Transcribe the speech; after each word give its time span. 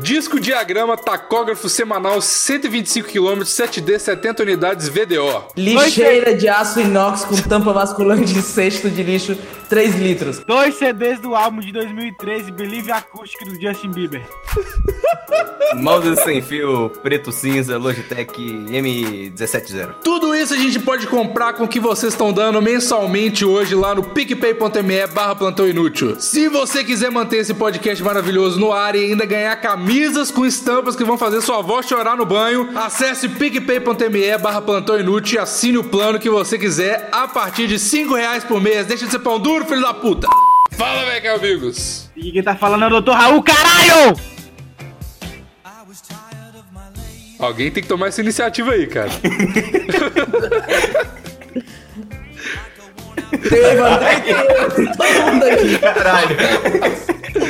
Disco 0.00 0.40
diagrama 0.40 0.96
tacógrafo 0.96 1.68
semanal 1.68 2.22
125 2.22 3.06
km 3.06 3.42
7D 3.42 3.98
70 3.98 4.42
unidades 4.42 4.88
VDO. 4.88 5.48
Lixeira 5.54 6.34
de 6.34 6.48
aço 6.48 6.80
inox 6.80 7.24
com 7.26 7.36
tampa 7.36 7.70
vasculante 7.72 8.32
de 8.32 8.40
cesto 8.40 8.88
de 8.88 9.02
lixo 9.02 9.36
3 9.70 9.94
litros. 9.94 10.40
Dois 10.40 10.74
CDs 10.74 11.20
do 11.20 11.36
álbum 11.36 11.60
de 11.60 11.70
2013, 11.70 12.50
Believe 12.50 12.90
Acoustic 12.90 13.46
do 13.46 13.54
Justin 13.60 13.92
Bieber. 13.92 14.26
Mouse 15.76 16.16
sem 16.24 16.42
fio, 16.42 16.90
preto 17.02 17.30
cinza, 17.30 17.78
Logitech 17.78 18.32
M170. 18.42 19.94
Tudo 20.02 20.34
isso 20.34 20.52
a 20.52 20.56
gente 20.56 20.80
pode 20.80 21.06
comprar 21.06 21.52
com 21.52 21.64
o 21.64 21.68
que 21.68 21.78
vocês 21.78 22.12
estão 22.12 22.32
dando 22.32 22.60
mensalmente 22.60 23.44
hoje 23.44 23.76
lá 23.76 23.94
no 23.94 24.02
picpay.me 24.02 25.06
barra 25.06 25.36
plantão 25.36 25.68
inútil. 25.68 26.16
Se 26.18 26.48
você 26.48 26.82
quiser 26.82 27.10
manter 27.10 27.38
esse 27.38 27.54
podcast 27.54 28.02
maravilhoso 28.02 28.58
no 28.58 28.72
ar 28.72 28.96
e 28.96 29.04
ainda 29.04 29.24
ganhar 29.24 29.54
camisas 29.60 30.30
com 30.32 30.44
estampas 30.44 30.96
que 30.96 31.04
vão 31.04 31.16
fazer 31.16 31.40
sua 31.40 31.58
avó 31.58 31.80
chorar 31.80 32.16
no 32.16 32.26
banho, 32.26 32.68
acesse 32.76 33.28
picpay.me 33.28 34.38
barra 34.38 34.60
plantão 34.60 34.98
inútil 34.98 35.36
e 35.36 35.38
assine 35.38 35.78
o 35.78 35.84
plano 35.84 36.18
que 36.18 36.28
você 36.28 36.58
quiser 36.58 37.08
a 37.12 37.28
partir 37.28 37.68
de 37.68 37.78
5 37.78 38.12
reais 38.14 38.42
por 38.42 38.60
mês. 38.60 38.86
Deixa 38.86 39.06
de 39.06 39.12
ser 39.12 39.20
pão 39.20 39.38
duro, 39.38 39.59
filho 39.64 39.82
da 39.82 39.94
puta! 39.94 40.28
Fala, 40.72 41.04
velho, 41.04 41.34
amigos! 41.34 42.10
E 42.16 42.32
quem 42.32 42.42
tá 42.42 42.54
falando 42.54 42.84
é 42.84 42.88
o 42.88 43.00
Dr. 43.00 43.12
Raul, 43.12 43.42
caralho! 43.42 44.16
Alguém 47.38 47.70
tem 47.70 47.82
que 47.82 47.88
tomar 47.88 48.08
essa 48.08 48.20
iniciativa 48.20 48.72
aí, 48.72 48.86
cara. 48.86 49.10
Eu, 53.32 54.70
tem 54.74 54.92
todo 54.92 55.32
mundo 55.32 55.44
aqui. 55.44 55.78
Caralho. 55.78 56.36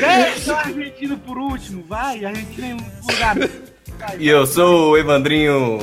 É, 0.04 0.32
só 0.38 0.56
argentino 0.56 1.18
por 1.18 1.38
último, 1.38 1.84
vai, 1.88 2.24
argentino 2.24 2.66
em 2.66 2.74
um 2.74 3.10
lugar. 3.10 3.36
E 4.18 4.28
eu 4.28 4.46
sou 4.46 4.92
o 4.92 4.98
Evandrinho. 4.98 5.78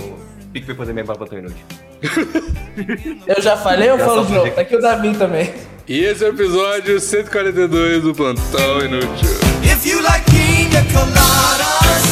PicPay.me 0.53 1.03
barra 1.03 1.17
plantão 1.17 1.39
inútil. 1.39 1.65
Eu 3.27 3.41
já 3.41 3.57
falei 3.57 3.89
ou 3.91 3.97
Já 3.97 4.05
falo 4.05 4.25
de 4.25 4.33
novo? 4.33 4.51
Tá 4.51 4.61
aqui 4.61 4.75
o 4.75 4.81
Davi 4.81 5.13
também. 5.15 5.53
E 5.87 5.99
esse 6.03 6.23
é 6.23 6.27
o 6.27 6.33
episódio 6.33 6.99
142 6.99 8.03
do 8.03 8.13
Plantão 8.13 8.79
Inútil. 8.81 9.29
If 9.63 9.85
you 9.85 10.01
like 10.01 10.25
pina 10.29 10.83
coladas 10.93 12.03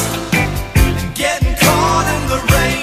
and 0.74 1.14
getting 1.16 1.56
caught 1.56 2.08
in 2.10 2.28
the 2.30 2.40
rain, 2.54 2.75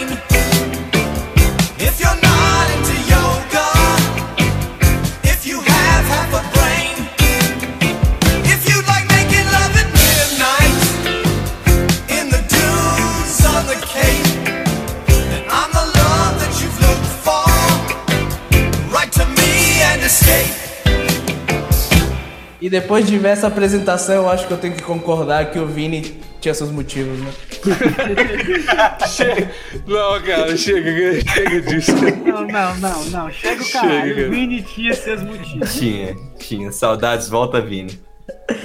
E 22.61 22.71
depois 22.71 23.05
de 23.07 23.19
ver 23.19 23.31
essa 23.31 23.49
apresentação, 23.49 24.15
eu 24.15 24.31
acho 24.31 24.47
que 24.47 24.53
eu 24.53 24.57
tenho 24.57 24.75
que 24.75 24.83
concordar 24.85 25.47
que 25.51 25.59
o 25.59 25.67
Vini 25.67 26.21
tinha 26.41 26.55
seus 26.55 26.71
motivos, 26.71 27.19
né? 27.19 27.31
Chega. 29.09 29.51
Não, 29.87 30.21
cara, 30.23 30.57
chega, 30.57 31.21
chega 31.29 31.61
disso. 31.63 31.93
Não, 32.25 32.43
não, 32.47 32.77
não, 32.77 33.05
não. 33.07 33.31
Chega 33.33 33.61
o 33.63 33.65
Chega, 33.65 33.81
caralho. 33.87 34.15
cara. 34.15 34.29
O 34.29 34.31
Vini 34.31 34.63
tinha 34.63 34.95
seus 34.95 35.23
motivos. 35.23 35.75
Tinha, 35.75 36.15
tinha. 36.39 36.71
Saudades, 36.71 37.29
volta 37.29 37.61
Vini. 37.61 38.01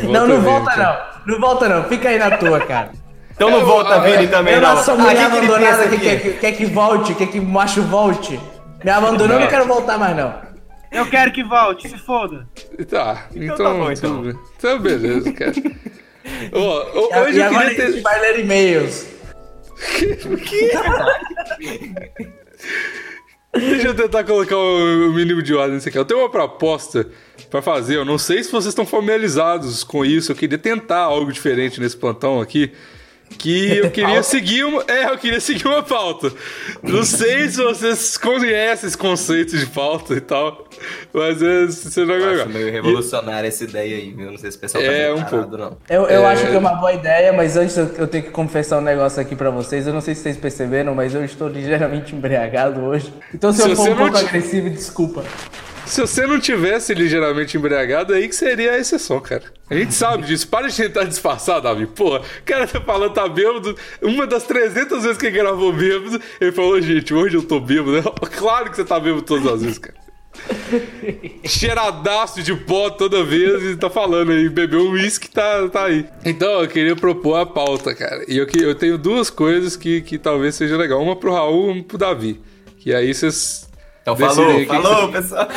não, 0.04 0.28
não 0.28 0.36
Vini, 0.36 0.42
volta 0.42 0.72
cara. 0.72 1.10
não. 1.26 1.34
Não 1.34 1.42
volta 1.42 1.68
não. 1.70 1.84
Fica 1.86 2.10
aí 2.10 2.20
na 2.20 2.38
tua, 2.38 2.60
cara. 2.62 2.92
Então 3.36 3.50
não 3.50 3.60
Eu- 3.62 3.66
volta 3.66 3.96
eu- 3.96 4.02
Vini 4.04 4.28
também, 4.28 4.54
Eu 4.56 4.62
não. 4.62 4.76
não 4.76 4.84
sou 4.84 4.94
Ah, 4.94 4.98
mulher 4.98 5.26
abandonada 5.26 5.88
que 5.88 5.98
quer, 6.00 6.22
que 6.22 6.30
quer 6.34 6.52
que 6.52 6.66
volte, 6.68 7.16
quer 7.16 7.28
que 7.28 7.40
macho 7.40 7.82
volte. 7.82 8.40
Me 8.84 8.92
abandonou, 8.92 9.36
eu 9.36 9.40
não 9.42 9.48
quero 9.48 9.66
voltar 9.66 9.98
mais 9.98 10.16
não. 10.16 10.34
Eu 10.92 11.06
quero 11.10 11.32
que 11.32 11.44
volte, 11.44 11.90
se 11.90 11.98
foda. 11.98 12.48
Tá, 12.90 13.28
então. 13.36 13.56
tá 13.58 13.74
bom, 13.74 13.92
então. 13.92 14.24
tudo. 14.24 14.40
Então, 14.58 14.80
beleza, 14.80 15.32
cara. 15.34 15.54
Ó, 16.54 17.08
o- 17.08 17.14
E, 17.14 17.20
hoje 17.22 17.38
e 17.38 17.42
eu 17.42 17.50
queria 17.50 17.60
a 17.60 17.70
gente 17.70 17.94
ter. 17.94 18.02
vai 18.02 18.20
ler 18.22 18.40
e-mails. 18.40 19.08
Deixa 23.54 23.88
eu 23.88 23.96
tentar 23.96 24.24
colocar 24.24 24.56
o 24.58 25.14
mínimo 25.14 25.42
de 25.42 25.54
ordem 25.56 25.76
nisso 25.76 25.90
aqui. 25.90 25.98
Eu 25.98 26.06
tenho 26.06 26.20
uma 26.20 26.30
proposta 26.30 27.08
pra 27.50 27.62
fazer. 27.62 27.96
Eu 27.96 28.06
não 28.06 28.18
sei 28.18 28.44
se 28.44 28.52
vocês 28.52 28.68
estão 28.68 28.86
familiarizados 28.86 29.84
com 29.84 30.06
isso. 30.06 30.32
Eu 30.32 30.36
queria 30.36 30.58
tentar 30.58 31.00
algo 31.02 31.32
diferente 31.32 31.80
nesse 31.80 31.98
plantão 31.98 32.40
aqui. 32.42 32.72
Que 33.38 33.78
eu 33.78 33.90
queria 33.92 34.22
seguir 34.24 34.64
uma. 34.64 34.84
É, 34.88 35.06
eu 35.06 35.18
queria 35.18 35.40
seguir 35.40 35.68
uma 35.68 35.84
pauta. 35.84 36.32
Não 36.82 37.04
sei 37.04 37.50
se 37.50 37.62
vocês 37.62 38.18
conhecem 38.18 38.88
esse 38.88 38.98
conceito 38.98 39.58
de 39.58 39.66
pauta 39.68 40.14
e 40.14 40.22
tal. 40.22 40.68
Mas 41.14 41.42
é, 41.42 41.66
você 41.66 42.06
não 42.06 42.16
Eu 42.16 42.42
acho 42.42 42.50
meio 42.50 42.72
revolucionária 42.72 43.48
essa 43.48 43.64
ideia 43.64 43.98
aí, 43.98 44.12
viu? 44.14 44.32
Não 44.32 44.38
sei 44.38 44.52
se 44.52 44.58
o 44.58 44.60
pessoal 44.62 44.84
tá 44.84 44.90
É, 44.92 45.14
um 45.14 45.24
pouco. 45.24 45.58
não. 45.58 45.78
Eu, 45.90 46.04
eu 46.04 46.22
É. 46.24 46.26
acho 46.28 46.48
que 46.48 46.56
é 46.56 46.58
uma 46.58 46.76
boa 46.76 46.94
ideia, 46.94 47.34
mas 47.34 47.58
antes 47.58 47.76
eu, 47.78 47.90
eu 47.98 48.08
tenho 48.08 48.24
que 48.26 48.30
confessar 48.32 48.78
um 48.78 48.82
negócio 48.82 49.22
aqui 49.22 49.36
pra 49.36 49.50
vocês. 49.50 49.86
Eu 49.88 49.94
não 49.94 50.02
sei 50.02 50.16
se 50.16 50.22
vocês 50.22 50.38
perceberam, 50.38 50.94
mas 50.96 51.14
eu 51.14 51.24
estou 51.26 51.48
ligeiramente 51.48 52.14
embriagado 52.16 52.82
hoje. 52.82 53.14
Então 53.34 53.52
se, 53.52 53.62
Se 53.62 53.70
eu 53.70 53.76
for 53.76 53.88
um 53.88 53.90
não 53.90 53.98
pouco 53.98 54.18
te- 54.18 54.26
agressivo, 54.26 54.70
desculpa. 54.70 55.24
Se 55.88 56.02
você 56.02 56.28
não 56.28 56.40
tivesse 56.40 56.94
ligeiramente 56.94 57.58
embriagado, 57.58 58.14
aí 58.14 58.28
que 58.28 58.36
seria 58.36 58.74
a 58.74 58.78
exceção, 58.78 59.20
cara. 59.22 59.44
A 59.70 59.76
gente 59.76 59.94
sabe 59.94 60.28
disso. 60.28 60.48
Para 60.48 60.68
de 60.68 60.76
tentar 60.76 61.06
disfarçar, 61.06 61.62
Davi. 61.62 61.88
Porra, 61.88 62.20
o 62.20 62.44
cara 62.46 62.68
tá 62.68 62.82
falando, 62.82 63.14
tá 63.14 63.28
bêbado. 63.28 63.76
Uma 64.02 64.28
das 64.28 64.44
300 64.44 65.04
vezes 65.04 65.18
que 65.18 65.28
ele 65.28 65.38
gravou 65.38 65.72
bêbado, 65.72 66.22
ele 66.42 66.52
falou, 66.52 66.82
gente, 66.82 67.14
hoje 67.14 67.38
eu 67.38 67.44
tô 67.44 67.60
bêbado. 67.60 68.14
Claro 68.38 68.70
que 68.70 68.76
você 68.76 68.86
tá 68.86 69.00
bêbado 69.00 69.24
todas 69.24 69.48
as 69.48 69.62
vezes, 69.62 69.78
cara. 69.80 69.98
Cheiradaço 71.46 72.44
de 72.44 72.54
pó 72.54 72.90
toda 72.90 73.24
vez 73.24 73.64
e 73.64 73.76
tá 73.76 73.90
falando 73.90 74.32
aí, 74.32 74.48
bebeu 74.50 74.88
um 74.88 74.92
uísque, 74.92 75.30
tá, 75.30 75.68
tá 75.70 75.86
aí. 75.86 76.06
Então, 76.24 76.62
eu 76.62 76.68
queria 76.68 76.96
propor 76.96 77.36
a 77.36 77.46
pauta, 77.46 77.96
cara. 77.96 78.24
E 78.28 78.38
eu, 78.38 78.46
eu 78.62 78.76
tenho 78.76 78.98
duas 78.98 79.30
coisas 79.30 79.76
que, 79.76 80.02
que 80.02 80.18
talvez 80.18 80.56
seja 80.56 80.78
legal. 80.78 81.02
Uma 81.02 81.16
pro 81.16 81.34
Raul 81.34 81.72
uma 81.72 81.84
pro 81.84 81.98
Davi. 81.98 82.40
Que 82.78 82.94
aí 82.94 83.14
vocês... 83.14 83.67
Então 84.14 84.16
falou, 84.16 84.66
falou, 84.66 85.12
pessoal. 85.12 85.48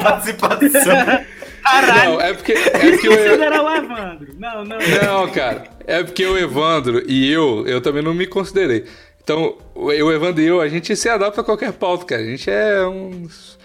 Participação. 0.00 0.82
Caralho, 1.60 2.12
Não, 2.12 2.20
é 2.20 2.32
porque, 2.32 2.52
é 2.52 2.90
porque 2.90 3.08
eu, 3.08 3.42
era 3.42 3.62
o 3.62 3.74
Evandro. 3.74 4.28
Não, 4.38 4.64
não. 4.64 4.78
Não, 4.78 5.28
cara. 5.30 5.64
É 5.86 6.02
porque 6.04 6.24
o 6.24 6.38
Evandro 6.38 7.02
e 7.06 7.30
eu, 7.30 7.66
eu 7.66 7.80
também 7.80 8.02
não 8.02 8.14
me 8.14 8.26
considerei. 8.26 8.84
Então, 9.22 9.58
o 9.74 9.92
Evandro 9.92 10.40
e 10.40 10.46
eu, 10.46 10.60
a 10.60 10.68
gente 10.68 10.94
se 10.94 11.08
adapta 11.08 11.40
a 11.40 11.44
qualquer 11.44 11.72
pauta, 11.72 12.06
cara. 12.06 12.22
A 12.22 12.24
gente 12.24 12.48
é 12.48 12.86
uns. 12.86 13.58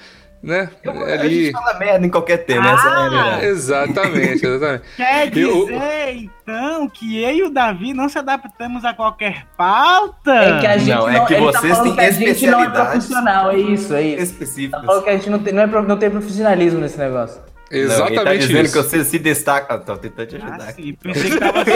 Né? 0.44 0.70
A 0.86 0.90
gente 0.92 1.46
Ali. 1.46 1.52
fala 1.54 1.80
merda 1.80 2.06
em 2.06 2.10
qualquer 2.10 2.38
tema, 2.40 2.72
essa 2.72 2.86
é 2.86 2.92
a 2.92 3.10
verdade. 3.10 3.46
Exatamente, 3.46 4.46
exatamente. 4.46 4.84
Quer 4.98 5.30
dizer, 5.30 5.42
Eu- 5.42 5.70
então, 6.18 6.90
que 6.90 7.24
eu 7.24 7.32
e 7.32 7.44
o 7.44 7.50
Davi 7.50 7.94
não 7.94 8.10
se 8.10 8.20
adaptamos 8.20 8.84
a 8.84 8.94
qualquer 8.94 9.46
pauta? 9.56 10.34
É 10.34 10.60
que 10.60 10.68
a 10.68 10.78
gente 10.78 10.90
Não, 10.90 11.08
não, 11.08 11.10
é 11.10 11.26
que 11.26 11.36
tá 11.36 11.40
vocês 11.40 11.78
falando 11.78 11.96
têm 11.96 11.96
que 11.96 12.02
a 12.02 12.12
gente 12.12 12.48
não 12.48 12.62
é 12.62 12.70
profissional, 12.70 13.52
é 13.52 13.58
isso, 13.58 13.94
é 13.94 14.02
isso. 14.02 14.18
Tá 14.18 14.24
Específicos. 14.24 14.86
falando 14.86 15.04
que 15.06 15.10
a 15.10 15.14
gente 15.14 15.30
não 15.30 15.40
tem, 15.40 15.54
não, 15.54 15.64
é, 15.64 15.68
não 15.68 15.98
tem 15.98 16.10
profissionalismo 16.10 16.80
nesse 16.82 16.98
negócio. 17.00 17.42
Não, 17.74 17.80
ele 17.80 17.88
tá 17.88 17.94
Exatamente 17.96 18.48
dizendo 18.48 18.66
isso. 18.66 18.74
que 18.74 18.84
você 18.84 19.04
se 19.04 19.20
destaca. 19.20 19.74
Ah, 19.74 19.78
tô 19.80 19.98
tentando 19.98 20.28
te 20.28 20.36
ajudar 20.36 20.58
Ah, 20.62 20.74
sim, 20.74 20.94
pensei 20.94 21.32
que 21.32 21.40
tava... 21.40 21.64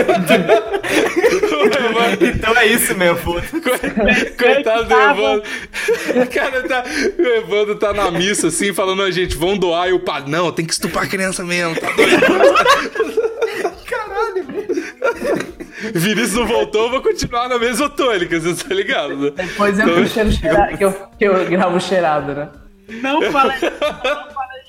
Então 2.22 2.56
é 2.58 2.68
isso 2.68 2.96
mesmo, 2.96 3.18
foda 3.18 3.44
Coitado 4.38 4.86
do 4.86 4.94
Evandro. 4.94 5.44
O 6.24 6.28
cara 6.28 6.64
tá. 6.64 6.84
O 7.18 7.22
Evandro 7.22 7.76
tá 7.76 7.94
na 7.94 8.12
missa 8.12 8.48
assim, 8.48 8.74
falando, 8.74 9.02
a 9.02 9.12
gente, 9.12 9.36
vão 9.36 9.58
doar. 9.58 9.90
E 9.90 9.94
o 9.94 10.00
padre, 10.00 10.30
não, 10.32 10.52
tem 10.52 10.66
que 10.66 10.74
estuprar 10.74 11.06
a 11.06 11.08
criança 11.08 11.44
mesmo, 11.44 11.76
tá 11.80 11.92
doido. 11.92 12.22
Caralho, 13.86 14.46
Vinícius 15.94 16.34
não 16.34 16.48
voltou, 16.48 16.86
eu 16.86 16.92
vou 16.92 17.02
continuar 17.02 17.50
na 17.50 17.58
mesma 17.58 17.90
tônica, 17.90 18.40
você 18.40 18.64
tá 18.64 18.74
ligado, 18.74 19.16
né? 19.16 19.32
Depois 19.36 19.80
eu, 19.80 19.86
que 19.86 19.92
eu, 19.92 20.08
cheiro 20.08 20.78
que 20.78 20.84
eu, 20.84 20.92
que 21.18 21.26
eu 21.26 21.46
gravo 21.50 21.80
cheirado, 21.80 22.34
né? 22.34 22.50
Não 23.02 23.22
falei, 23.32 23.58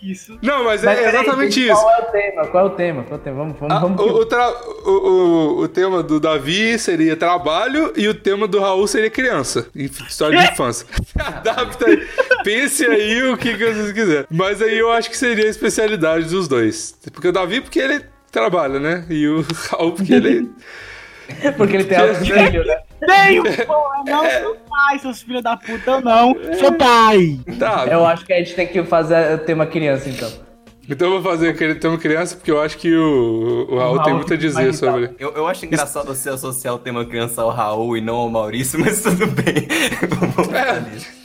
não 0.03 0.07
falei 0.07 0.13
isso. 0.13 0.39
Não, 0.43 0.65
mas, 0.65 0.83
Mas 0.83 0.99
é 0.99 1.09
exatamente 1.09 1.55
gente, 1.61 1.71
isso. 1.73 1.81
Qual 1.81 1.95
é 1.95 1.99
o 1.99 2.05
tema? 2.13 2.47
Qual 2.47 2.65
é 2.65 2.67
o 2.67 2.71
tema? 2.71 3.03
Qual 3.05 3.13
é 3.13 3.21
o 3.21 3.25
tema? 3.25 3.37
Vamos, 3.37 3.57
vamos, 3.59 3.77
Ah, 3.77 3.79
vamos. 3.81 4.01
o, 4.01 4.05
o, 4.21 4.27
tra- 4.27 4.55
o, 4.85 4.91
o- 4.91 5.59
o 5.63 5.69
tema 5.69 6.03
do 6.03 6.19
Davi 6.21 6.79
seria 6.79 7.17
trabalho 7.17 7.93
e 7.97 8.07
o 8.09 8.15
tema 8.15 8.47
do 8.47 8.61
Raul 8.61 8.87
seria 8.87 9.11
criança. 9.11 9.67
História 9.75 10.39
de 10.41 10.53
infância. 10.53 10.87
Se 11.05 11.21
adapta 11.21 11.87
aí. 11.87 12.07
Pense 12.45 12.85
aí 12.87 13.23
o 13.25 13.37
que, 13.37 13.57
que 13.57 13.65
vocês 13.73 13.93
quiserem. 13.93 14.27
Mas 14.31 14.63
aí 14.63 14.79
eu 14.79 14.91
acho 14.93 15.11
que 15.11 15.17
seria 15.17 15.45
a 15.47 15.51
especialidade 15.51 16.27
dos 16.29 16.47
dois. 16.49 16.97
Porque 17.13 17.29
o 17.29 17.33
Davi, 17.33 17.61
porque 17.61 17.79
ele 17.79 18.05
trabalha, 18.31 18.79
né? 18.79 19.05
E 19.11 19.27
o 19.27 19.45
Raul, 19.71 19.93
porque 19.93 20.15
ele. 20.15 20.51
Porque 21.59 21.77
ele 21.77 21.85
tem 21.85 21.99
alto 21.99 22.15
filho, 22.25 22.65
né? 22.65 22.79
Tenho, 23.07 23.45
porra, 23.67 24.05
não 24.07 24.31
sou 24.31 24.57
pai, 24.69 24.99
seus 24.99 25.23
filhos 25.23 25.43
da 25.43 25.57
puta, 25.57 25.91
eu 25.91 26.01
não 26.01 26.35
sou 26.59 26.73
pai. 26.73 27.39
Tá, 27.59 27.87
Eu 27.91 28.05
acho 28.07 28.25
que 28.25 28.33
a 28.33 28.39
gente 28.39 28.55
tem 28.55 28.67
que 28.67 28.83
fazer 28.85 29.35
o 29.35 29.39
tema 29.39 29.67
criança, 29.67 30.09
então. 30.09 30.48
Então 30.89 31.09
eu 31.09 31.21
vou 31.21 31.31
fazer 31.31 31.51
aquele 31.51 31.75
tema 31.75 31.99
criança, 31.99 32.35
porque 32.35 32.51
eu 32.51 32.61
acho 32.61 32.79
que 32.79 32.95
o, 32.95 33.67
o 33.69 33.79
Raul 33.79 33.97
Raul 33.97 34.03
tem 34.05 34.15
muito 34.15 34.33
a 34.33 34.37
dizer 34.37 34.73
sobre. 34.73 35.11
Eu, 35.19 35.33
eu 35.35 35.47
acho 35.47 35.67
engraçado 35.67 36.07
você 36.07 36.31
associar 36.31 36.75
o 36.75 36.79
tema 36.79 37.05
criança 37.05 37.43
ao 37.43 37.51
Raul 37.51 37.97
e 37.97 38.01
não 38.01 38.15
ao 38.15 38.31
Maurício, 38.31 38.79
mas 38.81 39.03
tudo 39.03 39.27
bem. 39.27 39.69
Vamos 40.09 40.49
É. 40.55 41.19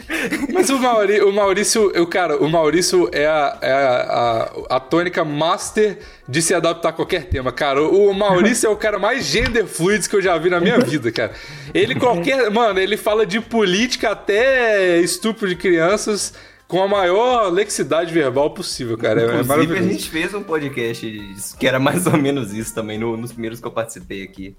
Mas 0.54 0.70
o, 0.70 0.78
Mauri, 0.78 1.22
o 1.22 1.32
Maurício, 1.32 1.92
eu, 1.94 2.06
cara, 2.06 2.38
o 2.38 2.50
Maurício 2.50 3.10
é, 3.12 3.26
a, 3.26 3.58
é 3.62 3.72
a, 3.72 4.52
a, 4.70 4.76
a 4.76 4.80
tônica 4.80 5.24
master 5.24 5.98
de 6.28 6.42
se 6.42 6.54
adaptar 6.54 6.90
a 6.90 6.94
qualquer 6.94 7.26
tema, 7.26 7.52
cara. 7.52 7.82
O, 7.82 8.10
o 8.10 8.14
Maurício 8.14 8.68
é 8.68 8.70
o 8.70 8.76
cara 8.76 9.00
mais 9.00 9.26
gender 9.26 9.66
fluids 9.66 10.08
que 10.08 10.16
eu 10.16 10.22
já 10.22 10.38
vi 10.38 10.50
na 10.50 10.60
minha 10.60 10.80
vida, 10.80 11.12
cara. 11.12 11.32
Ele 11.74 11.96
qualquer. 11.96 12.52
Mano, 12.52 12.80
ele 12.80 12.98
fala 12.98 13.26
de 13.26 13.40
política 13.40 14.12
até 14.12 15.00
estupro 15.00 15.48
de 15.48 15.56
crianças 15.56 16.34
com 16.74 16.82
a 16.84 16.88
maior 16.88 17.52
lexidade 17.52 18.12
verbal 18.12 18.50
possível, 18.50 18.98
cara. 18.98 19.22
É, 19.22 19.24
é 19.24 19.28
Inclusive, 19.28 19.54
a 19.54 19.58
maravilhoso. 19.58 19.90
gente 19.92 20.10
fez 20.10 20.34
um 20.34 20.42
podcast 20.42 21.36
que 21.60 21.68
era 21.68 21.80
mais 21.80 22.08
ou 22.08 22.18
menos 22.18 22.52
isso 22.52 22.74
também, 22.74 22.98
no- 22.98 23.16
nos 23.16 23.32
primeiros 23.32 23.60
que 23.60 23.68
eu 23.68 23.72
participei 23.72 24.24
aqui 24.24 24.56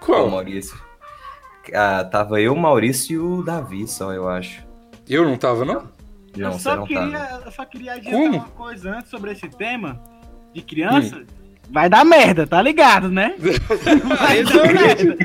com 0.00 0.12
o 0.12 0.14
Qual? 0.16 0.30
Maurício. 0.30 0.80
Ah, 1.74 2.02
tava 2.04 2.40
eu, 2.40 2.54
o 2.54 2.58
Maurício 2.58 3.12
e 3.14 3.18
o 3.18 3.42
Davi 3.42 3.86
só, 3.86 4.12
eu 4.14 4.26
acho. 4.26 4.64
Eu 5.06 5.24
não 5.24 5.36
tava, 5.36 5.64
não? 5.66 5.82
Não, 6.36 6.46
eu, 6.46 6.52
você 6.52 6.60
só 6.62 6.76
não 6.76 6.86
queria, 6.86 7.18
tava. 7.18 7.42
eu 7.44 7.52
só 7.52 7.64
queria 7.66 7.92
adiantar 7.92 8.18
Como? 8.20 8.36
uma 8.38 8.48
coisa 8.48 8.90
antes 8.96 9.10
sobre 9.10 9.32
esse 9.32 9.48
tema 9.50 10.00
de 10.54 10.62
criança. 10.62 11.22
Vai 11.70 11.90
dar 11.90 12.02
merda, 12.04 12.46
tá 12.46 12.62
ligado, 12.62 13.10
né? 13.10 13.34
Vai 13.38 14.42
dar 14.42 14.72
merda. 14.72 15.16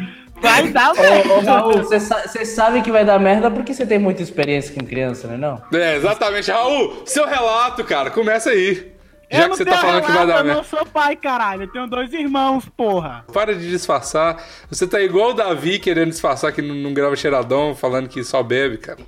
Vai 0.43 0.67
dar 0.67 0.93
merda. 0.93 1.33
Ô, 1.33 1.39
Raul, 1.39 1.73
você 1.77 1.99
sa- 1.99 2.27
você 2.27 2.45
sabe 2.45 2.81
que 2.81 2.91
vai 2.91 3.03
dar 3.05 3.19
merda 3.19 3.49
porque 3.49 3.73
você 3.73 3.85
tem 3.85 3.97
muita 3.97 4.21
experiência 4.21 4.73
com 4.75 4.85
criança, 4.85 5.27
né 5.27 5.37
não? 5.37 5.61
É, 5.73 5.95
exatamente. 5.95 6.51
Raul, 6.51 7.01
seu 7.05 7.25
relato, 7.25 7.83
cara, 7.83 8.11
começa 8.11 8.49
aí. 8.51 8.91
Já 9.31 9.43
eu 9.45 9.49
que 9.49 9.55
você 9.57 9.65
tá 9.65 9.77
falando 9.79 10.01
que 10.01 10.11
vai 10.11 10.25
relato, 10.25 10.27
dar 10.27 10.39
Eu 10.39 10.43
merda. 10.45 10.61
não 10.61 10.63
sou 10.63 10.85
pai, 10.85 11.15
caralho. 11.15 11.63
Eu 11.63 11.71
tenho 11.71 11.87
dois 11.87 12.13
irmãos, 12.13 12.65
porra. 12.77 13.25
Para 13.33 13.55
de 13.55 13.67
disfarçar. 13.67 14.37
Você 14.69 14.85
tá 14.85 15.01
igual 15.01 15.31
o 15.31 15.33
Davi 15.33 15.79
querendo 15.79 16.09
disfarçar 16.09 16.51
que 16.51 16.61
não, 16.61 16.75
não 16.75 16.93
grava 16.93 17.15
cheiradão, 17.15 17.73
falando 17.73 18.07
que 18.07 18.23
só 18.23 18.43
bebe, 18.43 18.77
cara. 18.77 18.99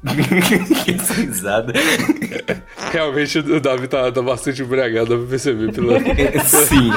que 0.84 0.92
essa 0.92 1.12
risada. 1.14 1.74
Realmente 2.90 3.38
o 3.38 3.60
Davi 3.60 3.86
tá, 3.86 4.10
tá 4.10 4.22
bastante 4.22 4.62
embriagado, 4.62 5.10
dá 5.10 5.16
pra 5.16 5.26
perceber 5.26 5.72
pelo. 5.72 5.92
Sim, 6.44 6.90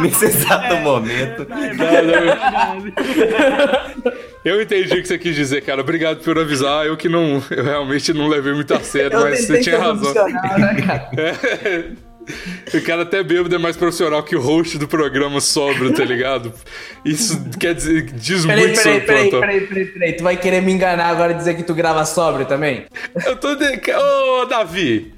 nesse 0.00 0.24
exato 0.24 0.76
momento. 0.76 1.46
Eu 4.44 4.60
entendi 4.60 4.94
o 4.94 5.02
que 5.02 5.06
você 5.06 5.18
quis 5.18 5.36
dizer, 5.36 5.60
cara. 5.62 5.80
Obrigado 5.80 6.24
por 6.24 6.38
avisar. 6.38 6.86
Eu 6.86 6.96
que 6.96 7.08
não. 7.08 7.42
Eu 7.50 7.62
realmente 7.62 8.12
não 8.12 8.26
levei 8.26 8.52
muito 8.52 8.74
a 8.74 8.80
sério, 8.80 9.20
mas 9.20 9.46
você 9.46 9.60
tinha 9.60 9.78
razão. 9.78 10.12
Né, 10.12 10.82
cara? 10.82 11.10
É. 11.16 11.90
O 12.72 12.80
cara 12.82 13.02
até 13.02 13.22
bêbado 13.22 13.54
é 13.54 13.58
mais 13.58 13.76
profissional 13.76 14.22
que 14.22 14.36
o 14.36 14.40
host 14.40 14.78
do 14.78 14.86
programa 14.86 15.40
sóbrio, 15.40 15.92
tá 15.92 16.04
ligado? 16.04 16.52
Isso 17.04 17.42
quer 17.58 17.74
dizer, 17.74 18.02
diz 18.12 18.46
Peraí, 18.46 18.66
muito 18.66 18.80
peraí, 18.80 18.82
sobre 18.82 18.98
o 18.98 19.06
peraí, 19.06 19.30
plantão. 19.30 19.40
peraí, 19.40 19.66
peraí, 19.66 19.86
peraí. 19.86 20.12
Tu 20.14 20.22
vai 20.22 20.36
querer 20.36 20.62
me 20.62 20.72
enganar 20.72 21.06
agora 21.06 21.32
e 21.32 21.36
dizer 21.36 21.54
que 21.54 21.62
tu 21.62 21.74
grava 21.74 22.04
sóbrio 22.04 22.46
também? 22.46 22.86
Eu 23.26 23.36
tô 23.36 23.54
de... 23.54 23.80
Ô, 23.94 24.44
Davi! 24.46 25.12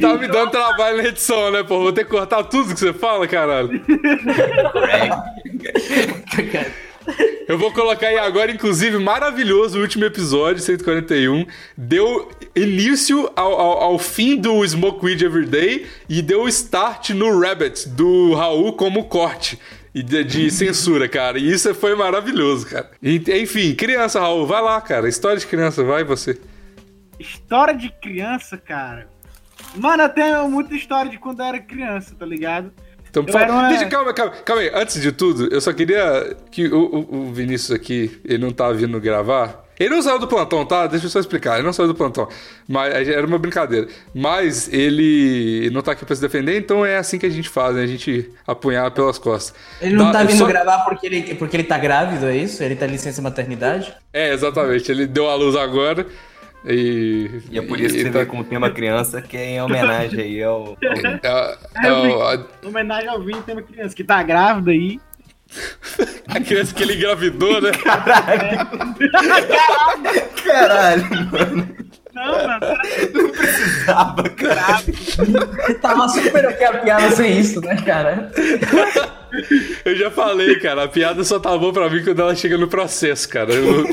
tá 0.00 0.16
me 0.16 0.28
dando 0.28 0.52
trabalho 0.52 0.98
na 0.98 1.08
edição, 1.08 1.50
né, 1.50 1.64
pô? 1.64 1.80
Vou 1.80 1.92
ter 1.92 2.04
que 2.04 2.10
cortar 2.10 2.44
tudo 2.44 2.74
que 2.74 2.80
você 2.80 2.92
fala, 2.92 3.26
caralho. 3.26 3.70
Eu 7.48 7.56
vou 7.56 7.72
colocar 7.72 8.08
aí 8.08 8.18
agora, 8.18 8.50
inclusive, 8.50 8.98
maravilhoso 8.98 9.78
o 9.78 9.82
último 9.82 10.04
episódio, 10.04 10.60
141. 10.60 11.46
Deu 11.76 12.28
início 12.54 13.30
ao, 13.36 13.52
ao, 13.52 13.82
ao 13.82 13.98
fim 13.98 14.36
do 14.36 14.66
Smoke 14.66 15.04
Weed 15.04 15.22
Everyday 15.22 15.86
e 16.08 16.22
deu 16.22 16.48
start 16.48 17.10
no 17.10 17.38
Rabbit, 17.38 17.88
do 17.88 18.34
Raul, 18.34 18.72
como 18.72 19.04
corte. 19.04 19.58
E 19.94 20.02
de, 20.02 20.24
de 20.24 20.50
censura, 20.52 21.08
cara. 21.08 21.38
E 21.38 21.50
isso 21.50 21.72
foi 21.74 21.94
maravilhoso, 21.94 22.66
cara. 22.66 22.90
Enfim, 23.02 23.74
criança, 23.74 24.20
Raul, 24.20 24.46
vai 24.46 24.60
lá, 24.60 24.80
cara. 24.80 25.08
História 25.08 25.38
de 25.38 25.46
criança, 25.46 25.84
vai 25.84 26.02
você. 26.02 26.38
História 27.18 27.74
de 27.74 27.90
criança, 27.90 28.58
cara. 28.58 29.08
Mano, 29.74 30.02
eu 30.02 30.08
tenho 30.08 30.48
muita 30.48 30.74
história 30.74 31.10
de 31.10 31.18
quando 31.18 31.40
eu 31.40 31.46
era 31.46 31.60
criança, 31.60 32.14
tá 32.18 32.26
ligado? 32.26 32.72
Então, 33.22 33.24
Eu 33.26 33.32
fala- 33.32 33.44
era 33.44 33.52
uma- 33.52 33.68
Deixa, 33.68 33.86
calma, 33.86 34.12
calma, 34.12 34.32
calma 34.44 34.62
aí. 34.62 34.70
Antes 34.74 35.00
de 35.00 35.12
tudo, 35.12 35.48
eu 35.52 35.60
só 35.60 35.72
queria 35.72 36.36
que 36.50 36.66
o, 36.68 37.06
o- 37.10 37.32
Vinícius 37.32 37.70
aqui, 37.72 38.20
ele 38.24 38.38
não 38.38 38.50
tá 38.50 38.70
vindo 38.72 39.00
gravar. 39.00 39.64
Ele 39.78 39.90
não 39.90 40.00
saiu 40.00 40.18
do 40.18 40.26
plantão, 40.26 40.64
tá? 40.64 40.86
Deixa 40.86 41.04
eu 41.04 41.10
só 41.10 41.20
explicar. 41.20 41.56
Ele 41.56 41.66
não 41.66 41.72
saiu 41.72 41.86
do 41.88 41.94
plantão. 41.94 42.26
Mas 42.66 43.06
era 43.10 43.26
uma 43.26 43.36
brincadeira. 43.38 43.86
Mas 44.14 44.72
ele 44.72 45.68
não 45.70 45.82
tá 45.82 45.92
aqui 45.92 46.02
pra 46.04 46.14
se 46.16 46.20
defender, 46.22 46.56
então 46.58 46.84
é 46.84 46.96
assim 46.96 47.18
que 47.18 47.26
a 47.26 47.30
gente 47.30 47.46
faz, 47.50 47.76
né? 47.76 47.82
A 47.82 47.86
gente 47.86 48.30
apunhar 48.46 48.90
pelas 48.92 49.18
costas. 49.18 49.54
Ele 49.80 49.94
não 49.94 50.06
Dá- 50.06 50.20
tá 50.20 50.24
vindo 50.24 50.38
só- 50.38 50.46
gravar 50.46 50.78
porque 50.78 51.06
ele, 51.06 51.34
porque 51.34 51.56
ele 51.58 51.64
tá 51.64 51.76
grávido, 51.76 52.24
é 52.26 52.34
isso? 52.36 52.62
Ele 52.62 52.74
tá 52.74 52.86
em 52.86 52.90
licença 52.92 53.20
maternidade? 53.20 53.94
É, 54.14 54.32
exatamente. 54.32 54.90
Ele 54.90 55.06
deu 55.06 55.28
a 55.28 55.34
luz 55.34 55.54
agora. 55.54 56.06
E. 56.66 57.42
E 57.50 57.58
é 57.58 57.62
por 57.62 57.78
isso 57.80 57.94
que 57.94 58.02
você 58.02 58.10
tá- 58.10 58.18
vê 58.20 58.26
com 58.26 58.40
o 58.40 58.44
tema 58.44 58.68
criança, 58.70 59.22
que 59.22 59.36
é 59.36 59.50
em 59.52 59.62
homenagem 59.62 60.20
aí 60.20 60.42
ao. 60.42 60.76
é- 60.82 61.58
é 61.86 61.92
o- 61.92 62.22
a, 62.22 62.34
Em 62.62 62.66
homenagem 62.68 63.08
ao 63.08 63.22
Vini, 63.22 63.40
tem 63.42 63.54
uma 63.54 63.62
criança 63.62 63.94
que 63.94 64.02
tá 64.04 64.22
grávida 64.22 64.70
aí. 64.72 64.98
a 66.28 66.40
criança 66.40 66.74
que 66.74 66.82
ele 66.82 66.94
engravidou, 66.96 67.60
né? 67.62 67.70
Caralho, 70.44 71.04
mano. 71.30 71.85
Não, 72.16 72.32
mano. 72.32 72.60
Tava, 73.84 74.22
cara. 74.30 74.82
Tava 75.82 76.08
super 76.08 76.46
ok 76.46 76.66
a 76.66 76.78
piada 76.78 77.10
sem 77.10 77.38
isso, 77.38 77.60
né, 77.60 77.76
cara? 77.84 78.32
Eu 79.84 79.94
já 79.94 80.10
falei, 80.10 80.58
cara, 80.60 80.84
a 80.84 80.88
piada 80.88 81.22
só 81.24 81.38
tá 81.38 81.56
boa 81.58 81.72
pra 81.72 81.90
mim 81.90 82.02
quando 82.02 82.20
ela 82.22 82.34
chega 82.34 82.56
no 82.56 82.68
processo, 82.68 83.28
cara. 83.28 83.52
Eu- 83.52 83.84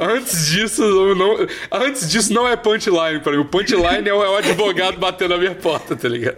antes 0.00 0.46
disso, 0.46 0.82
eu 0.82 1.14
não, 1.16 1.36
antes 1.72 2.08
disso 2.08 2.32
não 2.32 2.48
é 2.48 2.54
punchline 2.56 3.18
pra 3.20 3.32
mim. 3.32 3.38
O 3.38 3.44
punchline 3.44 4.08
é 4.08 4.14
o, 4.14 4.22
é 4.22 4.28
o 4.30 4.36
advogado 4.36 4.98
batendo 4.98 5.30
na 5.30 5.38
minha 5.38 5.54
porta, 5.56 5.96
tá 5.96 6.08
ligado? 6.08 6.36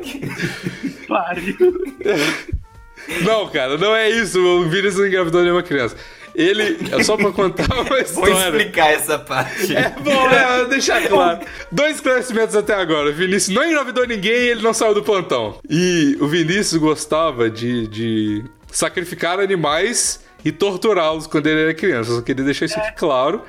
Pariu. 1.06 1.56
Não, 3.22 3.46
cara, 3.50 3.76
não 3.76 3.94
é 3.94 4.08
isso. 4.08 4.40
O 4.40 4.62
Vinícius 4.64 4.96
não 4.98 5.06
engravidou 5.06 5.42
nenhuma 5.42 5.62
criança. 5.62 5.94
Ele, 6.34 6.78
é 6.92 7.02
só 7.04 7.16
pra 7.16 7.30
contar 7.32 7.72
uma 7.72 7.84
Vou 7.84 7.98
história. 7.98 8.32
explicar 8.48 8.90
essa 8.92 9.18
parte. 9.18 9.74
É 9.74 9.90
bom, 9.90 10.10
é, 10.30 10.64
deixar 10.66 11.06
claro. 11.06 11.40
Dois 11.70 11.96
esclarecimentos 11.96 12.56
até 12.56 12.74
agora. 12.74 13.10
O 13.10 13.12
Vinícius 13.12 13.54
não 13.54 13.64
engravidou 13.64 14.06
ninguém 14.06 14.32
e 14.32 14.48
ele 14.48 14.62
não 14.62 14.74
saiu 14.74 14.94
do 14.94 15.02
plantão. 15.02 15.58
E 15.70 16.16
o 16.20 16.26
Vinícius 16.26 16.80
gostava 16.80 17.48
de, 17.48 17.86
de 17.86 18.44
sacrificar 18.70 19.38
animais 19.38 20.20
e 20.44 20.50
torturá-los 20.50 21.26
quando 21.26 21.46
ele 21.46 21.62
era 21.62 21.74
criança. 21.74 22.10
Eu 22.10 22.16
só 22.16 22.22
queria 22.22 22.44
deixar 22.44 22.66
isso 22.66 22.78
aqui 22.78 22.92
claro. 22.96 23.42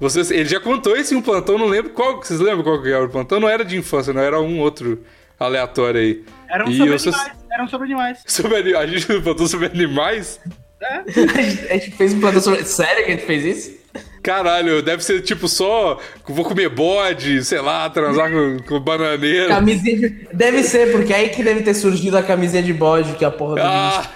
Vocês, 0.00 0.30
ele 0.32 0.48
já 0.48 0.58
contou 0.58 0.96
isso 0.96 1.14
em 1.14 1.16
um 1.16 1.22
plantão, 1.22 1.56
não 1.56 1.66
lembro 1.66 1.92
qual. 1.92 2.16
Vocês 2.20 2.40
lembram 2.40 2.64
qual 2.64 2.82
que 2.82 2.90
era 2.90 3.04
o 3.04 3.08
plantão? 3.08 3.38
Não 3.38 3.48
era 3.48 3.64
de 3.64 3.76
infância, 3.76 4.12
não 4.12 4.20
era 4.20 4.40
um 4.40 4.58
outro 4.58 4.98
aleatório 5.38 6.00
aí. 6.00 6.24
Eram 6.48 6.68
E 6.68 6.76
sobre 6.76 6.94
animais. 6.94 7.30
Eram 7.52 7.68
sobre 7.68 7.86
animais. 7.86 8.18
Sobre, 8.26 8.76
a 8.76 8.86
gente 8.86 9.06
plantou 9.20 9.46
sobre 9.46 9.66
animais? 9.68 10.40
A 10.84 11.02
gente, 11.42 11.68
a 11.68 11.72
gente 11.74 11.90
fez 11.92 12.12
um 12.14 12.20
plantão 12.20 12.40
sobre... 12.40 12.64
Sério 12.64 13.04
que 13.04 13.10
a 13.12 13.14
gente 13.16 13.26
fez 13.26 13.44
isso? 13.44 13.84
Caralho, 14.22 14.82
deve 14.82 15.04
ser 15.04 15.20
tipo 15.22 15.46
só. 15.48 16.00
Vou 16.26 16.44
comer 16.44 16.68
bode, 16.70 17.44
sei 17.44 17.60
lá, 17.60 17.88
transar 17.90 18.30
com, 18.30 18.58
com 18.66 18.80
bananeira. 18.80 19.48
Camisinha 19.48 19.98
de... 19.98 20.28
Deve 20.32 20.62
ser, 20.62 20.92
porque 20.92 21.12
é 21.12 21.16
aí 21.16 21.28
que 21.28 21.42
deve 21.42 21.62
ter 21.62 21.74
surgido 21.74 22.16
a 22.16 22.22
camisinha 22.22 22.62
de 22.62 22.72
bode, 22.72 23.12
que 23.16 23.24
é 23.24 23.28
a 23.28 23.30
porra 23.30 23.54
do. 23.56 23.60
Ah, 23.62 24.10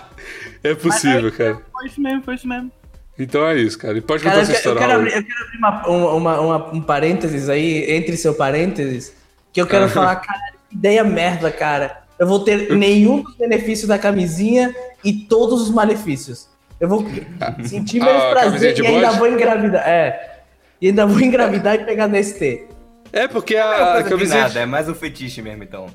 é 0.65 0.75
possível, 0.75 1.31
cara. 1.31 1.61
Foi 1.73 1.87
isso 1.87 2.01
mesmo, 2.01 2.23
foi 2.23 2.35
isso 2.37 2.49
mesmo. 2.49 2.73
Então 3.19 3.47
é 3.47 3.57
isso, 3.59 3.77
cara. 3.79 3.99
E 3.99 4.01
pode 4.01 4.23
Cara, 4.23 4.41
contar 4.41 4.51
essa 4.53 4.63
quero- 4.63 4.71
eu 4.71 4.75
história. 4.81 4.89
quero 4.89 5.01
abrir, 5.01 5.17
eu 5.17 5.25
quero 5.25 5.45
abrir 5.45 5.59
uma- 5.59 5.89
um- 5.91 6.17
uma- 6.17 6.41
uma- 6.41 6.75
um 6.75 6.81
parênteses 6.81 7.49
aí, 7.51 7.91
entre 7.93 8.17
seu 8.17 8.33
parênteses, 8.35 9.13
que 9.53 9.61
eu 9.61 9.67
quero 9.67 9.89
falar, 9.91 10.17
cara, 10.17 10.39
que 10.71 10.77
ideia 10.77 11.05
merda, 11.05 11.51
cara. 11.51 11.99
Eu 12.19 12.27
vou 12.27 12.41
ter 12.41 12.75
nenhum 12.75 13.23
dos 13.23 13.35
benefícios 13.37 13.89
da 13.89 13.99
camisinha 13.99 14.75
e 15.05 15.13
todos 15.13 15.61
os 15.63 15.71
malefícios. 15.71 16.49
Eu 16.81 16.89
vou 16.89 17.05
sentir 17.65 18.01
menos 18.01 18.23
a 18.23 18.35
camisinha 18.35 18.75
prazer 18.75 18.85
e 18.85 18.87
ainda 18.87 19.11
vou 19.13 19.27
engravidar. 19.29 19.89
É. 19.89 20.39
E 20.81 20.89
ainda 20.89 21.07
vou 21.07 21.21
engravidar 21.21 21.75
e 21.75 21.85
pegar 21.85 22.07
DST. 22.07 22.67
É 23.13 23.27
porque 23.27 23.55
Não 23.55 23.73
é 23.73 23.99
a, 23.99 24.03
de 24.03 24.11
camiseta. 24.11 24.41
nada, 24.41 24.61
é 24.61 24.67
mais 24.67 24.89
um 24.89 24.95
fetiche 24.95 25.43
mesmo, 25.43 25.65
então. 25.65 25.87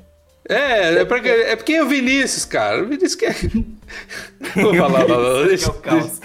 É, 0.46 1.00
é, 1.00 1.04
porque, 1.06 1.28
é 1.28 1.56
porque 1.56 1.72
é 1.72 1.82
o 1.82 1.88
Vinícius, 1.88 2.44
cara. 2.44 2.82
O 2.82 2.86
Vinícius 2.86 3.14
quer. 3.14 3.34
Vou 4.56 4.74
falar, 4.74 5.08
não, 5.08 5.22
não, 5.22 5.42
Que 5.42 5.48
deixa. 5.48 5.66
é 5.66 5.70
o 5.70 5.74
caos. 5.74 6.20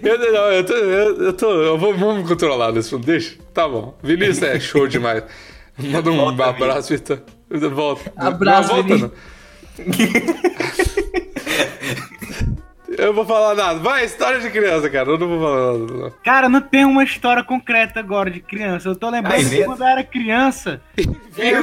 Eu, 0.00 0.18
não, 0.32 0.52
eu 0.52 0.64
tô. 0.64 0.72
Eu, 0.74 1.22
eu 1.24 1.32
tô 1.32 1.50
eu 1.50 1.78
vou, 1.78 1.96
vamos 1.96 2.22
me 2.22 2.28
controlar 2.28 2.70
nesse 2.70 2.90
fundo, 2.90 3.04
deixa? 3.04 3.36
Tá 3.52 3.66
bom. 3.68 3.98
Vinícius 4.04 4.42
é 4.42 4.60
show 4.60 4.86
demais. 4.90 5.24
Manda 5.78 6.10
um 6.12 6.16
Volta, 6.16 6.44
abraço, 6.44 6.92
Vitor. 6.92 7.22
Volta. 7.50 8.12
Abraço, 8.16 8.68
não, 8.68 8.76
volta, 8.82 8.94
Vinícius. 8.94 9.10
não. 9.80 9.86
Eu 12.98 13.06
não 13.06 13.12
vou 13.12 13.26
falar 13.26 13.54
nada. 13.54 13.78
Vai, 13.80 14.04
história 14.04 14.40
de 14.40 14.48
criança, 14.50 14.88
cara. 14.88 15.10
Eu 15.10 15.18
não 15.18 15.28
vou 15.28 15.40
falar 15.40 15.72
nada. 15.78 15.92
não. 15.92 16.12
Cara, 16.24 16.48
não 16.48 16.60
tem 16.60 16.84
uma 16.84 17.04
história 17.04 17.44
concreta 17.44 18.00
agora 18.00 18.30
de 18.30 18.40
criança. 18.40 18.88
Eu 18.88 18.96
tô 18.96 19.10
lembrando 19.10 19.34
Ai, 19.34 19.44
que 19.44 19.64
quando 19.64 19.80
eu 19.82 19.86
era 19.86 20.02
criança. 20.02 20.80
eu, 20.96 21.62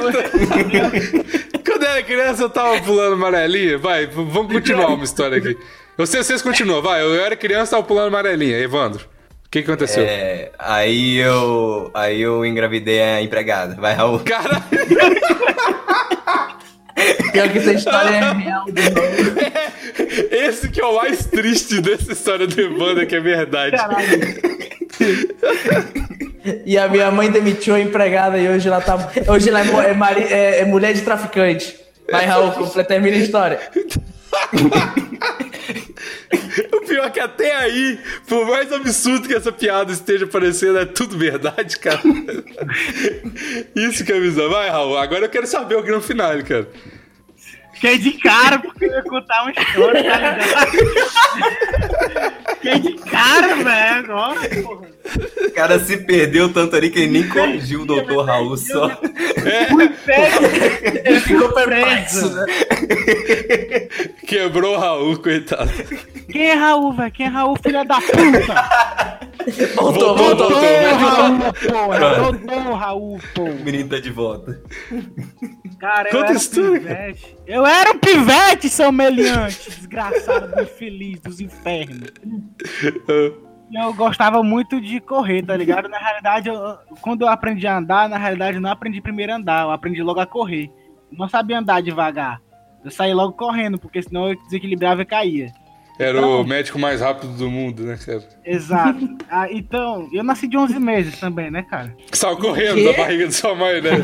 Quando 1.64 1.82
eu 1.82 1.88
era 1.88 2.02
criança, 2.02 2.42
eu 2.42 2.50
tava 2.50 2.80
pulando 2.82 3.14
amarelinha. 3.14 3.78
Vai, 3.78 4.06
vamos 4.06 4.52
continuar 4.52 4.88
uma 4.88 5.04
história 5.04 5.38
aqui. 5.38 5.56
Eu 5.98 6.06
sei, 6.06 6.22
vocês 6.22 6.42
continuam, 6.42 6.82
vai. 6.82 7.02
Eu 7.02 7.14
era 7.16 7.36
criança, 7.36 7.72
tava 7.72 7.82
pulando 7.82 8.08
amarelinha. 8.08 8.58
Evandro, 8.58 9.04
o 9.46 9.50
que, 9.50 9.62
que 9.62 9.70
aconteceu? 9.70 10.04
É, 10.04 10.50
aí 10.58 11.16
eu. 11.16 11.90
Aí 11.94 12.20
eu 12.20 12.44
engravidei 12.44 13.02
a 13.02 13.22
empregada. 13.22 13.74
Vai, 13.80 13.94
Raul. 13.94 14.20
Cara, 14.20 14.62
Pior 17.32 17.48
que 17.50 17.58
essa 17.58 17.72
história 17.72 18.08
é 18.16 18.32
real. 18.32 18.64
de 18.66 18.72
novo. 18.82 19.00
esse 20.30 20.68
que 20.68 20.80
é 20.80 20.84
o 20.86 20.94
mais 20.96 21.26
triste 21.26 21.80
dessa 21.80 22.12
história 22.12 22.46
do 22.46 22.60
Evandro, 22.60 23.06
que 23.06 23.16
é 23.16 23.20
verdade. 23.20 23.76
E 26.64 26.78
a 26.78 26.88
minha 26.88 27.10
mãe 27.10 27.30
demitiu 27.30 27.74
a 27.74 27.80
empregada 27.80 28.38
e 28.38 28.48
hoje 28.48 28.68
ela 28.68 28.80
tá. 28.80 29.10
Hoje 29.28 29.48
ela 29.48 29.60
é, 29.60 29.90
é 29.90 29.94
mari- 29.94 30.22
é- 30.32 30.60
é 30.60 30.64
mulher 30.64 30.92
de 30.94 31.00
traficante. 31.02 31.74
Vai, 32.10 32.26
Raul, 32.26 32.52
termina 32.86 33.16
a 33.16 33.20
história. 33.20 33.58
O 36.72 36.80
pior 36.86 37.06
é 37.06 37.10
que 37.10 37.20
até 37.20 37.54
aí, 37.56 37.98
por 38.28 38.46
mais 38.46 38.72
absurdo 38.72 39.26
que 39.26 39.34
essa 39.34 39.50
piada 39.50 39.92
esteja 39.92 40.26
parecendo, 40.26 40.78
é 40.78 40.84
tudo 40.84 41.18
verdade, 41.18 41.78
cara. 41.78 42.00
Isso 43.74 44.04
que 44.04 44.12
é 44.12 44.20
bizarro. 44.20 44.50
Vai, 44.50 44.70
Raul, 44.70 44.96
agora 44.96 45.24
eu 45.24 45.28
quero 45.28 45.46
saber 45.46 45.76
o 45.76 45.82
no 45.82 46.00
final, 46.00 46.32
cara. 46.44 46.68
Fiquei 47.74 47.98
de 47.98 48.12
cara 48.12 48.58
porque 48.60 48.84
eu 48.84 48.90
ia 48.90 49.02
contar 49.02 49.42
uma 49.42 49.50
história, 49.50 50.04
tá 50.04 50.18
ligado? 50.18 50.44
Fiquei 52.64 52.78
de 52.78 52.92
cara, 52.94 53.54
velho. 53.56 54.08
Nossa, 54.08 54.48
porra. 54.48 54.86
O 55.46 55.50
cara 55.52 55.78
se 55.78 55.98
perdeu 55.98 56.50
tanto 56.50 56.74
ali 56.74 56.88
que 56.88 57.00
ele 57.00 57.12
nem 57.20 57.28
corrigiu 57.28 57.82
o 57.82 57.86
doutor 57.86 58.24
Raul 58.24 58.56
só. 58.56 58.88
Fui 59.68 59.88
pego, 59.88 60.38
Ele 61.04 61.20
ficou 61.20 61.52
perplexo, 61.52 62.30
né? 62.34 62.46
Quebrou 64.26 64.76
o 64.76 64.78
Raul, 64.78 65.18
coitado. 65.18 65.70
Quem 66.30 66.46
é 66.46 66.54
Raul, 66.54 66.94
velho? 66.94 67.12
Quem 67.12 67.26
é 67.26 67.28
Raul, 67.28 67.56
filha 67.62 67.84
da 67.84 68.00
puta? 68.00 69.20
Voltou, 69.76 70.16
Voltou, 70.16 70.50
voltou. 70.50 70.50
voltou. 70.50 71.86
Ô, 71.86 72.74
Raul, 72.74 72.74
Raul, 72.76 73.20
O 73.38 73.64
menino 73.64 73.88
tá 73.88 73.98
de 74.00 74.10
volta. 74.10 74.60
Cara, 75.78 76.08
eu 76.08 76.12
Conta 76.12 76.30
era 76.30 76.38
um 76.38 76.72
pivete. 76.78 77.36
Eu 77.46 77.66
era 77.66 77.90
um 77.92 77.98
pivete, 77.98 78.68
seu 78.68 78.90
meliante, 78.92 79.70
desgraçado 79.70 80.54
do 80.54 80.62
infeliz 80.62 81.20
dos 81.20 81.40
infernos. 81.40 82.10
Eu 83.72 83.92
gostava 83.94 84.42
muito 84.42 84.80
de 84.80 85.00
correr, 85.00 85.42
tá 85.42 85.56
ligado? 85.56 85.88
Na 85.88 85.98
realidade, 85.98 86.48
eu- 86.48 86.78
quando 87.00 87.22
eu 87.22 87.28
aprendi 87.28 87.66
a 87.66 87.76
andar, 87.78 88.08
na 88.08 88.16
realidade 88.18 88.56
eu 88.56 88.60
não 88.60 88.70
aprendi 88.70 89.00
primeiro 89.00 89.32
a 89.32 89.36
andar, 89.36 89.64
eu 89.64 89.70
aprendi 89.70 90.02
logo 90.02 90.20
a 90.20 90.26
correr. 90.26 90.70
Eu 91.10 91.18
não 91.18 91.28
sabia 91.28 91.58
andar 91.58 91.82
devagar. 91.82 92.40
Eu 92.84 92.90
saí 92.90 93.12
logo 93.14 93.32
correndo, 93.32 93.78
porque 93.78 94.02
senão 94.02 94.28
eu 94.28 94.36
desequilibrava 94.44 95.02
e 95.02 95.06
caía. 95.06 95.52
Era 95.98 96.26
o 96.26 96.42
médico 96.44 96.76
mais 96.78 97.00
rápido 97.00 97.32
do 97.34 97.48
mundo, 97.48 97.84
né, 97.84 97.96
cara? 98.04 98.22
Exato. 98.44 99.08
Ah, 99.30 99.46
então, 99.50 100.08
eu 100.12 100.24
nasci 100.24 100.48
de 100.48 100.56
11 100.58 100.78
meses 100.80 101.20
também, 101.20 101.50
né, 101.52 101.64
cara? 101.70 101.94
Saiu 102.12 102.36
correndo 102.36 102.82
da 102.84 102.92
barriga 102.94 103.28
de 103.28 103.34
sua 103.34 103.54
mãe, 103.54 103.80
né? 103.80 103.90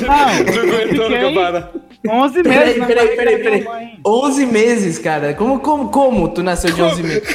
Não, 0.00 0.54
Não 0.54 0.74
aguentou 0.74 1.04
fiquei 1.06 1.20
nunca 1.22 1.40
parar. 1.40 1.70
11 2.08 2.42
Peraí, 2.42 2.58
meses. 2.66 2.86
peraí, 2.86 3.16
peraí, 3.16 3.38
peraí. 3.42 3.64
mãe. 3.64 4.00
11 4.06 4.46
meses, 4.46 4.98
cara. 4.98 5.34
Como, 5.34 5.60
como, 5.60 5.90
como 5.90 6.28
tu 6.32 6.42
nasceu 6.42 6.72
de 6.72 6.80
11 6.82 7.02
meses? 7.02 7.34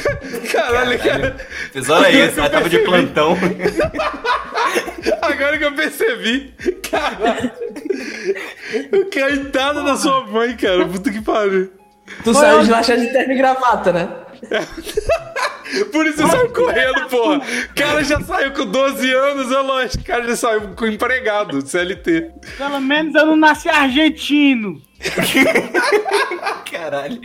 Caralho, 0.52 0.98
cara. 0.98 1.36
Fez 1.72 1.88
olha 1.88 2.26
isso, 2.26 2.40
ela 2.40 2.50
tava 2.50 2.68
de 2.68 2.78
plantão. 2.80 3.36
Agora 5.22 5.58
que 5.58 5.64
eu 5.64 5.72
percebi. 5.74 6.52
Caralho. 6.90 7.52
Coitada 9.12 9.82
da 9.84 9.96
sua 9.96 10.26
mãe, 10.26 10.56
cara. 10.56 10.84
Puta 10.86 11.12
que 11.12 11.20
pariu. 11.20 11.70
Tu 12.24 12.34
saiu 12.34 12.62
de 12.62 12.70
lá 12.70 12.82
cheio 12.82 13.00
de 13.00 13.12
terno 13.12 13.32
e 13.32 13.36
gravata, 13.36 13.92
né? 13.92 14.08
Por 15.92 16.06
isso 16.06 16.18
você 16.18 16.28
saiu 16.28 16.52
correndo, 16.52 17.08
porra. 17.08 17.38
O 17.38 17.74
cara 17.74 18.04
já 18.04 18.20
saiu 18.20 18.52
com 18.52 18.66
12 18.66 19.12
anos, 19.12 19.50
é 19.50 19.58
lógico. 19.58 20.02
O 20.02 20.06
cara 20.06 20.26
já 20.28 20.36
saiu 20.36 20.60
com 20.76 20.86
empregado, 20.86 21.66
CLT. 21.66 22.30
Pelo 22.56 22.80
menos 22.80 23.14
eu 23.14 23.26
não 23.26 23.36
nasci 23.36 23.68
argentino. 23.68 24.80
Caralho. 26.70 27.20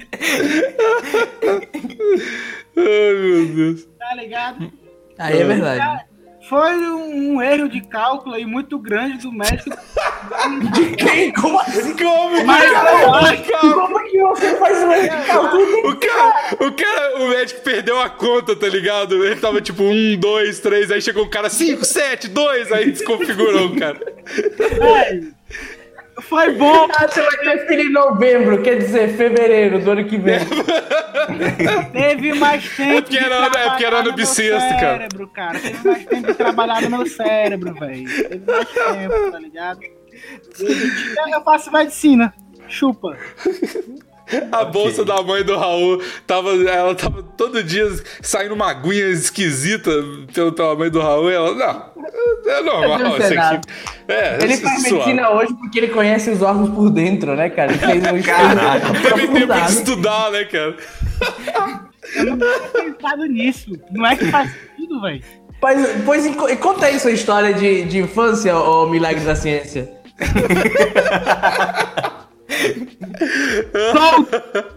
Ai, 2.76 3.14
meu 3.14 3.46
Deus. 3.46 3.88
Tá 4.00 4.16
ligado? 4.16 4.72
Aí 5.20 5.40
é 5.40 5.44
verdade. 5.44 6.06
Foi 6.50 6.76
um, 6.76 7.36
um 7.36 7.42
erro 7.42 7.70
de 7.70 7.82
cálculo 7.82 8.36
aí 8.36 8.46
muito 8.46 8.78
grande 8.80 9.20
do 9.20 9.32
médico. 9.32 9.70
Quem? 10.98 11.32
Como 11.34 11.60
assim? 11.60 11.96
Como? 11.96 12.46
Mas, 12.46 12.72
calma. 13.48 13.88
Como 13.88 14.10
que 14.10 14.20
você 14.20 14.56
faz 14.58 14.78
um 14.84 15.26
cálculo? 15.28 15.90
O 15.90 15.96
cara, 15.96 16.56
o 16.60 16.72
cara, 16.72 17.18
o 17.20 17.30
médico 17.30 17.62
perdeu 17.62 18.00
a 18.00 18.10
conta, 18.10 18.56
tá 18.56 18.68
ligado? 18.68 19.24
Ele 19.24 19.36
tava 19.36 19.62
tipo 19.62 19.84
um, 19.84 20.18
dois, 20.18 20.60
três, 20.60 20.92
aí 20.92 21.02
chegou 21.02 21.26
um 21.26 21.30
cara 21.30 21.50
cinco, 21.50 21.86
sete, 21.86 22.28
dois, 22.28 22.72
aí 22.72 22.92
desconfigurou 22.92 23.68
o 23.68 23.80
cara. 23.80 24.00
velho, 24.26 25.34
foi 26.22 26.54
bom. 26.54 26.88
Ah, 26.96 27.08
você 27.08 27.22
vai 27.22 27.38
ter 27.38 27.68
filho 27.68 27.82
em 27.84 27.92
novembro, 27.92 28.62
quer 28.62 28.78
dizer, 28.78 29.16
fevereiro 29.16 29.80
do 29.80 29.92
ano 29.92 30.06
que 30.06 30.18
vem. 30.18 30.40
Teve 31.92 32.34
mais 32.34 32.68
tempo. 32.76 33.02
porque 33.04 33.18
era- 33.18 33.50
de 33.50 33.58
é 33.58 33.70
porque 33.70 33.86
era 33.86 33.98
trabalhar 33.98 33.98
no 34.00 34.04
meu 34.04 34.14
bissexto, 34.14 34.70
cara. 34.70 34.80
cérebro, 34.98 35.28
cara. 35.30 35.60
Teve 35.60 35.88
mais 35.88 36.06
tempo 36.06 36.28
de 36.28 36.34
trabalhar 36.34 36.82
no 36.82 36.90
meu 36.98 37.06
cérebro, 37.08 37.74
velho. 37.74 38.06
Teve 38.30 38.42
mais 38.52 38.70
tempo, 38.70 39.32
tá 39.32 39.40
ligado? 39.40 39.80
Eu, 40.60 41.28
eu 41.34 41.42
faço 41.44 41.72
medicina. 41.72 42.34
Chupa. 42.68 43.18
A 44.52 44.66
bolsa 44.66 45.04
da 45.04 45.22
mãe 45.22 45.44
do 45.44 45.58
Raul 45.58 46.02
tava. 46.26 46.52
Ela 46.52 46.96
tava 46.96 47.24
todo 47.24 47.64
dia 47.64 47.90
saindo 48.22 48.54
uma 48.54 48.70
aguinha 48.70 49.10
esquisita 49.10 49.92
pelo, 50.34 50.54
pela 50.54 50.76
mãe 50.76 50.90
do 50.90 51.02
Raul 51.02 51.30
e 51.30 51.34
ela. 51.34 51.56
Não, 51.56 52.52
é 52.52 52.64
normal 52.64 52.98
Deve 52.98 53.28
ser 53.28 53.34
isso 53.34 53.42
aqui. 53.42 53.68
É, 54.08 54.44
Ele 54.44 54.58
faz 54.58 54.82
suave. 54.82 54.94
medicina 54.94 55.30
hoje 55.32 55.54
porque 55.54 55.80
ele 55.80 55.88
conhece 55.90 56.30
os 56.30 56.42
órgãos 56.42 56.70
por 56.70 56.90
dentro, 56.90 57.36
né, 57.36 57.50
cara? 57.50 57.72
Ele 57.72 57.80
fez 57.80 58.12
um 58.12 58.18
estudo 58.18 59.04
Teve 59.04 59.28
tempo 59.28 59.54
de 59.54 59.72
estudar, 59.72 60.32
né, 60.32 60.46
cara? 60.46 60.76
Eu 62.16 62.26
não 62.26 62.38
tinha 62.38 62.94
pensado 62.94 63.26
nisso. 63.26 63.72
Não 63.92 64.06
é 64.06 64.16
que 64.16 64.26
faz 64.26 64.52
sentido, 64.52 65.02
velho. 65.02 65.24
Pois, 65.60 65.88
pois 66.06 66.36
conta 66.58 66.88
aí 66.88 67.00
sua 67.00 67.12
história 67.12 67.54
de, 67.54 67.84
de 67.86 68.00
infância, 68.00 68.58
ô 68.58 68.90
milagre 68.90 69.24
da 69.24 69.36
ciência. 69.36 69.92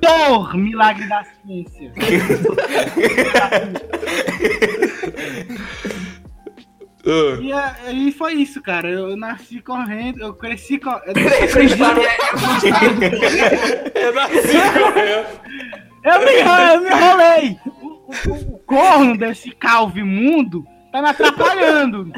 Doutor 0.00 0.56
Milagre 0.56 1.08
da 1.08 1.24
Ciência. 1.24 1.92
Ah, 7.06 7.38
E 7.40 7.52
é- 7.52 7.74
aí 7.88 8.12
foi 8.12 8.32
isso, 8.34 8.62
cara. 8.62 8.88
Eu 8.88 9.14
nasci 9.16 9.60
correndo, 9.60 10.20
eu 10.22 10.32
cresci 10.34 10.78
com. 10.78 10.90
Essa 11.04 11.62
história 11.62 12.08
eu 13.94 14.14
nasci 14.14 14.52
correndo. 14.72 15.44
Eu 16.04 16.18
me, 16.20 16.32
eu 16.40 16.80
me 16.80 16.88
enrolei. 16.90 17.58
O, 17.66 18.30
o- 18.30 18.54
o 18.54 18.58
corno 18.60 19.16
desse 19.18 19.50
calvo 19.50 19.98
imundo 19.98 20.64
tá 20.94 21.02
me 21.02 21.08
atrapalhando. 21.08 22.12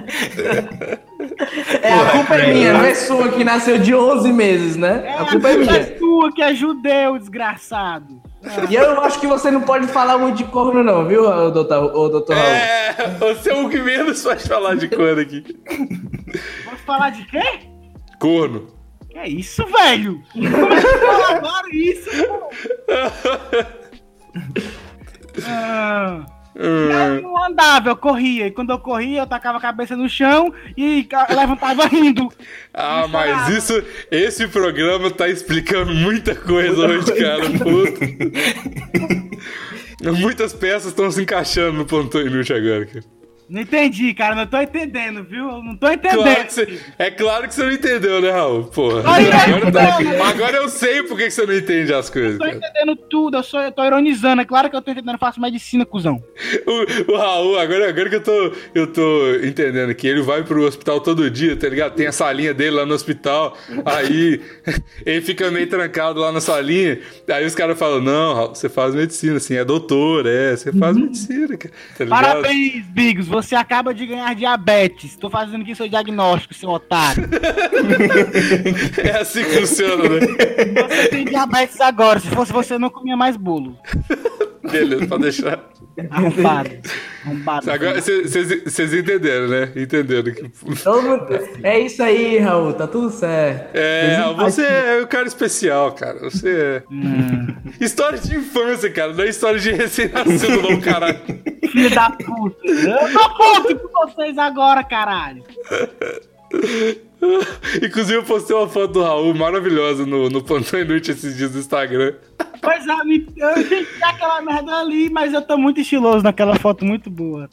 é, 1.83 1.93
a 1.95 2.11
culpa 2.11 2.35
é 2.35 2.53
minha, 2.53 2.75
não 2.75 2.85
é 2.85 2.95
sua 2.95 3.29
que 3.31 3.43
nasceu 3.43 3.79
de 3.79 3.95
11 3.95 4.31
meses, 4.35 4.77
né? 4.77 5.17
A 5.19 5.25
culpa 5.25 5.49
é 5.49 5.57
minha. 5.57 5.99
sua 5.99 6.31
que 6.33 6.43
é 6.43 6.55
judeu, 6.55 7.19
desgraçado. 7.19 8.21
E 8.69 8.75
eu 8.75 9.01
acho 9.01 9.19
que 9.19 9.27
você 9.27 9.51
não 9.51 9.63
pode 9.63 9.87
falar 9.89 10.19
muito 10.19 10.37
de 10.37 10.45
corno, 10.45 10.85
não, 10.85 11.07
viu, 11.07 11.23
doutor, 11.51 11.97
ô, 11.97 12.09
doutor 12.11 12.37
Raul? 12.37 12.49
É, 12.49 13.17
você 13.19 13.51
é 13.51 13.55
o 13.55 13.69
que 13.69 13.79
menos 13.79 14.23
faz 14.23 14.47
falar 14.47 14.77
de 14.77 14.89
corno 14.89 15.21
aqui. 15.21 15.43
Vou 16.65 16.77
falar 16.85 17.11
de 17.11 17.25
quê? 17.25 17.61
Corno. 18.21 18.69
Que 19.09 19.19
é 19.19 19.29
isso, 19.29 19.65
velho? 19.67 20.23
Como 20.33 20.73
é 20.73 20.81
que 20.81 21.33
agora 21.33 21.69
isso, 21.73 22.11
pô? 22.27 22.51
Ah, 25.49 26.25
eu 26.59 27.23
não 27.23 27.45
andava, 27.45 27.91
eu 27.91 27.97
corria. 27.97 28.47
E 28.47 28.51
quando 28.51 28.71
eu 28.71 28.79
corria, 28.79 29.21
eu 29.21 29.27
tacava 29.27 29.59
a 29.59 29.61
cabeça 29.61 29.95
no 29.97 30.09
chão 30.09 30.53
e 30.77 31.07
levantava 31.29 31.87
rindo. 31.87 32.29
Ah, 32.73 33.07
mas 33.09 33.49
isso, 33.51 33.83
esse 34.11 34.49
programa 34.49 35.11
tá 35.11 35.29
explicando 35.29 35.95
muita 35.95 36.35
coisa 36.35 36.87
hoje, 36.87 37.13
cara. 37.15 37.43
Puta. 37.51 38.07
Muitas 40.13 40.53
peças 40.53 40.89
estão 40.89 41.11
se 41.11 41.23
encaixando 41.23 41.79
no 41.79 41.87
plantão 41.87 42.21
inútil 42.21 42.57
agora, 42.57 42.87
cara. 42.87 43.16
Não 43.49 43.61
entendi, 43.61 44.13
cara. 44.13 44.35
Não 44.35 44.45
tô 44.47 44.61
entendendo, 44.61 45.23
viu? 45.23 45.63
Não 45.63 45.77
tô 45.77 45.89
entendendo. 45.89 46.23
Claro 46.25 46.51
você- 46.51 46.81
é 46.99 47.11
claro 47.13 47.47
que 47.47 47.55
você 47.55 47.63
não 47.63 47.71
entendeu, 47.73 48.21
né, 48.21 48.31
Raul? 48.31 48.65
Porra. 48.65 49.03
Ai, 49.07 49.27
Agora, 49.31 49.73
tá- 49.73 50.29
agora 50.29 50.57
eu 50.57 50.69
sei 50.69 51.05
por 51.05 51.17
que 51.17 51.31
você 51.31 51.47
não 51.47 51.55
entende 51.55 51.95
as 51.95 52.11
coisas. 52.11 52.33
Eu 52.33 52.39
tô 52.39 52.45
cara. 52.45 52.57
entendendo 52.57 52.97
tudo, 53.09 53.37
eu, 53.37 53.43
sou, 53.45 53.61
eu 53.61 53.71
tô 53.71 53.85
ironizando. 53.85 54.43
É 54.43 54.45
claro 54.45 54.69
que 54.69 54.75
eu 54.75 54.83
tô 54.83 54.91
entendendo, 54.91 55.15
eu 55.15 55.19
faço 55.19 55.41
medicina, 55.41 55.87
cuzão. 55.87 56.21
O, 56.67 57.13
o 57.13 57.17
Raul, 57.17 57.57
agora, 57.59 57.89
agora 57.89 58.09
que 58.11 58.17
eu 58.17 58.23
tô, 58.23 58.53
eu 58.75 58.87
tô 58.89 59.35
entendendo 59.45 59.95
que 59.95 60.09
ele 60.09 60.23
vai 60.23 60.43
pro 60.43 60.65
hospital 60.67 61.01
todo 61.01 61.31
dia, 61.31 61.55
tá 61.57 61.69
ligado? 61.69 61.95
Tem 61.95 62.09
a 62.09 62.13
salinha 62.13 62.53
dele 62.53 62.71
lá 62.73 62.85
no 62.85 62.95
hospital, 62.95 63.57
aí 63.85 64.41
ele 65.07 65.21
fica 65.21 65.51
meio 65.53 65.69
trancado 65.69 66.19
lá 66.21 66.33
na 66.33 66.41
salinha, 66.41 66.99
aí 67.31 67.47
os 67.47 67.55
caras 67.55 67.79
falam, 67.79 68.01
não, 68.01 68.35
Raul, 68.35 68.55
você 68.57 68.69
faz 68.69 68.93
medicina, 68.93 69.37
assim, 69.37 69.55
é 69.55 69.65
doutor, 69.65 70.27
é, 70.27 70.57
você 70.57 70.73
faz 70.73 70.97
medicina, 70.97 71.57
cara, 71.57 71.73
tá? 71.97 72.07
Parabéns, 72.07 72.85
Bigos. 72.87 73.36
Você 73.37 73.55
acaba 73.55 73.93
de 73.93 74.07
ganhar 74.07 74.35
diabetes. 74.35 75.15
Tô 75.15 75.29
fazendo 75.29 75.61
aqui 75.61 75.75
seu 75.75 75.87
diagnóstico, 75.87 76.55
seu 76.55 76.71
otário. 76.71 77.29
É 78.97 79.21
assim 79.21 79.45
que 79.45 79.61
funciona, 79.61 80.09
né? 80.09 80.21
Você 80.89 81.09
tem 81.09 81.25
diabetes 81.27 81.79
agora. 81.81 82.19
Se 82.19 82.29
fosse 82.29 82.51
você, 82.51 82.79
não 82.79 82.89
comia 82.89 83.17
mais 83.17 83.37
bolo. 83.37 83.77
Beleza, 84.71 85.07
pode 85.07 85.23
deixar. 85.23 85.65
Arrombado. 86.11 86.71
Arrombado. 87.25 87.71
Agora 87.71 88.01
vocês 88.01 88.95
entenderam, 88.95 89.49
né? 89.49 89.73
Entenderam 89.77 90.33
que. 90.33 90.51
É 91.63 91.79
isso 91.81 92.03
aí, 92.03 92.39
Raul, 92.39 92.73
tá 92.75 92.87
tudo 92.87 93.11
certo. 93.11 93.75
É, 93.75 94.23
você 94.37 94.63
é 94.63 95.01
um 95.03 95.07
cara 95.07 95.27
especial, 95.27 95.93
cara. 95.93 96.19
Você 96.21 96.51
é. 96.51 96.83
Hum. 96.91 97.47
História 97.81 98.19
de 98.19 98.37
infância, 98.37 98.91
cara. 98.91 99.13
Não 99.13 99.25
é 99.25 99.29
história 99.29 99.59
de 99.59 99.73
recém-nascido, 99.73 100.63
não, 100.63 100.81
caralho. 100.83 101.21
Filho 101.71 101.95
da 101.95 102.11
puta. 102.11 102.67
Eu 102.67 103.13
tô 103.13 103.35
puto 103.37 103.89
com 103.89 104.07
vocês 104.07 104.37
agora, 104.39 104.83
caralho. 104.85 105.43
Inclusive, 107.83 108.19
eu 108.19 108.25
postei 108.25 108.55
uma 108.55 108.69
foto 108.69 108.93
do 108.93 109.03
Raul 109.03 109.35
maravilhosa 109.35 110.05
no, 110.05 110.29
no 110.29 110.43
Plantão 110.43 110.81
Inútil 110.81 111.15
esses 111.15 111.37
dias 111.37 111.53
no 111.53 111.61
Instagram. 111.61 112.15
Pois 112.61 112.87
é, 112.87 112.93
eu 112.93 113.05
entendi 113.05 113.87
aquela 114.03 114.43
merda 114.43 114.81
ali, 114.81 115.09
mas 115.11 115.33
eu 115.33 115.43
tô 115.43 115.57
muito 115.57 115.81
estiloso 115.81 116.23
naquela 116.23 116.57
foto 116.57 116.85
muito 116.85 117.11
boa. 117.11 117.49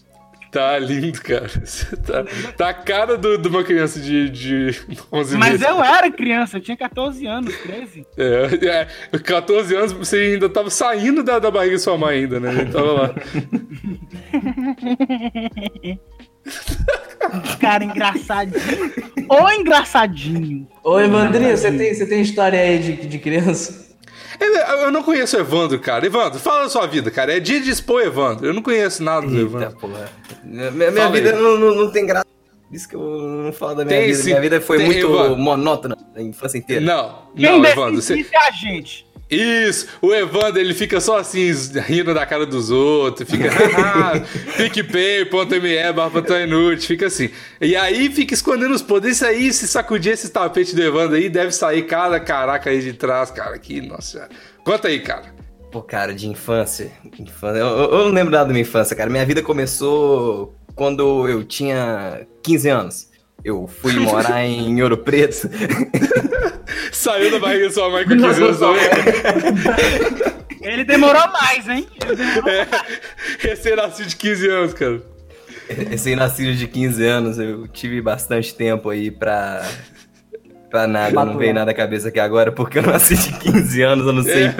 Tá 0.53 0.77
lindo, 0.77 1.19
cara. 1.19 1.47
Você 1.47 1.95
tá, 1.97 2.23
tá 2.55 2.69
a 2.69 2.73
cara 2.75 3.17
de 3.17 3.47
uma 3.47 3.63
criança 3.63 3.99
de, 3.99 4.29
de 4.29 4.79
11 5.11 5.35
Mas 5.35 5.53
meses. 5.53 5.67
eu 5.67 5.83
era 5.83 6.11
criança, 6.11 6.57
eu 6.57 6.61
tinha 6.61 6.77
14 6.77 7.25
anos, 7.25 7.57
13. 7.57 8.05
É, 8.15 8.87
é, 9.11 9.17
14 9.17 9.75
anos, 9.75 9.91
você 9.93 10.17
ainda 10.17 10.47
tava 10.47 10.69
saindo 10.69 11.23
da, 11.23 11.39
da 11.39 11.49
barriga 11.49 11.75
de 11.75 11.81
sua 11.81 11.97
mãe 11.97 12.19
ainda, 12.19 12.39
né? 12.39 12.51
Ele 12.51 12.71
tava 12.71 12.91
lá. 12.91 13.15
Cara, 17.59 17.83
engraçadinho. 17.83 18.91
Ô, 19.29 19.49
engraçadinho. 19.51 20.67
Ô, 20.83 20.99
Evandrinho, 20.99 21.57
você 21.57 21.71
tem, 21.71 21.93
você 21.93 22.05
tem 22.05 22.21
história 22.21 22.59
aí 22.59 22.79
de, 22.79 23.07
de 23.07 23.19
criança? 23.19 23.83
Eu 24.81 24.91
não 24.91 25.01
conheço 25.03 25.37
o 25.37 25.39
Evandro, 25.39 25.79
cara. 25.79 26.05
Evandro, 26.05 26.37
fala 26.39 26.63
da 26.63 26.69
sua 26.69 26.85
vida, 26.85 27.09
cara. 27.09 27.35
É 27.37 27.39
dia 27.39 27.61
de 27.61 27.69
expor 27.69 28.01
Evandro. 28.01 28.45
Eu 28.45 28.53
não 28.53 28.61
conheço 28.61 29.01
nada 29.01 29.25
do 29.25 29.33
Eita, 29.33 29.41
Evandro. 29.57 29.77
porra. 29.79 30.11
Minha, 30.43 30.71
minha 30.91 31.09
vida 31.09 31.31
não, 31.33 31.57
não, 31.57 31.75
não 31.75 31.91
tem 31.91 32.05
graça. 32.05 32.25
Por 32.67 32.75
isso 32.75 32.89
que 32.89 32.95
eu 32.95 32.99
não 32.99 33.53
falo 33.53 33.75
da 33.75 33.85
minha 33.85 33.99
Tem 33.99 34.07
vida. 34.11 34.17
sim. 34.23 34.29
Minha 34.29 34.41
vida 34.41 34.59
foi 34.61 34.77
Tem, 34.77 34.85
muito 34.87 35.05
Evandro. 35.07 35.37
monótona 35.37 35.97
a 36.15 36.21
infância 36.21 36.57
inteira. 36.57 36.83
Não, 36.83 37.21
Quem 37.35 37.45
não, 37.45 37.65
Evandro. 37.65 37.95
decide 37.97 38.23
Você... 38.23 38.35
é 38.35 38.47
a 38.47 38.51
gente. 38.51 39.05
Isso, 39.29 39.87
o 40.01 40.13
Evandro, 40.13 40.59
ele 40.59 40.73
fica 40.75 40.99
só 41.01 41.17
assim, 41.17 41.49
rindo 41.87 42.13
da 42.13 42.23
cara 42.25 42.45
dos 42.45 42.69
outros, 42.69 43.27
fica, 43.29 43.49
ah, 43.79 44.21
PicPay.me, 44.57 45.93
barra 45.93 46.09
Plantão 46.11 46.39
inútil, 46.39 46.87
fica 46.87 47.07
assim. 47.07 47.29
E 47.59 47.75
aí 47.75 48.11
fica 48.11 48.33
escondendo 48.33 48.75
os 48.75 48.81
poderes, 48.81 49.23
aí, 49.23 49.51
se 49.51 49.67
sacudir 49.67 50.13
esse 50.13 50.29
tapete 50.29 50.75
do 50.75 50.83
Evandro 50.83 51.15
aí, 51.15 51.29
deve 51.29 51.51
sair 51.51 51.83
cada 51.83 52.19
caraca 52.19 52.69
aí 52.69 52.81
de 52.81 52.93
trás, 52.93 53.31
cara, 53.31 53.57
que, 53.57 53.81
nossa. 53.81 54.29
Conta 54.63 54.87
aí, 54.87 54.99
cara. 54.99 55.33
Pô, 55.71 55.81
cara, 55.81 56.13
de 56.13 56.27
infância. 56.27 56.91
infância 57.17 57.57
eu- 57.59 57.67
eu 57.67 58.05
não 58.05 58.11
lembro 58.11 58.31
nada 58.31 58.45
da 58.45 58.51
minha 58.51 58.61
infância, 58.61 58.95
cara. 58.95 59.09
Minha 59.09 59.25
vida 59.25 59.41
começou 59.41 60.53
quando 60.75 61.27
eu 61.27 61.43
tinha 61.43 62.27
15 62.43 62.69
anos. 62.69 63.07
Eu 63.43 63.67
fui 63.67 63.93
morar 63.93 64.45
em 64.45 64.81
Ouro 64.83 64.97
Preto. 64.99 65.49
Saiu 66.91 67.31
da 67.31 67.39
barriga 67.39 67.67
da 67.67 67.73
sua 67.73 67.89
mãe 67.89 68.03
com 68.03 68.17
15 68.17 68.43
anos 68.43 68.59
também. 68.59 68.83
Ele 70.61 70.83
demorou 70.85 71.27
mais, 71.29 71.67
hein? 71.67 71.87
É, 72.47 72.67
recém-nascido 73.47 74.09
de 74.09 74.15
15 74.15 74.49
anos, 74.49 74.73
cara. 74.73 75.01
Recém-nascido 75.69 76.53
de 76.53 76.67
15 76.67 77.05
anos, 77.05 77.37
eu 77.39 77.67
tive 77.67 78.01
bastante 78.01 78.55
tempo 78.55 78.89
aí 78.89 79.11
pra. 79.11 79.65
Pra 80.69 80.87
nada, 80.87 81.25
não 81.25 81.37
veio 81.37 81.53
nada 81.53 81.69
à 81.69 81.73
cabeça 81.73 82.07
aqui 82.07 82.19
agora, 82.19 82.51
porque 82.51 82.79
eu 82.79 82.83
nasci 82.83 83.15
de 83.15 83.37
15 83.39 83.81
anos, 83.83 84.07
eu 84.07 84.13
não 84.13 84.23
sei. 84.23 84.45
É. 84.45 84.55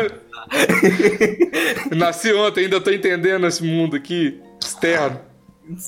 Nasci 1.95 2.31
ontem, 2.33 2.65
ainda 2.65 2.79
tô 2.79 2.91
entendendo 2.91 3.47
esse 3.47 3.63
mundo 3.63 3.95
aqui, 3.95 4.39
externo. 4.63 5.19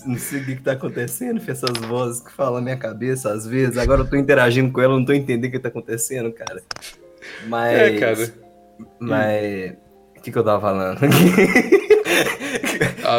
Não 0.05 0.17
sei 0.17 0.41
o 0.41 0.45
que, 0.45 0.55
que 0.55 0.61
tá 0.61 0.71
acontecendo, 0.71 1.41
fez 1.41 1.61
essas 1.61 1.77
vozes 1.85 2.21
que 2.21 2.31
falam 2.31 2.55
na 2.55 2.61
minha 2.61 2.77
cabeça 2.77 3.31
às 3.33 3.45
vezes. 3.45 3.77
Agora 3.77 4.01
eu 4.01 4.09
tô 4.09 4.15
interagindo 4.15 4.71
com 4.71 4.81
ela, 4.81 4.93
eu 4.93 4.99
não 4.99 5.05
tô 5.05 5.13
entendendo 5.13 5.49
o 5.49 5.51
que 5.51 5.59
tá 5.59 5.67
acontecendo, 5.69 6.31
cara. 6.31 6.61
Mas. 7.47 7.77
É, 7.77 7.97
cara. 7.97 8.33
Mas. 8.99 9.73
O 10.17 10.21
que, 10.21 10.31
que 10.31 10.37
eu 10.37 10.43
tava 10.43 10.61
falando? 10.61 10.99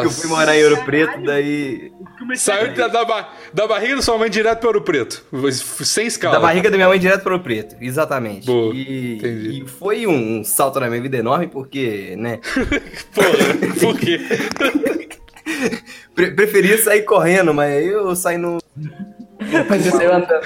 Eu 0.03 0.11
fui 0.11 0.29
morar 0.29 0.55
em 0.55 0.63
Ouro 0.65 0.83
Preto, 0.83 1.23
daí. 1.23 1.91
Saiu 2.35 2.73
da, 2.75 2.87
da, 2.89 3.05
ba- 3.05 3.29
da 3.53 3.65
barriga 3.67 3.95
da 3.95 4.01
sua 4.01 4.17
mãe 4.17 4.29
direto 4.29 4.59
para 4.59 4.67
Ouro 4.67 4.81
Preto, 4.81 5.23
sem 5.57 6.07
escala. 6.07 6.35
Da 6.35 6.41
barriga 6.41 6.69
da 6.69 6.75
minha 6.75 6.89
mãe 6.89 6.99
direto 6.99 7.23
para 7.23 7.31
Ouro 7.33 7.43
Preto, 7.43 7.75
exatamente. 7.79 8.45
Boa, 8.45 8.73
e, 8.75 9.15
entendi. 9.15 9.63
e 9.63 9.67
foi 9.67 10.05
um, 10.05 10.39
um 10.39 10.43
salto 10.43 10.79
na 10.79 10.89
minha 10.89 11.01
vida 11.01 11.17
enorme, 11.17 11.47
porque, 11.47 12.15
né? 12.17 12.39
Porra, 13.15 13.75
por 13.79 13.97
quê? 13.97 14.19
pre- 16.15 16.31
preferia 16.31 16.77
sair 16.77 17.03
correndo, 17.03 17.53
mas 17.53 17.71
aí 17.73 17.87
eu 17.87 18.15
saí 18.15 18.37
no. 18.37 18.57
Mas 19.69 19.83
você 19.83 19.91
saiu 19.91 20.13
andando. 20.13 20.41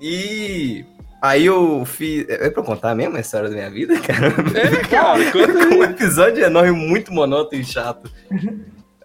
E. 0.00 0.84
Aí 1.22 1.46
eu 1.46 1.84
fiz. 1.86 2.28
É 2.28 2.50
pra 2.50 2.60
eu 2.60 2.64
contar 2.66 2.94
mesmo 2.94 3.16
a 3.16 3.20
história 3.20 3.48
da 3.48 3.54
minha 3.54 3.70
vida, 3.70 3.98
cara? 4.00 4.26
É, 4.58 4.86
cara, 4.88 5.24
conta 5.32 5.74
um 5.74 5.82
episódio 5.82 6.44
enorme, 6.44 6.72
muito 6.72 7.12
monótono 7.12 7.62
e 7.62 7.64
chato. 7.64 8.10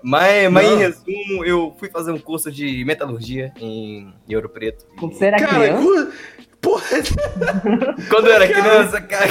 Mas, 0.04 0.50
mas 0.52 0.68
em 0.70 0.78
resumo, 0.78 1.46
eu 1.46 1.76
fui 1.78 1.90
fazer 1.90 2.12
um 2.12 2.20
curso 2.20 2.52
de 2.52 2.84
metalurgia 2.86 3.54
em, 3.60 4.14
em 4.28 4.36
Ouro 4.36 4.50
Preto. 4.50 4.86
Quando 4.98 5.14
você 5.14 5.26
era 5.26 5.38
Cara, 5.38 5.68
criança? 5.78 6.12
Porra, 6.62 6.86
Quando 8.10 8.28
eu 8.28 8.34
era 8.34 8.48
criança, 8.48 9.02
cara. 9.02 9.30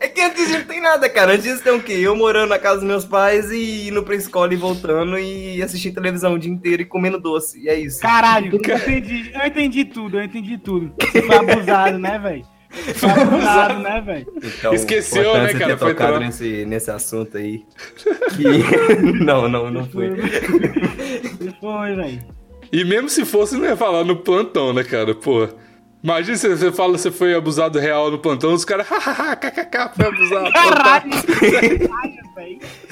É 0.00 0.08
que 0.08 0.20
antes 0.20 0.50
não 0.50 0.64
tem 0.64 0.80
nada, 0.80 1.08
cara. 1.08 1.34
Antes 1.34 1.60
tem 1.60 1.72
o 1.72 1.82
quê? 1.82 1.92
Eu 1.92 2.16
morando 2.16 2.48
na 2.48 2.58
casa 2.58 2.76
dos 2.76 2.84
meus 2.88 3.04
pais 3.04 3.50
e 3.50 3.88
indo 3.88 4.02
pra 4.02 4.14
escola 4.14 4.52
e 4.52 4.56
voltando 4.56 5.18
e 5.18 5.62
assistindo 5.62 5.94
televisão 5.94 6.34
o 6.34 6.38
dia 6.38 6.50
inteiro 6.50 6.82
e 6.82 6.86
comendo 6.86 7.20
doce. 7.20 7.60
E 7.62 7.68
é 7.68 7.78
isso. 7.78 8.00
Caralho, 8.00 8.50
eu 8.52 8.76
entendi, 8.76 9.30
eu 9.34 9.46
entendi 9.46 9.84
tudo, 9.84 10.18
eu 10.18 10.24
entendi 10.24 10.58
tudo. 10.58 10.92
Você 11.00 11.22
foi 11.22 11.36
abusado, 11.36 11.98
né, 11.98 12.18
velho? 12.18 12.46
Foi 12.94 13.10
abusado, 13.10 13.80
né, 13.80 14.00
velho? 14.00 14.32
Então, 14.42 14.72
Esqueceu, 14.72 15.34
né, 15.34 15.48
você 15.48 15.58
cara? 15.58 15.72
Ter 15.72 15.78
Foi 15.78 15.90
tocado 15.90 16.12
trampo. 16.12 16.26
nesse, 16.26 16.64
nesse 16.64 16.90
assunto 16.90 17.36
aí. 17.36 17.64
Que... 18.36 18.44
não, 19.24 19.48
não, 19.48 19.70
não 19.70 19.84
foi. 19.86 20.16
Foi, 21.60 21.94
velho. 21.96 22.20
E 22.72 22.84
mesmo 22.84 23.08
se 23.08 23.24
fosse, 23.24 23.56
não 23.56 23.64
ia 23.64 23.76
falar 23.76 24.04
no 24.04 24.16
plantão, 24.16 24.72
né, 24.72 24.84
cara? 24.84 25.14
Porra. 25.14 25.50
Imagina 26.02 26.36
se 26.36 26.48
você 26.48 26.72
fala 26.72 26.94
que 26.94 27.00
você 27.00 27.10
foi 27.10 27.34
abusado 27.34 27.78
real 27.78 28.10
no 28.10 28.18
plantão, 28.18 28.54
os 28.54 28.64
caras, 28.64 28.86
hahaha, 28.88 29.36
kkk, 29.36 29.90
foi 29.96 30.06
abusado. 30.06 30.50
Caralho. 30.52 31.10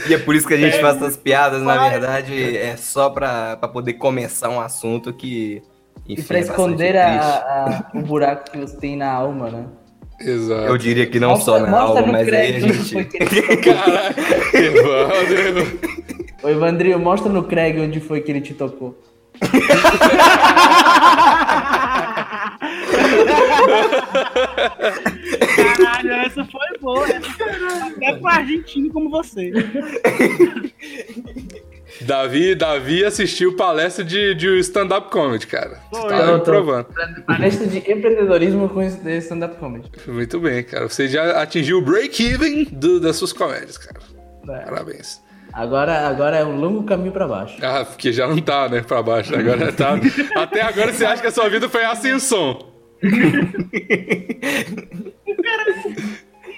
E 0.09 0.15
é 0.15 0.19
por 0.19 0.35
isso 0.35 0.47
que 0.47 0.55
a 0.55 0.59
gente 0.59 0.77
É. 0.77 0.81
faz 0.81 0.97
essas 0.97 1.17
piadas, 1.17 1.63
na 1.63 1.89
verdade, 1.89 2.57
é 2.57 2.77
só 2.77 3.09
pra, 3.09 3.57
pra 3.57 3.69
poder 3.69 3.95
começar 3.95 4.49
um 4.51 4.61
assunto 4.61 5.13
que. 5.13 5.63
Enfim, 6.07 6.21
E 6.21 6.25
pra 6.25 6.39
é 6.39 6.41
esconder 6.41 6.97
a- 6.97 7.83
a- 7.95 7.99
o 7.99 8.03
buraco 8.03 8.51
que 8.51 8.59
você 8.59 8.77
tem 8.77 8.97
na 8.97 9.11
alma, 9.11 9.51
né? 9.51 9.65
Exato. 10.21 10.63
Eu 10.67 10.77
diria 10.77 11.07
que 11.07 11.19
não 11.21 11.31
Mostra- 11.31 11.61
só 11.61 11.67
na 11.67 11.79
alma, 11.81 12.01
no 12.03 12.13
mas 12.13 12.29
aí 12.29 12.29
a 12.29 12.33
crédito 12.61 12.65
onde 12.65 12.75
foi 12.75 12.85
gente. 13.03 13.57
Caralho, 13.59 14.15
Evandro, 14.55 15.33
Evandro. 15.33 15.79
Ô, 16.43 16.49
Evandrinho, 16.49 16.99
mostra 16.99 17.33
no 17.33 17.45
Craig 17.45 17.79
onde 17.81 18.01
foi 18.01 18.21
que 18.21 18.31
ele 18.33 18.41
te 18.43 18.53
tocou. 18.55 19.01
Caralho, 25.57 26.13
essa 26.13 26.45
foi 26.45 26.79
boa. 26.81 27.07
Foi 27.07 27.17
até 27.17 28.17
pro 28.17 28.29
argentino 28.29 28.93
como 28.93 29.11
você. 29.11 29.53
Davi, 32.03 32.55
Davi 32.55 33.05
assistiu 33.05 33.57
palestra 33.57 34.05
de, 34.05 34.35
de 34.35 34.59
stand-up 34.61 35.11
comedy, 35.11 35.47
cara. 35.47 35.81
Você 35.91 36.01
Foi. 36.01 36.11
tá 36.11 36.17
Eu 36.19 36.41
provando. 36.41 36.87
Palestra 37.27 37.67
de 37.67 37.79
empreendedorismo 37.79 38.69
com 38.69 38.83
esse 38.83 39.17
stand-up 39.19 39.57
comedy. 39.57 39.91
Muito 40.07 40.39
bem, 40.39 40.63
cara. 40.63 40.89
Você 40.89 41.09
já 41.09 41.43
atingiu 41.43 41.79
o 41.79 41.83
break-even 41.83 42.69
das 43.01 43.17
suas 43.17 43.33
comédias, 43.33 43.79
cara. 43.79 43.99
É. 44.49 44.65
Parabéns. 44.65 45.21
Agora, 45.53 46.07
agora 46.07 46.37
é 46.37 46.45
um 46.45 46.57
longo 46.61 46.85
caminho 46.85 47.11
pra 47.11 47.27
baixo. 47.27 47.57
Ah, 47.63 47.85
porque 47.85 48.13
já 48.13 48.29
não 48.29 48.39
tá, 48.41 48.69
né, 48.69 48.81
pra 48.83 49.03
baixo. 49.03 49.35
Agora 49.35 49.73
tá. 49.73 49.99
Até 50.37 50.61
agora 50.63 50.93
você 50.93 51.05
acha 51.05 51.21
que 51.21 51.29
a 51.29 51.33
sua 51.33 51.49
vida 51.49 51.69
foi 51.69 51.85
ascensão. 51.85 52.68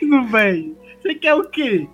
Não, 0.02 0.26
velho. 0.28 0.76
Você 1.02 1.14
quer 1.14 1.34
o 1.34 1.44
quê? 1.44 1.86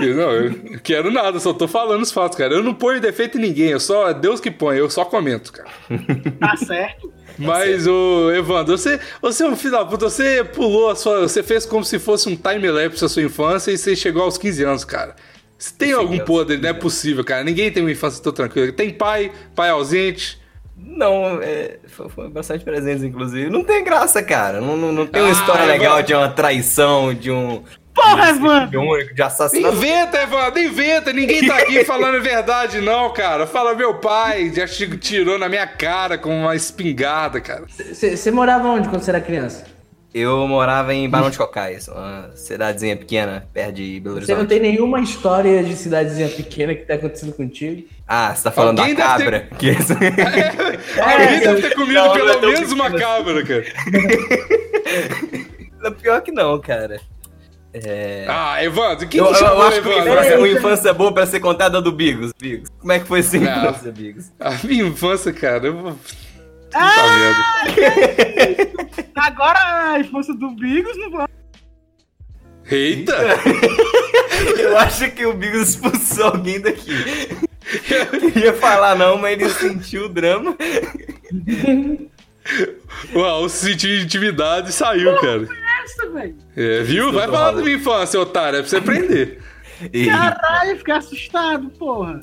Eu 0.00 0.14
Não, 0.14 0.32
eu 0.32 0.80
quero 0.82 1.10
nada, 1.10 1.40
só 1.40 1.52
tô 1.52 1.66
falando 1.66 2.02
os 2.02 2.12
fatos, 2.12 2.36
cara. 2.36 2.54
Eu 2.54 2.62
não 2.62 2.74
ponho 2.74 3.00
defeito 3.00 3.38
em 3.38 3.40
ninguém, 3.40 3.70
eu 3.70 3.80
só, 3.80 4.10
é 4.10 4.14
Deus 4.14 4.40
que 4.40 4.50
põe, 4.50 4.76
eu 4.76 4.90
só 4.90 5.04
comento, 5.04 5.52
cara. 5.52 5.70
Tá 6.38 6.56
certo. 6.56 7.12
Mas, 7.38 7.86
ô, 7.86 8.30
Evandro, 8.30 8.76
você, 8.76 9.00
você 9.20 9.42
é 9.42 9.46
um 9.46 9.56
filho 9.56 9.72
da 9.72 9.84
puta, 9.84 10.08
você 10.08 10.44
pulou 10.44 10.90
a 10.90 10.94
sua. 10.94 11.20
Você 11.22 11.42
fez 11.42 11.64
como 11.64 11.84
se 11.84 11.98
fosse 11.98 12.28
um 12.28 12.36
time-lapse 12.36 13.04
a 13.04 13.08
sua 13.08 13.22
infância 13.22 13.70
e 13.70 13.78
você 13.78 13.96
chegou 13.96 14.22
aos 14.22 14.36
15 14.36 14.62
anos, 14.64 14.84
cara. 14.84 15.16
Você 15.58 15.74
tem 15.76 15.92
algum 15.92 16.18
podre, 16.18 16.56
não 16.56 16.68
é 16.68 16.72
possível, 16.72 17.24
cara. 17.24 17.42
Ninguém 17.44 17.70
tem 17.70 17.82
uma 17.82 17.90
infância 17.90 18.22
tão 18.22 18.32
tranquila. 18.32 18.70
Tem 18.72 18.90
pai, 18.90 19.32
pai 19.54 19.70
ausente. 19.70 20.41
Não, 20.76 21.40
é, 21.42 21.78
foi, 21.86 22.08
foi 22.08 22.28
bastante 22.30 22.64
presentes, 22.64 23.02
inclusive. 23.04 23.50
Não 23.50 23.62
tem 23.62 23.84
graça, 23.84 24.22
cara. 24.22 24.60
Não, 24.60 24.76
não, 24.76 24.92
não 24.92 25.06
tem 25.06 25.22
uma 25.22 25.28
Ah, 25.28 25.32
história 25.32 25.62
Evandro. 25.62 25.78
legal 25.78 26.02
de 26.02 26.14
uma 26.14 26.28
traição, 26.28 27.14
de 27.14 27.30
um. 27.30 27.62
Porra, 27.94 28.32
de 28.32 28.38
um 28.38 28.46
Evandro! 28.46 28.80
único, 28.80 29.14
de 29.14 29.22
assassinato. 29.22 29.76
Inventa, 29.76 30.22
Evandro, 30.22 30.60
inventa. 30.60 31.12
Ninguém 31.12 31.46
tá 31.46 31.58
aqui 31.58 31.84
falando 31.84 32.16
a 32.16 32.20
verdade, 32.20 32.80
não, 32.80 33.12
cara. 33.12 33.46
Fala, 33.46 33.74
meu 33.74 33.94
pai 33.98 34.50
já 34.54 34.66
tirou 34.66 35.38
na 35.38 35.48
minha 35.48 35.66
cara 35.66 36.16
com 36.16 36.34
uma 36.44 36.56
espingarda, 36.56 37.38
cara. 37.40 37.64
Você 37.68 38.30
morava 38.30 38.66
onde 38.68 38.88
quando 38.88 39.02
você 39.02 39.10
era 39.10 39.20
criança? 39.20 39.64
Eu 40.14 40.46
morava 40.46 40.92
em 40.92 41.08
Barão 41.08 41.30
de 41.30 41.38
Cocais, 41.38 41.88
uma 41.88 42.30
cidadezinha 42.34 42.94
pequena, 42.96 43.48
perto 43.52 43.72
de 43.72 43.98
Belo 43.98 44.16
Você 44.20 44.32
não 44.32 44.40
Horizonte. 44.42 44.60
tem 44.60 44.70
nenhuma 44.72 45.00
história 45.00 45.64
de 45.64 45.74
cidadezinha 45.74 46.28
pequena 46.28 46.74
que 46.74 46.84
tá 46.84 46.94
acontecendo 46.94 47.32
contigo? 47.32 47.84
Ah, 48.06 48.34
você 48.34 48.44
tá 48.44 48.50
falando 48.52 48.78
Alguém 48.80 48.94
da 48.94 49.04
cabra? 49.04 49.48
Que 49.58 49.68
esse- 49.70 49.92
Alguém 49.94 51.40
deve 51.40 51.62
ter 51.62 51.70
comido 51.74 51.94
Não, 51.94 52.14
é 52.14 52.18
pelo 52.18 52.34
tão 52.40 52.52
menos 52.52 52.72
uma 52.72 52.90
cabra, 52.90 53.42
cara. 53.42 53.64
Pior 56.00 56.20
que 56.20 56.30
não, 56.30 56.60
cara. 56.60 57.00
É... 57.72 58.26
Ah, 58.28 58.62
Evandro, 58.62 59.08
quem 59.08 59.18
Eu, 59.18 59.28
que 59.28 59.32
eu 59.32 59.36
chamou 59.38 59.62
acho 59.62 59.80
que 59.80 59.88
uma 59.88 59.94
Evandro? 59.96 60.12
infância, 60.12 60.38
uma 60.38 60.48
infância 60.48 60.92
boa 60.92 61.14
pra 61.14 61.24
ser 61.24 61.40
contada 61.40 61.80
do 61.80 61.90
Bigos. 61.90 62.32
Bigos. 62.38 62.68
Como 62.78 62.92
é 62.92 62.98
que 63.00 63.06
foi 63.06 63.22
Não. 63.22 63.68
infância, 63.68 63.90
Bigos? 63.90 64.30
A 64.38 64.50
minha 64.62 64.84
infância, 64.84 65.32
cara, 65.32 65.68
eu 65.68 65.74
vou. 65.78 65.96
Puta 66.72 66.78
Ah! 66.78 67.18
merda. 67.18 68.72
Agora 69.16 69.58
a 69.92 69.98
infância 70.00 70.34
do 70.34 70.50
Bigos 70.52 70.96
não 70.98 71.10
vai. 71.10 71.26
Eita! 72.70 73.14
Eu 74.58 74.76
acho 74.78 75.10
que 75.12 75.24
o 75.26 75.34
Bigos 75.34 75.70
expulsou 75.70 76.26
alguém 76.26 76.60
daqui. 76.60 76.92
Eu 77.90 78.06
queria 78.20 78.52
falar 78.54 78.94
não, 78.96 79.16
mas 79.18 79.32
ele 79.32 79.48
sentiu 79.50 80.06
o 80.06 80.08
drama. 80.08 80.56
Uau, 83.14 83.48
sentiu 83.48 84.00
intimidade 84.02 84.70
e 84.70 84.72
saiu, 84.72 85.16
cara. 85.20 85.46
Essa. 85.84 86.34
É, 86.56 86.82
viu? 86.82 87.12
Vai 87.12 87.26
falar 87.28 87.52
da 87.52 87.62
minha 87.62 87.76
infância, 87.76 88.18
otário. 88.20 88.58
É 88.58 88.62
pra 88.62 88.68
você 88.68 88.76
aprender. 88.78 89.40
Caralho, 90.06 90.78
fiquei 90.78 90.94
assustado, 90.94 91.70
porra. 91.70 92.20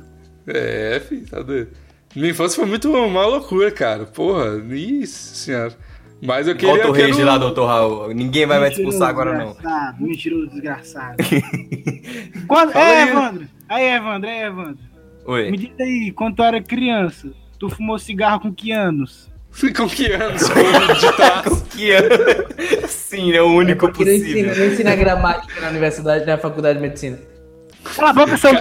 É, 0.48 1.02
filho, 1.08 1.26
tá 1.28 1.42
doido. 1.42 1.70
Minha 2.16 2.32
infância 2.32 2.56
foi 2.56 2.66
muito 2.66 2.92
uma 2.92 3.26
loucura, 3.26 3.72
cara. 3.72 4.06
Porra, 4.06 4.58
isso, 4.74 5.36
senhora. 5.36 5.74
Mas 6.22 6.48
eu 6.48 6.56
queria. 6.56 6.74
Volta 6.76 6.90
o 6.90 6.94
quero- 6.94 7.08
rage 7.12 7.24
lá, 7.24 7.38
doutor 7.38 7.66
Raul. 7.68 8.14
Ninguém 8.14 8.46
vai 8.46 8.60
Mentiroso, 8.60 8.82
expulsar 8.82 9.10
agora, 9.10 9.38
não. 9.38 9.56
Mentiroso, 10.00 10.50
desgraçado. 10.50 11.16
Quando... 12.48 12.76
É, 12.76 13.04
aí. 13.04 13.10
Evandro. 13.10 13.48
Aí, 13.70 13.86
Evandro, 13.86 14.30
aí, 14.30 14.42
Evandro. 14.42 14.80
Me 15.28 15.34
Oi. 15.34 15.52
diz 15.52 15.72
aí, 15.80 16.12
quando 16.16 16.36
tu 16.38 16.44
era 16.44 16.62
criança, 16.62 17.30
tu 17.60 17.70
fumou 17.70 17.98
cigarro 18.00 18.40
com 18.42 18.54
que 18.54 18.72
anos? 18.72 19.30
Com 19.76 19.88
que 19.88 20.12
anos? 20.12 20.44
Trás? 21.16 21.62
Que 21.72 21.92
ano? 21.92 22.10
Sim, 22.88 23.34
é 23.34 23.42
o 23.42 23.48
único 23.48 23.86
não 23.86 23.92
ensina, 23.92 24.50
possível. 24.50 24.56
não 24.56 24.74
ensina 24.74 24.96
gramática 24.96 25.60
na 25.62 25.70
universidade, 25.70 26.26
na 26.26 26.38
faculdade 26.38 26.78
de 26.78 26.84
medicina. 26.84 27.20
Cala 27.84 28.10
a 28.12 28.14
boca, 28.14 28.38
seu... 28.38 28.52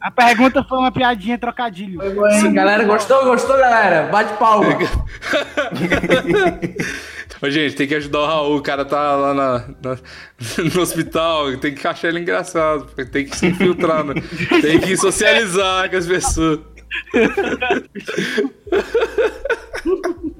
A 0.00 0.10
pergunta 0.10 0.64
foi 0.64 0.78
uma 0.78 0.90
piadinha 0.90 1.36
trocadilho. 1.38 2.00
Hein? 2.02 2.52
Galera, 2.54 2.84
gostou? 2.84 3.22
Gostou, 3.24 3.56
galera? 3.58 4.08
Bate 4.10 4.32
palma. 4.38 4.70
Ô, 7.42 7.48
gente, 7.50 7.74
tem 7.74 7.86
que 7.88 7.94
ajudar 7.94 8.20
o 8.20 8.26
Raul. 8.26 8.56
O 8.56 8.62
cara 8.62 8.84
tá 8.84 9.14
lá 9.16 9.34
na, 9.34 9.58
na- 9.82 9.98
no 10.74 10.80
hospital. 10.80 11.56
Tem 11.58 11.74
que 11.74 11.86
achar 11.86 12.08
ele 12.08 12.20
engraçado. 12.20 12.84
Tem 13.10 13.26
que 13.26 13.36
se 13.36 13.46
infiltrar. 13.46 14.04
né? 14.04 14.14
Tem 14.62 14.78
que 14.80 14.96
socializar 14.96 15.90
com 15.90 15.96
as 15.96 16.06
pessoas. 16.06 16.60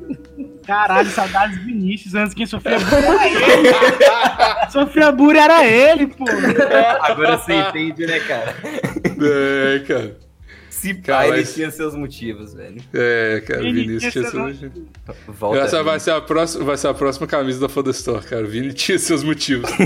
Caralho, 0.70 1.10
saudades 1.10 1.58
do 1.58 1.64
Vinícius. 1.64 2.14
Antes 2.14 2.32
quem 2.32 2.46
sofria 2.46 2.78
bullying 2.78 3.34
era 3.34 3.58
ele. 3.58 4.70
sofria 4.70 5.10
bullying 5.12 5.38
era 5.38 5.66
ele, 5.66 6.06
pô. 6.06 6.24
Agora 7.00 7.38
você 7.38 7.54
entende, 7.54 8.06
né, 8.06 8.20
cara? 8.20 8.54
É, 9.20 9.78
cara. 9.80 10.16
Se 10.68 10.94
Cara, 10.94 11.18
pai, 11.18 11.28
ele 11.28 11.36
mas- 11.40 11.52
tinha 11.54 11.70
seus 11.72 11.94
motivos, 11.94 12.54
velho. 12.54 12.80
É, 12.94 13.42
cara. 13.46 13.60
Ele 13.60 13.82
Vinícius 13.82 14.12
tinha 14.12 14.30
seus. 14.30 14.58
Volta. 15.26 15.58
Essa 15.60 15.82
vai 15.82 15.98
ser, 16.00 16.12
a 16.12 16.20
próxima, 16.20 16.64
vai 16.64 16.76
ser 16.76 16.86
a 16.88 16.94
próxima 16.94 17.26
camisa 17.26 17.60
da 17.60 17.68
Foda 17.68 17.90
Store, 17.90 18.24
cara. 18.24 18.46
Vini 18.46 18.72
tinha 18.72 18.98
seus 18.98 19.22
motivos. 19.24 19.68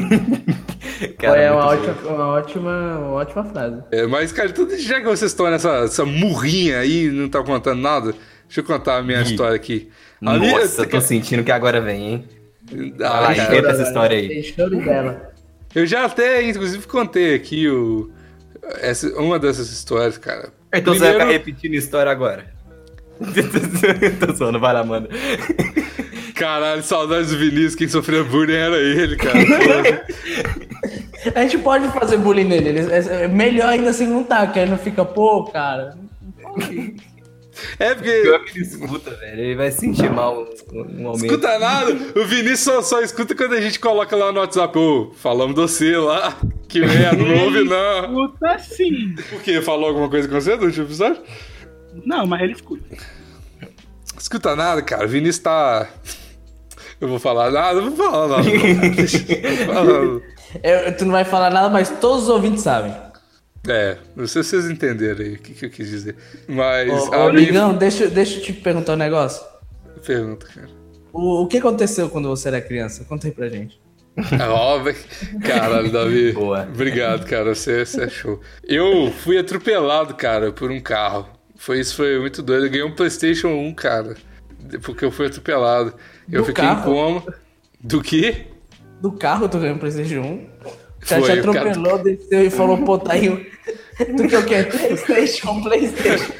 Cara, 1.18 1.40
é 1.40 1.50
uma 1.50 1.66
ótima, 1.66 1.94
uma, 2.04 2.26
ótima, 2.28 2.98
uma 2.98 3.10
ótima 3.14 3.44
frase. 3.44 3.82
É, 3.90 4.06
mas, 4.06 4.30
cara, 4.32 4.52
tudo, 4.52 4.78
já 4.78 5.00
que 5.00 5.06
vocês 5.06 5.32
estão 5.32 5.50
nessa 5.50 5.78
essa 5.78 6.04
murrinha 6.04 6.78
aí 6.78 7.06
e 7.06 7.10
não 7.10 7.28
tá 7.28 7.42
contando 7.42 7.80
nada, 7.80 8.12
deixa 8.46 8.60
eu 8.60 8.64
contar 8.64 8.98
a 8.98 9.02
minha 9.02 9.18
Ih. 9.20 9.24
história 9.24 9.56
aqui. 9.56 9.88
Nossa, 10.24 10.82
eu 10.82 10.88
tô 10.88 11.00
sentindo 11.00 11.44
que 11.44 11.52
agora 11.52 11.80
vem, 11.80 12.06
hein? 12.06 12.24
Ah, 13.02 13.20
Vai, 13.22 13.36
cara, 13.36 13.70
essa 13.70 13.82
história 13.82 14.16
aí. 14.18 14.42
Choro 14.42 14.76
dela. 14.82 15.32
eu 15.74 15.86
já 15.86 16.04
até, 16.06 16.42
inclusive, 16.48 16.86
contei 16.86 17.34
aqui 17.34 17.68
o, 17.68 18.10
essa, 18.80 19.08
uma 19.20 19.38
dessas 19.38 19.70
histórias, 19.70 20.16
cara. 20.18 20.48
Então 20.72 20.94
você 20.94 21.00
vai 21.00 21.08
Primeiro- 21.10 21.20
ficar 21.20 21.32
repetindo 21.50 21.74
a 21.74 21.76
história 21.76 22.10
agora. 22.10 22.46
tô 24.26 24.32
zoando, 24.34 24.58
vai 24.58 24.72
lá, 24.72 24.82
manda. 24.82 25.08
Caralho, 26.34 26.82
saudades 26.82 27.30
do 27.30 27.38
Vinícius, 27.38 27.74
quem 27.76 27.86
sofria 27.88 28.24
bullying 28.24 28.54
era 28.56 28.76
ele, 28.76 29.16
cara. 29.16 29.38
A 31.34 31.42
gente 31.42 31.58
pode 31.58 31.86
fazer 31.92 32.16
bullying 32.16 32.44
nele. 32.44 32.70
ele- 32.70 32.92
é 32.92 33.24
é 33.24 33.28
melhor 33.28 33.68
ainda 33.68 33.92
se 33.92 34.04
não 34.06 34.24
tá, 34.24 34.46
que 34.48 34.58
aí 34.58 34.68
não 34.68 34.76
fica, 34.78 35.04
pô, 35.04 35.44
cara. 35.44 35.96
É 37.78 37.94
porque. 37.94 38.20
Pior 38.22 38.44
que 38.44 38.58
ele 38.58 38.64
escuta, 38.66 39.10
velho. 39.10 39.40
Ele 39.40 39.54
vai 39.54 39.70
sentir 39.70 40.10
mal 40.10 40.46
um 40.72 40.84
momento. 41.02 41.24
Escuta 41.26 41.58
nada, 41.58 41.92
o 42.16 42.24
Vinícius 42.24 42.60
só, 42.60 42.82
só 42.82 43.00
escuta 43.00 43.34
quando 43.34 43.54
a 43.54 43.60
gente 43.60 43.78
coloca 43.78 44.14
lá 44.16 44.32
no 44.32 44.40
WhatsApp, 44.40 44.76
ô, 44.78 45.12
falamos 45.16 45.54
de 45.54 45.60
você 45.60 45.96
lá, 45.96 46.36
que 46.68 46.80
merda, 46.80 47.16
não 47.22 47.44
ouve 47.44 47.64
não. 47.64 48.24
Escuta 48.26 48.58
sim. 48.58 49.14
Por 49.30 49.40
quê? 49.42 49.60
Falou 49.62 49.88
alguma 49.88 50.08
coisa 50.08 50.26
com 50.28 50.34
você 50.34 50.56
do 50.56 50.66
último 50.66 50.84
episódio? 50.86 51.22
Não, 52.04 52.26
mas 52.26 52.42
ele 52.42 52.52
escuta. 52.52 52.84
Escuta 54.18 54.56
nada, 54.56 54.82
cara. 54.82 55.04
O 55.04 55.08
Vinícius 55.08 55.38
tá. 55.38 55.88
Eu 57.00 57.08
vou 57.08 57.18
falar 57.18 57.50
nada, 57.50 57.78
eu 57.80 57.90
vou 57.90 57.96
falar 57.96 58.28
nada. 58.28 58.48
Eu 58.48 59.66
falar. 59.66 60.20
Eu- 60.62 60.96
tu 60.96 61.04
não 61.04 61.12
vai 61.12 61.24
falar 61.24 61.50
nada, 61.50 61.68
mas 61.68 61.90
todos 62.00 62.24
os 62.24 62.28
ouvintes 62.28 62.62
sabem. 62.62 62.94
É, 63.66 63.96
não 64.14 64.26
sei 64.26 64.42
se 64.42 64.50
vocês 64.50 64.70
entenderam 64.70 65.24
aí 65.24 65.34
o 65.34 65.38
que, 65.38 65.54
que 65.54 65.66
eu 65.66 65.70
quis 65.70 65.88
dizer. 65.88 66.16
Mas 66.46 66.90
Ô, 66.90 67.10
ô, 67.10 67.32
minha 67.32 67.46
Ligão, 67.46 67.74
deixa, 67.76 68.08
deixa 68.08 68.38
eu 68.38 68.42
te 68.42 68.52
perguntar 68.52 68.92
um 68.92 68.96
negócio. 68.96 69.42
pergunta, 70.06 70.46
cara. 70.54 70.68
O, 71.12 71.42
o 71.42 71.46
que 71.46 71.58
aconteceu 71.58 72.10
quando 72.10 72.28
você 72.28 72.48
era 72.48 72.60
criança? 72.60 73.04
Conta 73.04 73.26
aí 73.26 73.32
pra 73.32 73.48
gente. 73.48 73.80
É 74.38 74.44
óbvio. 74.48 74.94
Caralho, 75.44 75.90
Davi. 75.90 76.32
Boa. 76.34 76.68
Obrigado, 76.72 77.26
cara. 77.26 77.54
Você, 77.54 77.84
você 77.86 78.04
é 78.04 78.08
show. 78.08 78.40
Eu 78.62 79.10
fui 79.10 79.38
atropelado, 79.38 80.14
cara, 80.14 80.52
por 80.52 80.70
um 80.70 80.80
carro. 80.80 81.28
Foi 81.56 81.80
isso, 81.80 81.96
foi 81.96 82.18
muito 82.20 82.42
doido. 82.42 82.66
Eu 82.66 82.70
ganhei 82.70 82.84
um 82.84 82.94
PlayStation 82.94 83.48
1, 83.48 83.74
cara. 83.74 84.14
Porque 84.82 85.04
eu 85.04 85.10
fui 85.10 85.26
atropelado. 85.26 85.94
Eu 86.30 86.42
Do 86.42 86.46
fiquei 86.46 86.64
carro? 86.64 86.80
em 86.80 86.84
coma. 86.94 87.34
Do 87.80 88.02
quê? 88.02 88.46
Do 89.00 89.12
carro, 89.12 89.48
tu 89.48 89.58
ganhou 89.58 89.76
um 89.76 89.78
PlayStation 89.78 90.20
1. 90.20 90.46
O 91.04 91.08
cara 91.08 91.20
Foi, 91.22 91.32
te 91.32 91.40
o 91.40 91.52
cara- 91.52 91.70
atropelou, 91.70 91.98
desceu 91.98 92.46
e 92.46 92.50
falou, 92.50 92.78
pô, 92.78 92.98
tá 92.98 93.12
aí. 93.12 93.28
Tu 93.96 94.26
quer 94.28 94.38
o 94.38 94.44
quê? 94.44 94.62
PlayStation, 94.64 95.60
PlayStation. 95.62 96.32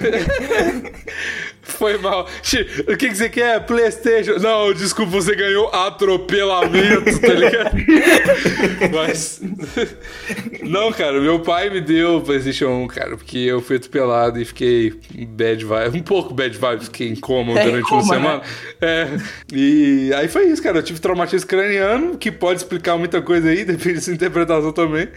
Foi 1.64 1.96
mal. 1.98 2.28
O 2.88 2.96
que, 2.96 3.08
que 3.08 3.14
você 3.14 3.28
quer? 3.28 3.60
PlayStation? 3.66 4.34
Não, 4.38 4.72
desculpa, 4.72 5.10
você 5.12 5.34
ganhou 5.34 5.68
atropelamento, 5.74 7.20
tá 7.20 7.32
ligado? 7.32 7.74
Mas. 8.92 9.40
Não, 10.62 10.92
cara, 10.92 11.20
meu 11.20 11.40
pai 11.40 11.70
me 11.70 11.80
deu 11.80 12.16
o 12.16 12.20
PlayStation 12.20 12.66
1, 12.68 12.86
cara, 12.88 13.16
porque 13.16 13.38
eu 13.38 13.60
fui 13.60 13.76
atropelado 13.76 14.40
e 14.40 14.44
fiquei 14.44 14.92
bad 15.28 15.64
vibe, 15.64 15.98
um 15.98 16.02
pouco 16.02 16.34
bad 16.34 16.56
vibe, 16.56 16.84
fiquei 16.84 17.08
em 17.08 17.16
coma 17.16 17.58
É, 17.58 17.64
durante 17.64 17.88
coma, 17.88 18.02
uma 18.02 18.14
né? 18.14 18.20
semana. 18.20 18.42
É. 18.80 19.08
E 19.52 20.12
aí 20.14 20.28
foi 20.28 20.46
isso, 20.48 20.62
cara. 20.62 20.78
Eu 20.78 20.82
tive 20.82 21.00
traumatismo 21.00 21.48
craniano, 21.48 22.16
que 22.18 22.30
pode 22.30 22.60
explicar 22.60 22.96
muita 22.96 23.20
coisa 23.22 23.48
aí, 23.48 23.64
depende 23.64 23.94
da 23.96 24.00
sua 24.02 24.14
interpretação 24.14 24.72
também. 24.72 25.08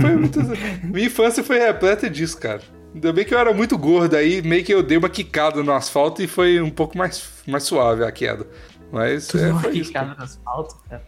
Foi 0.00 0.10
muito- 0.16 0.40
Minha 0.84 1.06
infância 1.06 1.42
foi 1.42 1.58
repleta 1.58 2.08
disso, 2.10 2.36
cara. 2.38 2.60
Ainda 2.94 3.12
bem 3.12 3.24
que 3.24 3.34
eu 3.34 3.38
era 3.38 3.52
muito 3.52 3.76
gordo, 3.78 4.16
aí 4.16 4.42
meio 4.42 4.64
que 4.64 4.72
eu 4.74 4.82
dei 4.82 4.96
uma 4.96 5.08
quicada 5.08 5.62
no 5.62 5.72
asfalto 5.72 6.22
e 6.22 6.26
foi 6.26 6.60
um 6.60 6.70
pouco 6.70 6.96
mais, 6.98 7.28
mais 7.46 7.62
suave 7.64 8.02
a 8.04 8.10
queda. 8.10 8.46
Mas 8.90 9.32
é, 9.34 9.50
Uma 9.52 9.62
quicada 9.70 10.14
no 10.16 10.22
asfalto, 10.24 10.74
cara. 10.88 11.02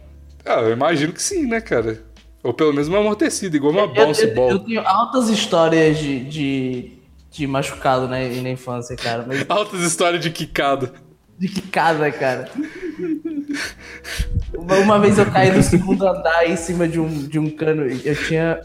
Ah, 0.45 0.61
eu 0.61 0.71
imagino 0.71 1.11
que 1.13 1.21
sim, 1.21 1.45
né, 1.47 1.59
cara? 1.59 2.01
Ou 2.43 2.53
pelo 2.53 2.71
menos 2.71 2.87
uma 2.87 2.99
amortecida, 2.99 3.55
igual 3.55 3.71
uma 3.73 3.81
Eu, 3.81 3.93
bounce 3.93 4.23
eu- 4.23 4.29
eu 4.29 4.35
ball. 4.35 4.59
tenho 4.59 4.81
altas 4.81 5.29
histórias 5.29 5.97
de, 5.97 6.23
de, 6.25 6.91
de 7.31 7.47
machucado 7.47 8.07
né, 8.07 8.29
na 8.41 8.49
infância, 8.49 8.95
cara. 8.95 9.25
Mas 9.27 9.45
Altas 9.49 9.81
histórias 9.81 10.21
de 10.21 10.29
quicada. 10.31 10.93
de 11.37 11.47
quicada, 11.49 12.11
cara. 12.11 12.49
Uma, 14.57 14.77
uma 14.77 14.99
vez 14.99 15.17
eu 15.17 15.25
caí 15.31 15.51
do 15.51 15.61
segundo 15.63 16.07
andar 16.07 16.47
em 16.49 16.55
cima 16.55 16.87
de 16.87 16.99
um, 16.99 17.27
de 17.27 17.37
um 17.39 17.49
cano. 17.49 17.83
Eu 18.03 18.15
tinha 18.27 18.61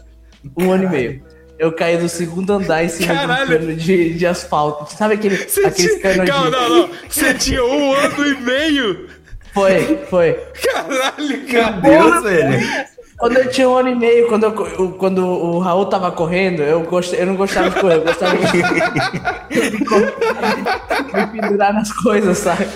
um 0.57 0.71
ano 0.71 0.83
e 0.85 0.89
meio. 0.89 1.23
Eu 1.59 1.71
caí 1.71 1.97
do 1.97 2.07
segundo 2.07 2.53
andar 2.53 2.83
em 2.83 2.89
cima 2.89 3.13
Caralho. 3.13 3.47
de 3.47 3.55
um 3.55 3.59
cano 3.59 3.75
de, 3.75 4.13
de 4.13 4.27
asfalto. 4.27 4.93
Sabe 4.93 5.15
aquele, 5.15 5.37
Você 5.37 5.65
aqueles 5.65 5.99
tinha... 5.99 6.15
canos 6.15 6.29
Calma, 6.29 6.45
de... 6.45 6.51
não, 6.51 6.69
não. 6.69 6.89
Você 7.09 7.33
tinha 7.33 7.63
um 7.65 7.93
ano 7.93 8.27
e 8.27 8.41
meio? 8.41 9.07
Foi, 9.53 9.99
foi. 10.09 10.33
Caralho, 10.63 11.47
cara. 11.47 11.71
Deus, 11.81 12.23
velho. 12.23 12.85
Quando 13.17 13.37
eu 13.37 13.49
tinha 13.49 13.67
um 13.67 13.75
ano 13.75 13.89
e 13.89 13.95
meio, 13.95 14.27
quando, 14.27 14.43
eu, 14.43 14.91
quando 14.99 15.25
o 15.25 15.57
Raul 15.57 15.87
tava 15.87 16.11
correndo, 16.11 16.61
eu, 16.61 16.81
gostei, 16.81 17.19
eu 17.19 17.25
não 17.25 17.35
gostava 17.35 17.71
de 17.71 17.79
correr, 17.81 17.95
eu 17.95 18.03
gostava 18.03 18.35
de 18.37 19.49
me 21.13 21.27
pendurar 21.41 21.73
nas 21.73 21.91
coisas, 21.91 22.37
sabe? 22.37 22.67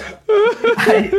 Aí, 0.77 1.11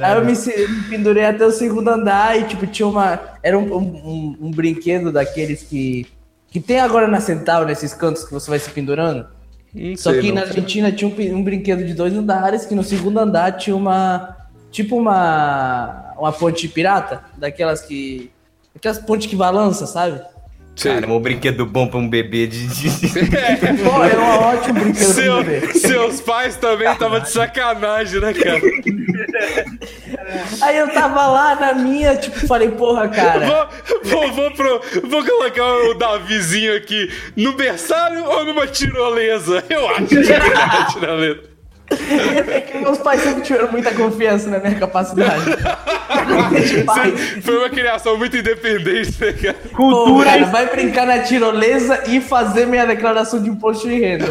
aí 0.00 0.16
eu 0.16 0.24
me, 0.24 0.32
me 0.32 0.82
pendurei 0.88 1.24
até 1.26 1.46
o 1.46 1.50
segundo 1.52 1.88
andar 1.88 2.36
e, 2.38 2.44
tipo, 2.44 2.66
tinha 2.66 2.86
uma. 2.88 3.20
Era 3.42 3.58
um, 3.58 3.72
um, 3.72 3.78
um- 3.78 4.36
um 4.40 4.50
brinquedo 4.50 5.12
daqueles 5.12 5.62
que. 5.62 6.06
Que 6.50 6.58
tem 6.60 6.80
agora 6.80 7.06
na 7.06 7.20
Central, 7.20 7.64
nesses 7.64 7.94
cantos 7.94 8.24
que 8.24 8.32
você 8.32 8.50
vai 8.50 8.58
se 8.58 8.70
pendurando. 8.70 9.26
Só 9.96 10.12
que 10.12 10.28
não. 10.28 10.36
na 10.36 10.40
Argentina 10.42 10.90
tinha 10.90 11.08
um, 11.08 11.36
um 11.36 11.44
brinquedo 11.44 11.84
de 11.84 11.94
dois 11.94 12.12
andares, 12.12 12.66
que 12.66 12.74
no 12.74 12.82
segundo 12.82 13.18
andar 13.18 13.52
tinha 13.52 13.76
uma. 13.76 14.36
Tipo 14.70 14.96
uma. 14.96 16.14
Uma 16.18 16.32
ponte 16.32 16.68
pirata, 16.68 17.22
daquelas 17.38 17.80
que. 17.80 18.30
Aquelas 18.74 18.98
pontes 18.98 19.28
que 19.28 19.36
balança, 19.36 19.86
sabe? 19.86 20.20
Cara, 20.82 21.06
um 21.12 21.20
brinquedo 21.20 21.66
bom 21.66 21.86
pra 21.86 21.98
um 21.98 22.08
bebê 22.08 22.46
de. 22.46 22.66
de- 22.66 22.90
Pô, 23.84 24.04
é 24.04 24.16
um 24.18 24.38
ótimo 24.44 24.80
brinquedo 24.80 25.12
Seu- 25.12 25.34
pra 25.36 25.42
bebê. 25.44 25.74
seus 25.74 26.20
pais 26.20 26.56
também 26.56 26.90
estavam 26.90 27.20
de 27.20 27.30
sacanagem, 27.30 28.20
né, 28.20 28.32
cara? 28.32 28.60
Aí 30.62 30.76
eu 30.78 30.88
tava 30.92 31.26
lá 31.26 31.54
na 31.56 31.74
minha, 31.74 32.16
tipo, 32.16 32.46
falei, 32.46 32.70
porra, 32.70 33.08
cara. 33.08 33.46
Vou, 33.46 33.68
vou, 34.04 34.32
vou, 34.32 34.50
pro- 34.52 34.80
vou 35.08 35.24
colocar 35.24 35.64
o 35.90 35.94
Davizinho 35.94 36.76
aqui 36.76 37.10
no 37.36 37.52
berçário 37.54 38.24
ou 38.24 38.44
numa 38.44 38.66
tirolesa? 38.66 39.62
Eu 39.68 39.88
acho 39.88 40.06
que 40.06 40.16
é 40.18 40.84
tirolesa. 40.92 41.40
É 41.90 42.60
que 42.60 42.78
meus 42.78 42.98
pais 42.98 43.20
sempre 43.20 43.42
tiveram 43.42 43.70
muita 43.70 43.92
confiança 43.92 44.48
na 44.48 44.58
minha 44.58 44.78
capacidade. 44.78 45.44
Foi 47.42 47.58
uma 47.58 47.68
criação 47.68 48.16
muito 48.16 48.36
independente, 48.36 49.20
né, 49.20 49.32
cara? 49.32 49.54
Pô, 49.54 49.76
Cultura 49.76 50.30
cara, 50.30 50.46
vai 50.46 50.66
brincar 50.70 51.06
na 51.06 51.18
tirolesa 51.20 52.04
e 52.08 52.20
fazer 52.20 52.66
minha 52.66 52.86
declaração 52.86 53.42
de 53.42 53.48
imposto 53.50 53.88
de 53.88 53.98
renda. 53.98 54.26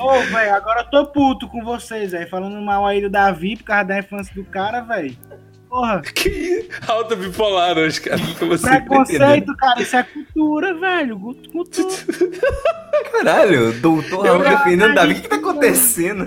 Ô, 0.00 0.20
velho, 0.20 0.54
agora 0.54 0.80
eu 0.80 0.90
tô 0.90 1.06
puto 1.06 1.48
com 1.48 1.62
vocês, 1.64 2.12
velho. 2.12 2.28
Falando 2.28 2.60
mal 2.60 2.86
aí 2.86 3.00
do 3.00 3.08
Davi 3.08 3.56
por 3.56 3.64
causa 3.64 3.84
da 3.84 3.98
infância 3.98 4.34
do 4.34 4.44
cara, 4.44 4.80
velho. 4.80 5.16
Porra, 5.74 6.00
Que 6.14 6.68
alta 6.86 7.16
bipolar 7.16 7.76
hoje, 7.76 8.00
cara. 8.00 8.20
Como 8.38 8.52
assim? 8.52 8.68
preconceito, 8.68 9.56
cara, 9.56 9.82
isso 9.82 9.96
é 9.96 10.04
cultura, 10.04 10.72
velho. 10.74 11.18
Cultura. 11.50 11.88
Caralho, 13.10 13.72
doutor 13.80 14.24
Raul 14.24 14.38
defendendo 14.44 14.94
Davi. 14.94 15.12
O 15.12 15.14
que, 15.16 15.22
que 15.22 15.28
tá 15.28 15.34
acontecendo? 15.36 16.24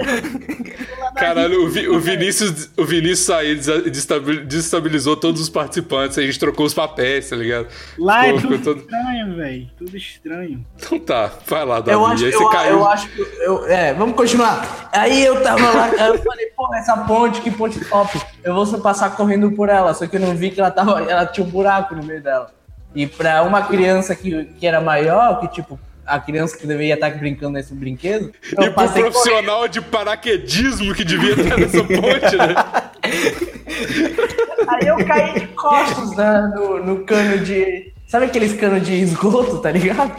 Caralho, 1.16 1.66
o, 1.66 1.70
Vi- 1.70 1.88
o 1.88 1.98
Vinícius, 2.00 2.70
o 2.78 2.84
Vinícius 2.84 3.30
aí 3.30 3.56
desestabilizou 3.56 5.16
todos 5.16 5.40
os 5.42 5.48
participantes. 5.50 6.18
A 6.18 6.22
gente 6.22 6.38
trocou 6.38 6.66
os 6.66 6.74
papéis, 6.74 7.30
tá 7.30 7.38
ligado? 7.38 7.68
Lá 7.98 8.28
é 8.28 8.34
Ficou- 8.34 8.52
tudo 8.52 8.64
todo- 8.64 8.80
estranho, 8.82 9.36
velho. 9.38 9.68
Tudo 9.78 9.96
estranho. 9.98 10.66
Então 10.76 11.00
tá, 11.00 11.32
vai 11.48 11.66
lá, 11.66 11.80
Davi. 11.80 11.92
Eu 11.92 12.06
acho, 12.06 12.26
aí 12.26 12.32
eu, 12.34 12.40
você 12.40 12.50
caiu. 12.52 12.76
eu 12.78 12.88
acho 12.88 13.08
que. 13.10 13.22
Eu, 13.22 13.66
é, 13.68 13.94
vamos 13.94 14.16
continuar. 14.18 14.90
Aí 14.92 15.24
eu 15.24 15.42
tava 15.42 15.70
lá, 15.72 15.88
eu 15.90 16.22
falei, 16.22 16.48
pô, 16.48 16.76
essa 16.76 16.98
ponte, 16.98 17.40
que 17.42 17.50
ponte 17.50 17.80
top. 17.86 18.20
Eu 18.48 18.54
vou 18.54 18.66
só 18.66 18.78
passar 18.78 19.14
correndo 19.14 19.52
por 19.52 19.68
ela, 19.68 19.94
só 19.94 20.08
que 20.08 20.16
eu 20.16 20.22
não 20.22 20.34
vi 20.34 20.52
que 20.52 20.62
ela 20.62 20.72
tava. 20.72 21.02
Ela 21.12 21.26
tinha 21.26 21.46
um 21.46 21.50
buraco 21.50 21.94
no 21.94 22.02
meio 22.02 22.24
dela. 22.24 22.50
E 22.96 23.06
pra 23.06 23.44
uma 23.44 23.62
criança 23.64 24.16
que, 24.16 24.46
que 24.58 24.66
era 24.66 24.80
maior, 24.80 25.42
que 25.42 25.50
tipo, 25.50 25.78
a 26.06 26.18
criança 26.18 26.58
que 26.58 26.66
deveria 26.66 26.94
estar 26.94 27.10
brincando 27.10 27.52
nesse 27.52 27.74
brinquedo, 27.74 28.32
E 28.50 28.56
pro 28.56 28.72
passei 28.72 29.04
correndo. 29.04 29.12
profissional 29.12 29.68
de 29.68 29.82
paraquedismo 29.82 30.96
que 30.96 31.04
devia 31.04 31.36
ter 31.36 31.60
nessa 31.60 31.84
ponte, 31.84 32.38
né? 32.38 32.56
Aí 34.66 34.88
eu 34.88 35.06
caí 35.06 35.40
de 35.42 35.48
costas 35.48 36.16
né, 36.16 36.54
no, 36.56 36.82
no 36.86 37.04
cano 37.04 37.40
de. 37.40 37.92
Sabe 38.08 38.28
aqueles 38.28 38.54
canos 38.54 38.82
de 38.88 38.94
esgoto, 38.94 39.58
tá 39.60 39.72
ligado? 39.72 40.16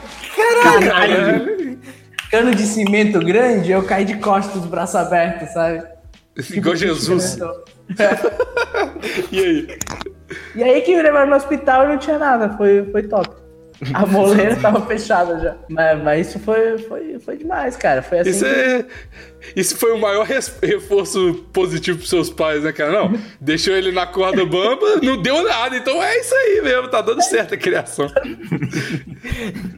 Caralho. 0.62 1.78
Cano 2.30 2.54
de 2.54 2.64
cimento 2.64 3.20
grande, 3.20 3.72
eu 3.72 3.82
caí 3.84 4.04
de 4.04 4.18
costas, 4.18 4.66
braço 4.66 4.98
aberto, 4.98 5.50
sabe? 5.50 5.82
Igual 6.50 6.76
Jesus. 6.76 7.38
E 9.32 9.38
aí? 9.38 9.78
E 10.54 10.62
aí 10.62 10.80
que 10.82 10.94
me 10.94 11.02
levaram 11.02 11.30
no 11.30 11.36
hospital 11.36 11.84
e 11.84 11.88
não 11.88 11.98
tinha 11.98 12.18
nada, 12.18 12.50
foi, 12.56 12.84
foi 12.90 13.02
top. 13.04 13.28
A 13.94 14.04
moleira 14.04 14.56
tava 14.60 14.84
fechada 14.86 15.38
já. 15.38 15.56
Mas, 15.70 16.02
mas 16.02 16.26
isso 16.28 16.38
foi, 16.40 16.78
foi, 16.78 17.18
foi 17.20 17.36
demais, 17.36 17.76
cara. 17.76 18.02
Foi 18.02 18.18
assim. 18.18 18.30
Isso, 18.30 18.44
que- 18.44 18.50
é... 18.50 18.84
Isso 19.54 19.76
foi 19.76 19.92
o 19.92 19.98
maior 19.98 20.26
reforço 20.26 21.46
positivo 21.52 21.98
pros 21.98 22.10
seus 22.10 22.28
pais, 22.28 22.64
né, 22.64 22.72
cara? 22.72 22.90
Não, 22.92 23.12
deixou 23.40 23.72
ele 23.74 23.92
na 23.92 24.04
corda 24.06 24.44
bamba, 24.44 24.96
não 25.02 25.22
deu 25.22 25.42
nada. 25.44 25.76
Então 25.76 26.02
é 26.02 26.18
isso 26.18 26.34
aí 26.34 26.60
mesmo, 26.62 26.88
tá 26.88 27.00
dando 27.00 27.22
certo 27.22 27.54
a 27.54 27.56
criação. 27.56 28.08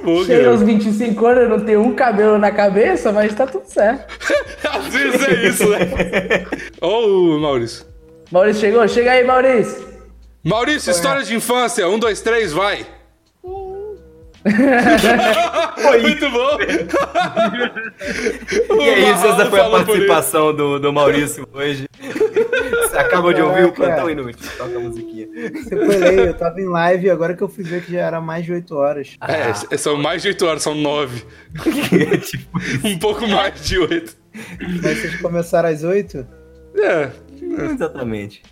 Pô, 0.03 0.25
Chega 0.25 0.49
aos 0.49 0.61
cara. 0.61 0.73
25 0.73 1.27
anos, 1.27 1.43
eu 1.43 1.49
não 1.51 1.61
tenho 1.61 1.81
um 1.83 1.95
cabelo 1.95 2.39
na 2.39 2.51
cabeça, 2.51 3.13
mas 3.13 3.35
tá 3.35 3.47
tudo 3.47 3.67
certo. 3.67 4.07
Às 4.67 4.87
vezes 4.89 5.29
é 5.29 5.47
isso, 5.47 5.69
né? 5.69 5.79
Ó 6.81 7.07
o 7.07 7.39
Maurício. 7.39 7.90
Maurício 8.31 8.61
chegou? 8.61 8.87
Chega 8.89 9.13
aí, 9.13 9.25
Maurício. 9.25 9.89
Maurício, 10.45 10.91
histórias 10.91 11.27
de 11.27 11.35
infância. 11.35 11.89
Um, 11.89 11.99
dois, 11.99 12.21
três, 12.21 12.53
vai. 12.53 12.87
Muito 16.01 16.31
bom. 16.31 16.59
E 18.81 18.89
é 18.89 19.13
isso, 19.13 19.27
essa 19.27 19.47
foi 19.47 19.61
a 19.61 19.69
participação 19.69 20.55
do, 20.55 20.79
do 20.79 20.93
Maurício 20.93 21.47
hoje. 21.53 21.87
Você 22.01 22.97
acaba 22.97 23.35
de 23.35 23.43
ouvir 23.43 23.67
o 23.67 23.73
plantão 23.73 24.09
inútil. 24.09 24.49
Toca 24.57 24.77
a 24.77 24.81
musiquinha. 24.81 25.29
Você 25.53 25.77
foi 25.77 25.97
ler, 25.97 26.29
eu 26.29 26.35
tava 26.35 26.61
em 26.61 26.69
live 26.69 27.11
agora 27.11 27.35
que 27.35 27.43
eu 27.43 27.49
fui 27.49 27.63
ver 27.63 27.85
que 27.85 27.93
já 27.93 28.01
era 28.01 28.21
mais 28.21 28.45
de 28.45 28.53
8 28.53 28.75
horas. 28.75 29.17
É, 29.29 29.77
são 29.77 29.97
mais 29.97 30.23
de 30.23 30.29
oito 30.29 30.47
horas, 30.47 30.63
são 30.63 30.75
nove. 30.75 31.25
tipo, 32.25 32.59
Um 32.85 32.99
pouco 32.99 33.27
mais 33.29 33.63
de 33.63 33.79
oito. 33.79 34.17
Mas 34.83 34.99
vocês 34.99 35.21
começaram 35.21 35.69
às 35.69 35.85
8? 35.85 36.27
É. 36.77 37.11
exatamente. 37.43 38.43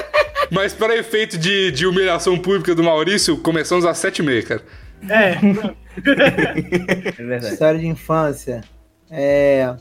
Mas 0.50 0.72
para 0.72 0.96
efeito 0.96 1.36
de, 1.36 1.70
de 1.70 1.86
humilhação 1.86 2.38
pública 2.38 2.74
do 2.74 2.82
Maurício, 2.82 3.36
começamos 3.38 3.84
às 3.84 3.98
sete 3.98 4.20
e 4.20 4.22
meia, 4.24 4.42
cara. 4.42 4.62
É, 5.08 5.32
É 5.98 7.22
verdade. 7.24 7.52
História 7.52 7.78
de 7.80 7.86
infância. 7.86 8.62
É, 9.10 9.74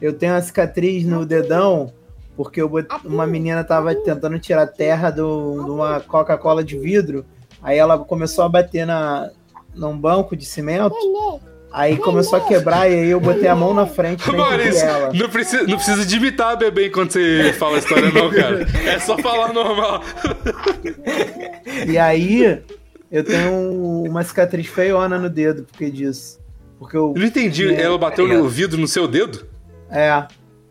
eu 0.00 0.12
tenho 0.12 0.32
uma 0.34 0.40
cicatriz 0.42 1.04
no 1.04 1.24
dedão 1.26 1.92
porque 2.36 2.60
eu 2.60 2.68
bot- 2.68 2.88
uma 3.04 3.26
menina 3.26 3.62
tava 3.62 3.94
tentando 3.94 4.38
tirar 4.38 4.66
terra 4.66 5.10
do- 5.10 5.62
de 5.64 5.70
uma 5.70 6.00
Coca-Cola 6.00 6.64
de 6.64 6.76
vidro. 6.78 7.24
Aí 7.62 7.78
ela 7.78 7.98
começou 7.98 8.44
a 8.44 8.48
bater 8.48 8.84
na, 8.86 9.30
num 9.74 9.96
banco 9.96 10.36
de 10.36 10.44
cimento. 10.44 10.94
Aí 11.74 11.96
começou 11.96 12.38
a 12.38 12.40
quebrar 12.40 12.88
e 12.88 12.94
aí 12.94 13.10
eu 13.10 13.18
botei 13.18 13.48
a 13.48 13.56
mão 13.56 13.74
na 13.74 13.84
frente 13.84 14.30
Maurício, 14.30 14.86
ela. 14.86 15.12
não 15.12 15.28
precisa, 15.28 15.64
não 15.64 15.74
precisa 15.74 16.06
de 16.06 16.16
imitar 16.16 16.52
a 16.52 16.56
bebê 16.56 16.86
enquanto 16.86 17.14
você 17.14 17.52
fala 17.54 17.74
a 17.74 17.78
história, 17.80 18.12
não, 18.12 18.30
cara. 18.30 18.64
É 18.86 18.96
só 19.00 19.18
falar 19.18 19.52
normal. 19.52 20.00
E 21.88 21.98
aí 21.98 22.62
eu 23.10 23.24
tenho 23.24 24.04
uma 24.04 24.22
cicatriz 24.22 24.68
feiona 24.68 25.18
no 25.18 25.28
dedo 25.28 25.64
por 25.64 25.76
causa 25.76 25.92
disso. 25.92 26.40
Porque 26.78 26.96
eu 26.96 27.12
Eu 27.14 27.20
não 27.20 27.26
entendi. 27.26 27.74
Ela 27.74 27.98
bateu 27.98 28.28
no 28.28 28.48
vidro 28.48 28.78
no 28.78 28.86
seu 28.86 29.08
dedo? 29.08 29.44
É. 29.90 30.26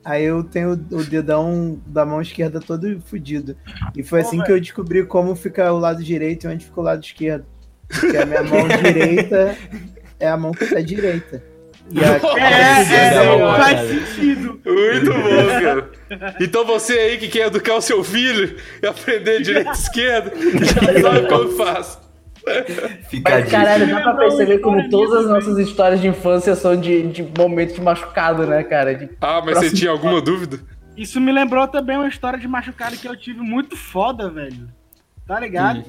Aí 0.05 0.23
eu 0.23 0.41
tenho 0.41 0.71
o 0.71 1.03
dedão 1.03 1.81
da 1.85 2.05
mão 2.05 2.21
esquerda 2.21 2.61
todo 2.61 3.01
fudido. 3.05 3.57
E 3.93 4.03
foi 4.03 4.21
assim 4.21 4.41
que 4.41 4.51
eu 4.53 4.59
descobri 4.59 5.05
como 5.05 5.35
fica 5.35 5.71
o 5.73 5.79
lado 5.79 6.01
direito 6.01 6.45
e 6.45 6.47
onde 6.47 6.63
fica 6.65 6.79
o 6.79 6.83
lado 6.83 7.03
esquerdo. 7.03 7.45
Porque 7.89 8.15
a 8.15 8.25
minha 8.25 8.43
mão 8.43 8.67
direita 8.81 9.57
é 10.23 10.29
a 10.29 10.38
mão 10.38 10.51
que 10.51 10.65
tá 10.65 10.79
direita. 10.81 11.43
E 11.91 11.99
a... 11.99 12.13
É, 12.39 12.83
é, 12.83 13.15
é 13.15 13.38
bom, 13.38 13.55
faz 13.55 13.75
cara. 13.75 13.88
sentido. 13.88 14.62
Muito 14.65 15.13
bom, 15.13 15.47
cara. 15.62 16.36
Então 16.39 16.65
você 16.65 16.93
aí 16.93 17.17
que 17.17 17.27
quer 17.27 17.47
educar 17.47 17.75
o 17.75 17.81
seu 17.81 18.03
filho 18.03 18.55
e 18.81 18.88
aprender 18.88 19.41
direito 19.41 19.69
e 19.69 19.73
esquerda, 19.73 20.31
já 20.65 21.01
sabe 21.01 21.27
como 21.27 21.49
faz. 21.57 21.99
Fica 23.09 23.36
a 23.36 23.39
Mas, 23.39 23.49
caralho, 23.51 23.88
dá 23.88 24.01
pra 24.01 24.13
perceber 24.15 24.59
como 24.59 24.89
todas 24.89 25.25
as 25.25 25.29
nossas 25.29 25.57
histórias 25.57 26.01
de 26.01 26.07
infância 26.07 26.55
são 26.55 26.75
de, 26.75 27.03
de 27.07 27.23
momentos 27.38 27.75
de 27.75 27.81
machucado, 27.81 28.45
né, 28.45 28.63
cara? 28.63 28.93
De- 28.95 29.09
Ah, 29.21 29.41
mas 29.45 29.57
você 29.59 29.71
tinha 29.71 29.91
alguma 29.91 30.19
dúvida? 30.21 30.59
Isso 30.97 31.19
me 31.21 31.31
lembrou 31.31 31.67
também 31.67 31.95
uma 31.97 32.07
história 32.07 32.38
de 32.38 32.47
machucado 32.47 32.95
que 32.97 33.07
eu 33.07 33.15
tive 33.17 33.39
muito 33.39 33.75
foda, 33.77 34.29
velho. 34.29 34.67
Tá 35.25 35.39
ligado? 35.39 35.83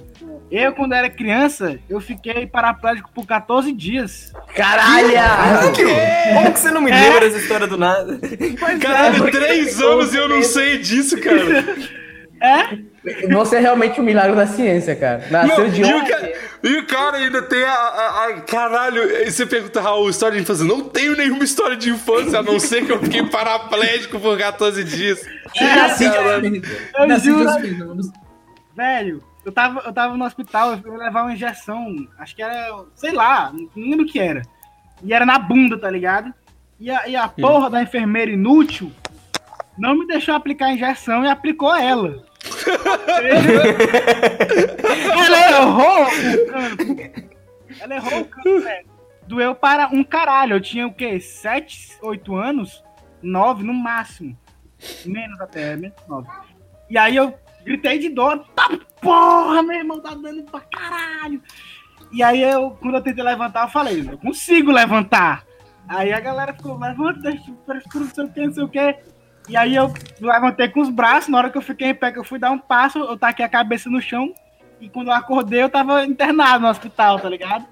Eu, 0.51 0.73
quando 0.75 0.92
era 0.92 1.11
criança, 1.11 1.77
eu 1.90 2.01
fiquei 2.01 2.47
paraplégico 2.47 3.11
por 3.12 3.27
14 3.27 3.73
dias. 3.73 4.33
Caralho! 4.55 5.09
Como 6.35 6.53
que 6.53 6.61
você 6.61 6.70
não 6.70 6.81
me 6.81 6.92
lembra 6.92 7.20
dessa 7.20 7.38
história 7.38 7.66
do 7.66 7.77
nada? 7.77 8.18
Pois 8.61 8.79
Caralho, 8.79 9.31
três 9.33 9.81
anos 9.81 10.14
e 10.14 10.16
eu 10.18 10.29
não 10.29 10.42
sei 10.42 10.79
disso, 10.79 11.20
cara. 11.20 11.64
é. 12.40 12.94
Você 13.35 13.57
é 13.57 13.59
realmente 13.59 14.01
um 14.01 14.05
milagre 14.05 14.35
da 14.37 14.47
ciência, 14.47 14.94
cara. 14.97 15.27
Nasceu 15.31 15.64
Não, 15.64 15.68
de 15.70 15.83
e, 15.83 15.85
ontem. 15.85 16.33
e 16.62 16.77
o 16.79 16.87
cara 16.87 17.18
ainda 17.18 17.42
tem 17.42 17.62
a, 17.62 17.70
a- 17.73 18.27
a- 18.29 18.40
Caralho, 18.42 19.03
aí 19.03 19.31
você 19.31 19.44
pergunta, 19.44 19.81
Raul, 19.81 20.09
história 20.09 20.37
de 20.37 20.42
infância. 20.42 20.64
Não 20.64 20.81
tenho 20.88 21.14
nenhuma 21.16 21.44
história 21.44 21.77
de 21.77 21.90
infância, 21.90 22.38
a 22.38 22.42
não 22.42 22.59
ser 22.59 22.87
que 22.87 22.92
eu 22.92 23.01
fiquei 23.01 23.23
paraplégico 23.27 24.18
por 24.20 24.38
14 24.38 24.83
dias. 24.85 25.20
E 25.55 25.62
nasci 25.64 26.09
de 26.09 26.14
Caralho. 26.16 26.62
Eu 26.99 27.07
nasci 27.09 27.27
juro. 27.27 27.44
Velho, 28.75 29.23
eu 29.45 29.53
tava, 29.53 29.81
eu 29.81 29.93
tava 29.93 30.17
no 30.17 30.25
hospital, 30.25 30.73
eu 30.73 30.79
fui 30.79 30.97
levar 30.97 31.23
uma 31.23 31.33
injeção, 31.33 31.95
acho 32.19 32.35
que 32.35 32.43
era, 32.43 32.85
sei 32.95 33.13
lá, 33.13 33.53
não 33.53 33.69
lembro 33.77 34.05
o 34.05 34.09
que 34.09 34.19
era. 34.19 34.43
E 35.03 35.13
era 35.13 35.25
na 35.27 35.39
bunda, 35.39 35.79
tá 35.79 35.91
ligado? 35.91 36.33
E 36.81 36.91
a, 36.91 37.07
e 37.09 37.15
a 37.15 37.29
porra 37.29 37.71
da 37.71 37.83
enfermeira 37.83 38.31
inútil 38.31 38.91
não 39.79 39.97
me 39.97 40.07
deixou 40.07 40.35
aplicar 40.35 40.67
a 40.67 40.73
injeção 40.73 41.25
e 41.25 41.29
aplicou 41.29 41.75
ela. 41.75 42.25
ela 45.13 45.39
errou 45.51 46.03
o 46.03 46.07
campo. 46.47 46.95
Ela 47.81 47.95
errou 47.97 48.21
o 48.21 48.25
campo, 48.25 48.61
velho. 48.61 48.87
Doeu 49.27 49.55
para 49.55 49.89
um 49.89 50.05
caralho. 50.05 50.57
Eu 50.57 50.61
tinha 50.61 50.87
o 50.87 50.93
quê? 50.93 51.19
7, 51.21 51.99
8 52.03 52.35
anos? 52.35 52.85
9 53.23 53.63
no 53.63 53.73
máximo. 53.73 54.37
Menos 55.05 55.41
até, 55.41 55.77
menos 55.77 55.97
9. 56.07 56.29
E 56.91 56.99
aí 56.99 57.17
eu 57.17 57.35
gritei 57.64 57.98
de 57.98 58.09
dor. 58.11 58.44
Tá 58.55 58.68
porra, 59.00 59.62
meu 59.62 59.79
irmão, 59.79 60.00
tá 60.00 60.14
dando 60.14 60.42
pra 60.44 60.61
caralho. 60.61 61.40
E 62.12 62.22
aí 62.22 62.42
eu, 62.42 62.70
quando 62.81 62.96
eu 62.96 63.03
tentei 63.03 63.24
levantar, 63.24 63.64
eu 63.64 63.70
falei, 63.70 64.09
eu 64.09 64.18
consigo 64.18 64.70
levantar. 64.70 65.44
Aí 65.88 66.12
a 66.12 66.20
galera 66.20 66.55
ficou, 66.55 66.79
levanta, 66.79 67.31
não 67.31 68.11
sei 68.11 68.24
o 68.24 68.29
que, 68.33 68.40
não 68.40 68.53
sei 68.53 68.64
o 68.64 68.68
que. 68.68 68.96
E 69.48 69.57
aí 69.57 69.74
eu 69.74 69.92
levantei 70.20 70.68
com 70.68 70.81
os 70.81 70.88
braços, 70.88 71.29
na 71.29 71.38
hora 71.38 71.50
que 71.50 71.59
eu 71.59 71.62
fiquei 71.62 71.88
em 71.88 71.94
pé, 71.94 72.12
que 72.12 72.18
eu 72.18 72.24
fui 72.24 72.38
dar 72.38 72.50
um 72.50 72.59
passo, 72.59 72.98
eu 72.98 73.18
taquei 73.18 73.44
a 73.44 73.48
cabeça 73.48 73.90
no 73.90 74.00
chão. 74.00 74.33
E 74.81 74.88
quando 74.88 75.09
eu 75.09 75.14
acordei, 75.14 75.62
eu 75.62 75.68
tava 75.68 76.05
internado 76.05 76.62
no 76.64 76.70
hospital, 76.70 77.18
tá 77.18 77.29
ligado? 77.29 77.66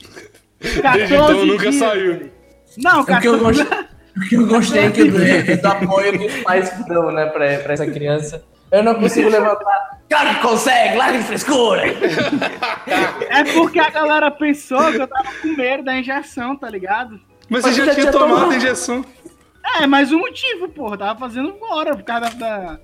Desde 0.58 0.78
então 0.80 1.26
14 1.26 1.46
nunca 1.46 1.62
dias, 1.62 1.74
saiu. 1.74 2.32
Não, 2.78 3.00
O 3.00 3.04
que 3.04 3.12
eu 3.12 3.38
14 3.38 3.38
gostei, 3.38 3.78
o 4.16 4.28
que 4.28 4.34
eu 4.34 4.46
gostei 4.46 4.84
é 4.84 4.90
que 4.90 5.04
do, 5.04 5.62
do 5.62 5.68
apoio 5.68 6.18
que 6.18 6.26
os 6.26 6.42
pais 6.42 6.86
dão, 6.86 7.12
né, 7.12 7.26
pra, 7.26 7.58
pra 7.58 7.72
essa 7.74 7.86
criança. 7.86 8.44
Eu 8.76 8.82
não 8.82 8.94
consigo 8.96 9.28
levantar. 9.28 10.00
Claro 10.08 10.34
que 10.34 10.42
consegue, 10.42 10.96
larga 10.96 11.18
de 11.18 11.24
frescura. 11.24 11.82
É 13.30 13.44
porque 13.54 13.78
a 13.78 13.90
galera 13.90 14.30
pensou 14.30 14.90
que 14.92 14.98
eu 15.00 15.06
tava 15.08 15.28
com 15.40 15.48
medo 15.56 15.84
da 15.84 15.96
injeção, 15.96 16.56
tá 16.56 16.68
ligado? 16.68 17.20
Mas 17.48 17.62
Mas 17.64 17.74
você 17.74 17.80
já 17.80 17.86
já 17.86 17.94
tinha 17.94 18.10
tinha 18.10 18.12
tomado 18.12 18.34
tomado. 18.34 18.52
a 18.52 18.56
injeção. 18.56 19.04
É, 19.80 19.86
mas 19.86 20.12
o 20.12 20.18
motivo, 20.18 20.68
porra, 20.68 20.98
tava 20.98 21.18
fazendo 21.18 21.54
hora 21.70 21.94
por 21.96 22.02
causa 22.04 22.30
da 22.36 22.78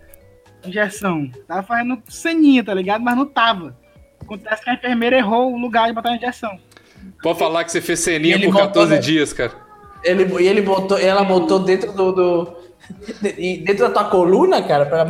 injeção. 0.65 1.31
Tava 1.47 1.63
fazendo 1.63 2.01
ceninha, 2.09 2.65
tá 2.65 2.73
ligado? 2.75 3.03
Mas 3.03 3.17
não 3.17 3.27
tava. 3.27 3.77
Acontece 4.23 4.63
que 4.63 4.71
a 4.71 4.75
enfermeira 4.75 5.17
errou 5.19 5.53
o 5.53 5.59
lugar 5.59 5.89
de 5.89 5.93
botar 5.93 6.11
a 6.11 6.17
injeção. 6.17 6.59
Pode 7.23 7.39
falar 7.39 7.65
que 7.65 7.73
você 7.73 7.81
fez 7.81 8.01
ceninha 8.01 8.39
por 8.39 8.45
voltou, 8.53 8.67
14 8.69 8.95
né? 8.95 8.99
dias, 8.99 9.33
cara. 9.33 9.53
Ele, 10.05 10.43
e 10.43 10.47
ele 10.47 10.63
botou, 10.63 10.99
ela 10.99 11.25
botou 11.25 11.59
dentro 11.59 11.93
do. 11.93 12.13
do 12.13 12.57
de- 13.21 13.59
dentro 13.59 13.87
da 13.89 13.91
tua 13.91 14.05
coluna, 14.05 14.63
cara, 14.63 14.87
pra. 14.87 15.05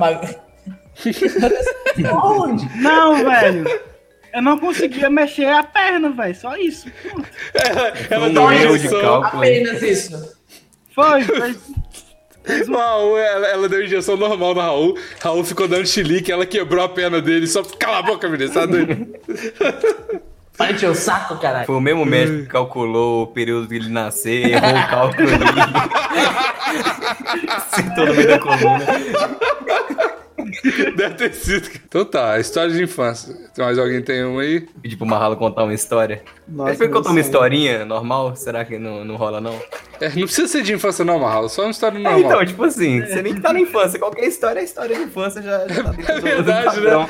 Onde? 2.24 2.68
Não, 2.80 3.16
velho. 3.24 3.80
Eu 4.32 4.42
não 4.42 4.58
conseguia 4.58 5.10
mexer 5.10 5.46
a 5.48 5.62
perna, 5.62 6.10
velho. 6.10 6.34
Só 6.34 6.56
isso. 6.56 6.86
Ela 8.08 8.28
Um 8.28 8.34
dá 8.34 8.40
uma 8.42 8.54
erro 8.54 8.78
de 8.78 8.86
injeção. 8.86 9.00
cálculo. 9.00 9.42
Apenas 9.42 9.82
isso. 9.82 10.36
Foi, 10.94 11.22
foi. 11.24 11.56
O 12.68 12.76
Raul, 12.76 13.18
ela, 13.18 13.46
ela 13.48 13.68
deu 13.68 13.84
injeção 13.84 14.16
normal 14.16 14.54
no 14.54 14.60
Raul. 14.60 14.98
Raul 15.20 15.44
ficou 15.44 15.68
dando 15.68 15.86
chilique, 15.86 16.32
ela 16.32 16.46
quebrou 16.46 16.84
a 16.84 16.88
perna 16.88 17.20
dele. 17.20 17.46
Só 17.46 17.62
cala 17.62 17.98
a 17.98 18.02
boca, 18.02 18.28
menino, 18.28 18.52
tá 18.52 18.66
doido? 18.66 19.06
Encher 20.70 20.90
o 20.90 20.94
saco, 20.94 21.36
caralho. 21.38 21.66
Foi 21.66 21.76
o 21.76 21.80
mesmo 21.80 22.04
médico 22.04 22.42
que 22.42 22.46
calculou 22.48 23.22
o 23.22 23.26
período 23.28 23.66
que 23.68 23.74
ele 23.76 23.88
nascer, 23.88 24.50
errou 24.50 24.70
o 24.70 24.88
cálculo 24.88 25.28
ali. 25.28 25.44
Sentou 27.74 28.06
no 28.06 28.14
meio 28.14 28.28
da 28.28 28.38
coluna. 28.38 28.86
Deve 30.96 31.14
ter 31.14 31.34
sido. 31.34 31.68
Então 31.86 32.04
tá, 32.04 32.38
história 32.38 32.72
de 32.72 32.82
infância. 32.82 33.34
Mais 33.58 33.78
alguém 33.78 34.02
tem 34.02 34.24
uma 34.24 34.42
aí? 34.42 34.60
Pedi 34.82 34.96
pro 34.96 35.06
Marralo 35.06 35.36
contar 35.36 35.64
uma 35.64 35.74
história. 35.74 36.22
Nossa, 36.48 36.70
Ele 36.70 36.78
foi 36.78 36.88
contar 36.88 37.10
uma 37.10 37.20
historinha 37.20 37.84
normal? 37.84 38.34
Será 38.36 38.64
que 38.64 38.78
não, 38.78 39.04
não 39.04 39.16
rola, 39.16 39.40
não? 39.40 39.58
É, 40.00 40.08
não 40.08 40.22
precisa 40.22 40.48
ser 40.48 40.62
de 40.62 40.72
infância 40.72 41.04
não, 41.04 41.18
Marralo. 41.18 41.48
Só 41.48 41.62
uma 41.62 41.70
história 41.70 41.98
É, 41.98 42.00
normal. 42.00 42.20
então, 42.20 42.46
tipo 42.46 42.64
assim, 42.64 43.00
você 43.00 43.22
nem 43.22 43.34
que 43.34 43.40
tá 43.40 43.52
na 43.52 43.60
infância. 43.60 43.98
Qualquer 43.98 44.24
história 44.26 44.60
é 44.60 44.64
história 44.64 44.96
de 44.96 45.02
infância, 45.02 45.42
já, 45.42 45.66
já 45.68 45.84
tá 45.84 45.94
É 46.12 46.20
verdade, 46.20 46.80
do 46.80 46.82
padrão. 46.82 47.08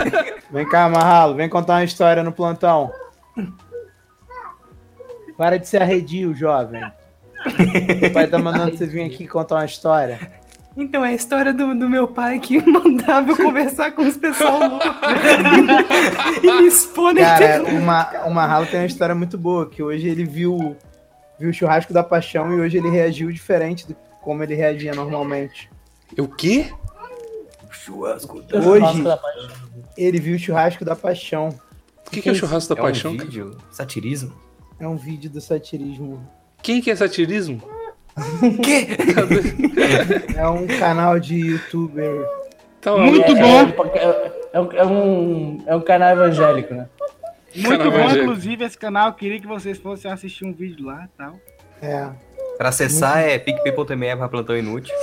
Vem 0.50 0.68
cá, 0.68 0.88
Marralo, 0.88 1.34
vem 1.34 1.48
contar 1.48 1.74
uma 1.74 1.84
história 1.84 2.22
no 2.22 2.30
plantão. 2.30 2.92
Para 5.36 5.58
de 5.58 5.66
ser 5.66 5.80
arredio, 5.80 6.34
jovem. 6.34 6.82
O 8.06 8.12
pai 8.12 8.26
tá 8.26 8.38
mandando 8.38 8.76
você 8.76 8.86
vir 8.86 9.02
aqui 9.02 9.26
contar 9.26 9.56
uma 9.56 9.64
história. 9.64 10.20
Então, 10.76 11.04
é 11.04 11.10
a 11.10 11.12
história 11.12 11.52
do, 11.52 11.74
do 11.74 11.88
meu 11.88 12.08
pai 12.08 12.38
que 12.38 12.58
mandava 12.66 13.30
eu 13.30 13.36
conversar 13.36 13.92
com 13.92 14.02
os 14.02 14.16
pessoal 14.16 14.58
louco. 14.58 14.86
e 16.42 16.62
me 16.62 16.66
expor 16.68 17.12
na 17.14 17.20
Cara, 17.20 17.58
internet. 17.58 17.76
o, 17.76 17.82
Ma, 17.82 18.10
o 18.26 18.30
Marralo 18.30 18.66
tem 18.66 18.80
uma 18.80 18.86
história 18.86 19.14
muito 19.14 19.36
boa, 19.36 19.68
que 19.68 19.82
hoje 19.82 20.08
ele 20.08 20.24
viu, 20.24 20.76
viu 21.38 21.50
o 21.50 21.52
churrasco 21.52 21.92
da 21.92 22.02
paixão 22.02 22.52
e 22.56 22.60
hoje 22.60 22.78
ele 22.78 22.88
reagiu 22.88 23.30
diferente 23.30 23.86
do 23.86 23.96
como 24.22 24.42
ele 24.42 24.54
reagia 24.54 24.94
normalmente. 24.94 25.68
O 26.18 26.28
quê? 26.28 26.72
Churrasco. 27.70 28.42
Hoje 28.52 29.04
ele 29.96 30.20
viu 30.20 30.36
o 30.36 30.38
churrasco 30.38 30.84
da 30.84 30.94
paixão. 30.94 31.48
O 32.06 32.10
que, 32.10 32.22
que 32.22 32.28
é 32.28 32.32
o 32.32 32.34
churrasco 32.34 32.74
da 32.74 32.80
É 32.80 32.82
paixão? 32.84 33.12
um 33.12 33.16
vídeo? 33.16 33.56
Satirismo? 33.70 34.32
É 34.78 34.86
um 34.86 34.96
vídeo 34.96 35.28
do 35.30 35.40
satirismo. 35.40 36.26
Quem 36.62 36.80
que 36.80 36.90
é 36.90 36.96
satirismo? 36.96 37.60
É 40.36 40.46
um 40.48 40.66
canal 40.66 41.18
de 41.18 41.34
youtuber. 41.36 42.24
Tá 42.80 42.96
Muito 42.96 43.34
maluco. 43.34 43.84
bom. 43.84 43.90
É, 43.94 44.32
é 44.52 44.60
um, 44.60 44.72
é, 44.72 44.84
um, 44.86 45.64
é 45.66 45.76
um 45.76 45.80
canal 45.80 46.10
evangélico, 46.10 46.74
né? 46.74 46.88
Muito 47.54 47.68
Canal 47.78 47.90
bom, 47.90 47.98
evangélico. 47.98 48.24
inclusive, 48.24 48.64
esse 48.64 48.78
canal. 48.78 49.08
Eu 49.08 49.14
queria 49.14 49.40
que 49.40 49.46
vocês 49.46 49.78
fossem 49.78 50.10
assistir 50.10 50.44
um 50.44 50.52
vídeo 50.52 50.86
lá 50.86 51.04
e 51.04 51.08
tal. 51.16 51.38
É. 51.80 52.08
Pra 52.58 52.68
acessar 52.70 53.18
é 53.20 53.38
picpay.me 53.38 54.16
pra 54.16 54.28
plantão 54.28 54.56
inútil. 54.56 54.94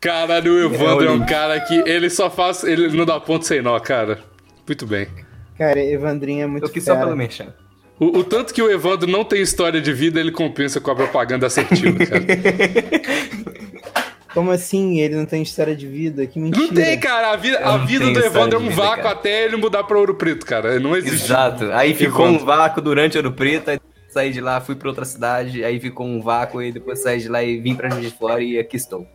Caralho, 0.00 0.52
o 0.52 0.64
Evandro 0.74 1.06
é 1.06 1.10
um 1.10 1.16
link. 1.18 1.28
cara 1.28 1.58
que 1.60 1.74
ele 1.88 2.10
só 2.10 2.30
faz. 2.30 2.62
Ele 2.64 2.94
não 2.96 3.06
dá 3.06 3.18
ponto 3.18 3.46
sem 3.46 3.62
nó, 3.62 3.78
cara. 3.80 4.18
Muito 4.66 4.86
bem. 4.86 5.08
Cara, 5.56 5.80
Evandrinho 5.82 6.44
é 6.44 6.46
muito 6.46 6.70
Eu 6.74 6.82
só 6.82 6.96
pelo 6.96 7.16
merchan. 7.16 7.54
O, 7.98 8.18
o 8.18 8.24
tanto 8.24 8.52
que 8.52 8.60
o 8.60 8.70
Evandro 8.70 9.08
não 9.08 9.24
tem 9.24 9.40
história 9.40 9.80
de 9.80 9.92
vida, 9.92 10.18
ele 10.18 10.32
compensa 10.32 10.80
com 10.80 10.90
a 10.90 10.96
propaganda 10.96 11.46
assertiva, 11.46 11.98
cara. 12.04 12.24
Como 14.32 14.50
assim 14.50 14.98
ele 14.98 15.14
não 15.14 15.24
tem 15.24 15.42
história 15.42 15.76
de 15.76 15.86
vida? 15.86 16.26
Que 16.26 16.40
mentira. 16.40 16.66
Não 16.66 16.74
tem, 16.74 16.98
cara. 16.98 17.30
A 17.30 17.36
vida, 17.36 17.58
a 17.58 17.78
vida 17.78 18.10
do 18.10 18.18
Evandro 18.18 18.58
é 18.58 18.60
um 18.60 18.68
vida, 18.68 18.74
vácuo 18.74 19.04
cara. 19.04 19.14
até 19.14 19.44
ele 19.44 19.56
mudar 19.56 19.84
pra 19.84 19.96
Ouro 19.96 20.16
Preto, 20.16 20.44
cara. 20.44 20.80
Não 20.80 20.96
existe. 20.96 21.26
Exato. 21.26 21.70
Aí 21.72 21.94
ficou 21.94 22.26
Evandro. 22.26 22.42
um 22.42 22.46
vácuo 22.46 22.82
durante 22.82 23.16
Ouro 23.16 23.30
Preto, 23.30 23.70
aí 23.70 23.78
saí 24.08 24.32
de 24.32 24.40
lá, 24.40 24.60
fui 24.60 24.74
pra 24.74 24.88
outra 24.88 25.04
cidade, 25.04 25.64
aí 25.64 25.78
ficou 25.78 26.04
um 26.06 26.20
vácuo, 26.20 26.60
e 26.62 26.72
depois 26.72 27.00
saí 27.00 27.20
de 27.20 27.28
lá 27.28 27.42
e 27.44 27.58
vim 27.58 27.76
pra 27.76 27.90
Juiz 27.90 28.10
de 28.10 28.16
Fora 28.16 28.42
e 28.42 28.58
aqui 28.58 28.76
estou. 28.76 29.06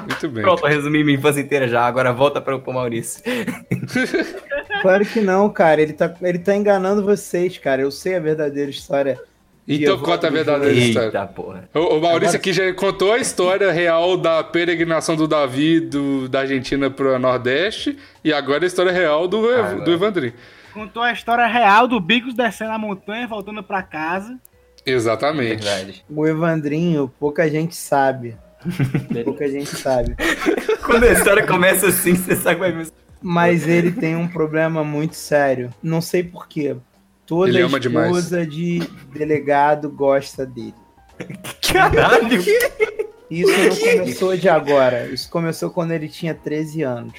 Muito 0.00 0.28
bem. 0.28 0.42
Pronto, 0.42 0.64
eu 0.64 0.68
resumi 0.68 1.04
minha 1.04 1.18
infância 1.18 1.40
inteira 1.40 1.68
já, 1.68 1.86
agora 1.86 2.12
volta 2.12 2.40
para 2.40 2.56
o 2.56 2.72
Maurício. 2.72 3.22
Claro 4.80 5.04
que 5.04 5.20
não, 5.20 5.48
cara. 5.50 5.80
Ele 5.82 5.92
tá, 5.92 6.14
ele 6.22 6.38
tá 6.38 6.54
enganando 6.54 7.04
vocês, 7.04 7.58
cara. 7.58 7.82
Eu 7.82 7.90
sei 7.90 8.16
a 8.16 8.20
verdadeira 8.20 8.70
história. 8.70 9.20
Então 9.66 9.98
conta 9.98 10.28
a 10.28 10.30
verdadeira 10.30 10.74
história. 10.74 11.08
Eita 11.08 11.26
porra. 11.26 11.68
O, 11.74 11.96
o 11.96 12.00
Maurício 12.00 12.36
aqui 12.36 12.54
já 12.54 12.72
contou 12.72 13.12
a 13.12 13.18
história 13.18 13.70
real 13.70 14.16
da 14.16 14.42
peregrinação 14.42 15.14
do 15.14 15.28
Davi 15.28 15.78
do, 15.78 16.26
da 16.28 16.40
Argentina 16.40 16.88
pro 16.90 17.18
Nordeste 17.18 17.98
e 18.24 18.32
agora 18.32 18.64
a 18.64 18.66
história 18.66 18.90
real 18.92 19.28
do, 19.28 19.46
Agora. 19.46 19.80
do 19.80 19.92
Evandrinho. 19.92 20.32
contou 20.72 21.02
a 21.02 21.12
história 21.12 21.46
real 21.46 21.86
do 21.86 22.00
Bicos 22.00 22.34
descendo 22.34 22.72
a 22.72 22.78
montanha, 22.78 23.26
voltando 23.26 23.62
pra 23.62 23.82
casa. 23.82 24.38
Exatamente. 24.86 25.62
Verdade. 25.62 26.04
O 26.08 26.26
Evandrinho, 26.26 27.12
pouca 27.20 27.46
gente 27.50 27.76
sabe. 27.76 28.36
pouca 29.24 29.48
gente 29.48 29.76
sabe. 29.76 30.16
Quando 30.84 31.04
a 31.04 31.12
história 31.12 31.46
começa 31.46 31.88
assim, 31.88 32.14
você 32.14 32.36
sabe 32.36 32.56
que 32.56 32.60
vai 32.60 32.72
ver. 32.72 32.88
Mas 33.20 33.66
ele 33.66 33.90
tem 33.92 34.16
um 34.16 34.28
problema 34.28 34.84
muito 34.84 35.16
sério. 35.16 35.70
Não 35.82 36.00
sei 36.00 36.22
porquê. 36.22 36.76
Toda 37.26 37.50
Ele 37.50 37.60
ama 37.60 37.78
demais. 37.78 38.06
esposa 38.06 38.46
de 38.46 38.78
delegado 39.12 39.90
gosta 39.90 40.46
dele. 40.46 40.74
Caralho! 41.70 42.42
Isso 43.30 43.52
não 43.52 43.98
começou 43.98 44.36
de 44.36 44.48
agora. 44.48 45.06
Isso 45.06 45.28
começou 45.28 45.70
quando 45.70 45.92
ele 45.92 46.08
tinha 46.08 46.34
13 46.34 46.82
anos. 46.82 47.18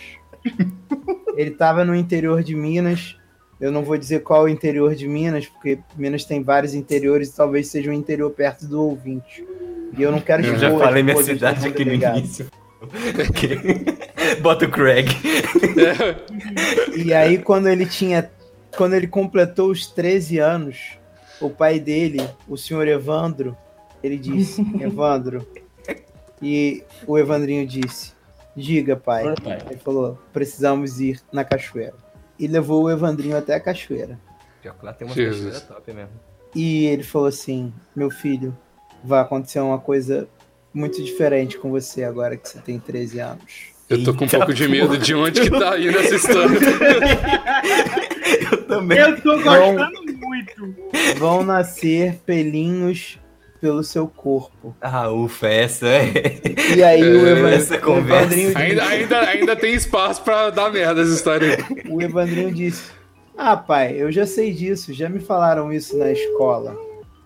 Ele 1.35 1.51
estava 1.51 1.85
no 1.85 1.93
interior 1.93 2.41
de 2.41 2.55
Minas. 2.55 3.15
Eu 3.61 3.71
não 3.71 3.83
vou 3.83 3.97
dizer 3.97 4.23
qual 4.23 4.47
é 4.47 4.49
o 4.49 4.53
interior 4.53 4.95
de 4.95 5.07
Minas, 5.07 5.45
porque 5.45 5.77
Minas 5.95 6.23
tem 6.23 6.41
vários 6.41 6.73
interiores 6.73 7.29
e 7.29 7.35
talvez 7.35 7.67
seja 7.67 7.91
um 7.91 7.93
interior 7.93 8.31
perto 8.31 8.65
do 8.65 8.81
ouvinte. 8.81 9.45
E 9.97 10.01
eu 10.01 10.11
não 10.11 10.19
quero 10.21 10.43
Eu 10.43 10.53
expor 10.53 10.59
já 10.59 10.75
as 10.75 10.81
falei 10.81 11.03
minha 11.03 11.23
cidade 11.23 11.67
aqui 11.67 11.79
no 11.79 11.91
delegado. 11.91 12.17
início. 12.19 12.47
Bota 14.41 14.65
o 14.65 14.71
Craig. 14.71 15.07
E 16.95 17.13
aí, 17.13 17.37
quando 17.37 17.67
ele 17.67 17.85
tinha. 17.85 18.29
Quando 18.77 18.93
ele 18.93 19.07
completou 19.07 19.71
os 19.71 19.87
13 19.87 20.37
anos, 20.37 20.77
o 21.41 21.49
pai 21.49 21.79
dele, 21.79 22.21
o 22.47 22.55
senhor 22.55 22.87
Evandro, 22.87 23.57
ele 24.03 24.17
disse: 24.17 24.61
Evandro. 24.79 25.45
E 26.41 26.83
o 27.05 27.17
Evandrinho 27.17 27.65
disse: 27.67 28.13
Diga, 28.55 28.95
pai. 28.95 29.23
Pai. 29.43 29.59
Ele 29.69 29.79
falou: 29.79 30.17
precisamos 30.31 30.99
ir 31.01 31.19
na 31.33 31.43
cachoeira. 31.43 31.95
E 32.37 32.47
levou 32.47 32.83
o 32.83 32.89
Evandrinho 32.89 33.35
até 33.35 33.55
a 33.55 33.59
cachoeira. 33.59 34.17
Pior 34.61 34.75
que 34.75 34.85
lá 34.85 34.93
tem 34.93 35.07
uma 35.07 35.13
Jesus. 35.15 35.45
cachoeira 35.45 35.59
top 35.75 35.93
mesmo. 35.93 36.11
E 36.55 36.85
ele 36.85 37.03
falou 37.03 37.27
assim: 37.27 37.73
Meu 37.95 38.09
filho, 38.09 38.55
vai 39.03 39.21
acontecer 39.21 39.59
uma 39.59 39.79
coisa 39.79 40.27
muito 40.73 41.03
diferente 41.03 41.57
com 41.57 41.71
você 41.71 42.03
agora 42.03 42.37
que 42.37 42.47
você 42.47 42.59
tem 42.59 42.79
13 42.79 43.19
anos. 43.19 43.69
Eu 43.89 44.03
tô 44.03 44.13
com 44.13 44.19
um 44.19 44.27
Eita 44.27 44.37
pouco 44.37 44.53
de 44.53 44.67
medo 44.67 44.97
de 44.97 45.15
onde 45.15 45.41
que 45.41 45.49
tá 45.49 45.79
indo 45.79 45.97
essa 45.97 46.15
história. 46.15 46.59
Eu 48.51 48.63
também. 48.65 48.97
Eu 48.99 49.19
tô 49.21 49.35
gostando 49.41 50.03
muito. 50.13 50.75
Vão 51.17 51.43
nascer 51.43 52.19
pelinhos 52.25 53.19
pelo 53.59 53.83
seu 53.83 54.07
corpo. 54.07 54.75
Ah, 54.79 55.09
ufa, 55.09 55.47
essa 55.47 55.87
é. 55.87 56.13
E 56.75 56.83
aí 56.83 57.01
o, 57.01 57.47
É, 57.47 57.55
essa 57.55 57.75
o 57.77 57.81
conversa. 57.81 58.25
Evandrinho 58.25 58.57
ainda, 58.57 58.83
ainda, 58.85 59.19
ainda 59.21 59.55
tem 59.55 59.73
espaço 59.73 60.21
pra 60.23 60.49
dar 60.49 60.71
merda 60.71 61.01
essa 61.01 61.13
história 61.13 61.57
aí. 61.57 61.91
o 61.91 62.01
Evandrinho 62.01 62.53
disse: 62.53 62.91
Ah, 63.37 63.57
pai, 63.57 63.95
eu 63.97 64.11
já 64.11 64.25
sei 64.25 64.53
disso, 64.53 64.93
já 64.93 65.09
me 65.09 65.19
falaram 65.19 65.73
isso 65.73 65.97
na 65.97 66.11
escola. 66.11 66.77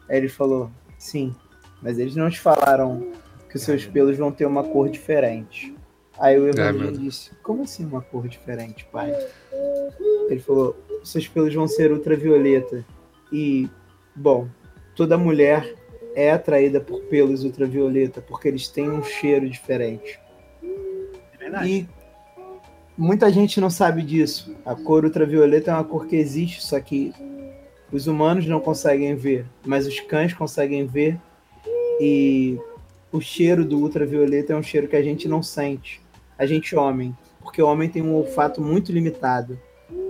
Aí 0.09 0.17
ele 0.17 0.30
falou: 0.30 0.71
Sim, 0.97 1.36
mas 1.84 1.99
eles 1.99 2.15
não 2.15 2.29
te 2.29 2.39
falaram 2.39 3.11
que 3.49 3.57
os 3.57 3.61
seus 3.61 3.86
pelos 3.86 4.17
vão 4.17 4.31
ter 4.31 4.45
uma 4.45 4.63
cor 4.63 4.89
diferente. 4.89 5.75
Aí 6.17 6.39
o 6.39 6.47
Evandrinho 6.47 6.91
meu 6.91 7.01
disse: 7.01 7.31
Como 7.43 7.63
assim 7.63 7.86
uma 7.86 8.01
cor 8.01 8.27
diferente, 8.27 8.86
pai? 8.91 9.13
Ele 10.29 10.39
falou: 10.39 10.75
Seus 11.03 11.27
pelos 11.27 11.53
vão 11.53 11.67
ser 11.67 11.91
ultravioleta. 11.91 12.86
E, 13.31 13.69
bom, 14.15 14.47
toda 14.95 15.17
mulher 15.17 15.75
é 16.15 16.31
atraída 16.31 16.79
por 16.79 17.01
pelos 17.03 17.43
ultravioleta 17.43 18.21
porque 18.21 18.47
eles 18.47 18.67
têm 18.67 18.89
um 18.89 19.03
cheiro 19.03 19.49
diferente. 19.49 20.19
É 21.34 21.38
verdade. 21.38 21.69
E 21.69 21.89
muita 22.97 23.31
gente 23.31 23.59
não 23.59 23.69
sabe 23.69 24.01
disso. 24.03 24.55
A 24.65 24.75
cor 24.75 25.03
ultravioleta 25.03 25.71
é 25.71 25.73
uma 25.73 25.84
cor 25.84 26.07
que 26.07 26.15
existe, 26.15 26.63
só 26.63 26.79
que 26.79 27.13
os 27.91 28.07
humanos 28.07 28.47
não 28.47 28.59
conseguem 28.59 29.15
ver, 29.15 29.45
mas 29.65 29.86
os 29.86 29.99
cães 29.99 30.34
conseguem 30.34 30.86
ver. 30.86 31.19
E 32.06 32.60
o 33.14 33.22
cheiro 33.22 33.64
do 33.64 33.80
ultravioleta 33.80 34.51
é 34.51 34.56
um 34.58 34.62
cheiro 34.62 34.89
que 34.89 34.95
a 34.97 35.01
gente 35.01 35.26
não 35.26 35.41
sente. 35.41 36.01
A 36.38 36.45
gente 36.45 36.76
homem, 36.76 37.18
porque 37.39 37.62
o 37.62 37.68
homem 37.68 37.88
tem 37.88 38.01
um 38.01 38.14
olfato 38.14 38.62
muito 38.62 38.91
limitado. 38.91 39.58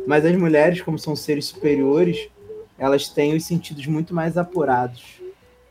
Mas 0.07 0.25
as 0.25 0.35
mulheres, 0.35 0.81
como 0.81 0.97
são 0.97 1.15
seres 1.15 1.45
superiores, 1.45 2.29
elas 2.79 3.09
têm 3.09 3.35
os 3.35 3.45
sentidos 3.45 3.85
muito 3.85 4.11
mais 4.11 4.37
apurados. 4.37 5.21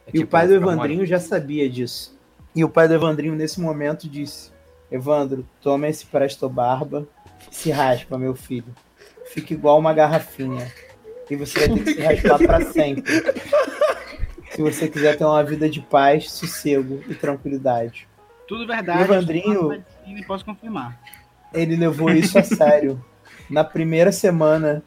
É 0.07 0.11
E 0.14 0.18
o 0.18 0.20
tipo 0.20 0.31
pai 0.31 0.47
do 0.47 0.55
Evandrinho 0.55 1.05
já 1.05 1.18
sabia 1.18 1.68
disso. 1.68 2.16
E 2.55 2.62
o 2.62 2.68
pai 2.68 2.87
do 2.87 2.95
Evandrinho, 2.95 3.35
nesse 3.35 3.61
momento, 3.61 4.09
disse: 4.09 4.53
Evandro, 4.93 5.45
toma 5.61 5.89
esse 5.89 6.07
Presto 6.07 6.49
Barba 6.49 7.09
e 7.51 7.57
se 7.57 7.73
raspa, 7.73 8.16
meu 8.16 8.37
filho. 8.37 8.73
Fica 9.27 9.55
igual 9.55 9.77
uma 9.77 9.93
garrafinha. 9.93 10.70
E 11.29 11.35
você 11.35 11.66
vai 11.66 11.79
ter 11.79 11.85
que 11.85 11.95
se 11.95 12.01
raspar 12.01 12.39
para 12.39 12.64
sempre. 12.66 13.11
Se 14.55 14.61
você 14.62 14.88
quiser 14.88 15.16
ter 15.16 15.24
uma 15.24 15.42
vida 15.42 15.68
de 15.68 15.80
paz, 15.80 16.30
sossego 16.30 17.00
e 17.09 17.14
tranquilidade. 17.14 18.07
Tudo 18.46 18.66
verdade. 18.66 19.03
Evandrinho- 19.03 19.82
posso 20.26 20.44
confirmar. 20.44 21.00
Ele 21.55 21.76
levou 21.76 22.11
isso 22.11 22.38
a 22.38 22.42
sério. 22.42 23.03
Na 23.48 23.64
primeira 23.64 24.12
semana, 24.12 24.82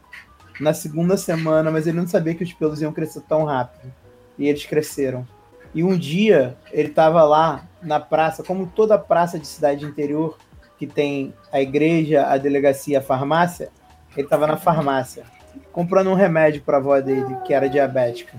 na 0.60 0.74
segunda 0.74 1.18
semana, 1.18 1.72
mas 1.72 1.88
ele 1.88 1.98
não 1.98 2.08
sabia 2.08 2.36
que 2.36 2.44
os 2.44 2.54
pelos 2.54 2.82
iam 2.82 2.92
crescer 2.94 3.22
tão 3.22 3.44
rápido. 3.44 3.92
E 4.38 4.48
eles 4.48 4.66
cresceram. 4.66 5.28
E 5.74 5.84
um 5.84 5.98
dia, 5.98 6.56
ele 6.72 6.90
estava 6.90 7.24
lá 7.24 7.66
na 7.82 8.00
praça, 8.00 8.44
como 8.44 8.68
toda 8.68 8.98
praça 8.98 9.38
de 9.38 9.48
cidade 9.48 9.86
interior, 9.86 10.38
que 10.78 10.88
tem 10.88 11.34
a 11.52 11.60
igreja, 11.62 12.28
a 12.28 12.38
delegacia, 12.38 13.00
a 13.00 13.02
farmácia, 13.02 13.70
ele 14.16 14.26
estava 14.26 14.48
na 14.48 14.58
farmácia, 14.58 15.24
comprando 15.72 16.10
um 16.10 16.14
remédio 16.16 16.62
para 16.62 16.78
a 16.78 16.80
avó 16.80 17.00
dele, 17.00 17.36
que 17.46 17.54
era 17.54 17.70
diabética. 17.70 18.38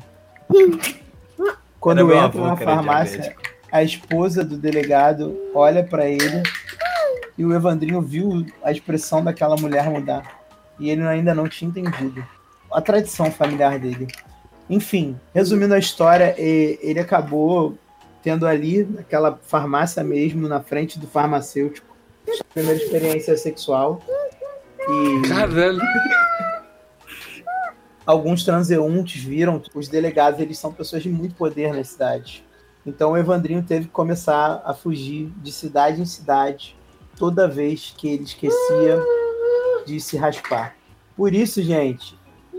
Quando 1.86 2.12
entra 2.12 2.24
avô 2.24 2.40
na 2.40 2.56
farmácia, 2.56 3.36
a 3.70 3.80
esposa 3.80 4.42
do 4.42 4.58
delegado 4.58 5.38
olha 5.54 5.84
para 5.84 6.04
ele 6.08 6.42
e 7.38 7.44
o 7.44 7.54
Evandrinho 7.54 8.02
viu 8.02 8.44
a 8.64 8.72
expressão 8.72 9.22
daquela 9.22 9.54
mulher 9.54 9.88
mudar. 9.88 10.40
E 10.80 10.90
ele 10.90 11.02
ainda 11.02 11.32
não 11.32 11.48
tinha 11.48 11.68
entendido. 11.68 12.26
A 12.72 12.80
tradição 12.80 13.30
familiar 13.30 13.78
dele. 13.78 14.08
Enfim, 14.68 15.16
resumindo 15.32 15.74
a 15.74 15.78
história, 15.78 16.34
ele 16.36 16.98
acabou 16.98 17.78
tendo 18.20 18.48
ali, 18.48 18.82
naquela 18.82 19.38
farmácia 19.46 20.02
mesmo, 20.02 20.48
na 20.48 20.60
frente 20.60 20.98
do 20.98 21.06
farmacêutico, 21.06 21.96
sua 22.26 22.46
primeira 22.52 22.82
experiência 22.82 23.36
sexual. 23.36 24.02
E 24.88 25.28
Caralho. 25.28 25.78
Alguns 28.06 28.44
transeuntes 28.44 29.22
viram, 29.22 29.60
os 29.74 29.88
delegados, 29.88 30.40
eles 30.40 30.58
são 30.58 30.72
pessoas 30.72 31.02
de 31.02 31.08
muito 31.08 31.34
poder 31.34 31.74
na 31.74 31.82
cidade. 31.82 32.44
Então 32.86 33.12
o 33.12 33.16
Evandrinho 33.16 33.62
teve 33.62 33.86
que 33.86 33.90
começar 33.92 34.62
a 34.64 34.72
fugir 34.72 35.30
de 35.42 35.50
cidade 35.50 36.00
em 36.00 36.06
cidade, 36.06 36.76
toda 37.18 37.48
vez 37.48 37.92
que 37.96 38.08
ele 38.08 38.22
esquecia 38.22 39.02
de 39.84 39.98
se 40.00 40.16
raspar. 40.16 40.76
Por 41.16 41.34
isso, 41.34 41.60
gente, 41.62 42.16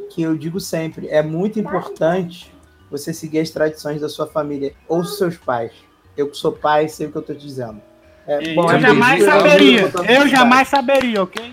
que 0.10 0.22
eu 0.22 0.36
digo 0.38 0.60
sempre, 0.60 1.08
é 1.08 1.24
muito 1.24 1.60
importante 1.60 2.52
você 2.90 3.14
seguir 3.14 3.40
as 3.40 3.50
tradições 3.50 4.02
da 4.02 4.10
sua 4.10 4.28
família 4.28 4.74
ou 4.88 5.02
dos 5.02 5.18
seus 5.18 5.38
pais. 5.38 5.72
Eu 6.16 6.30
que 6.30 6.38
sou 6.38 6.52
pai, 6.52 6.90
sei 6.90 7.08
o 7.08 7.12
que 7.12 7.18
eu 7.18 7.22
te 7.22 7.36
dizendo. 7.36 7.80
É, 8.26 8.52
Eu 8.52 8.56
bom, 8.56 8.70
é 8.72 8.80
jamais 8.80 9.24
eu 9.24 9.30
saberia. 9.32 9.92
tô 9.92 10.00
contando 10.00 10.10
Eu 10.10 10.28
jamais 10.28 10.68
saberia, 10.68 11.24
ok? 11.24 11.52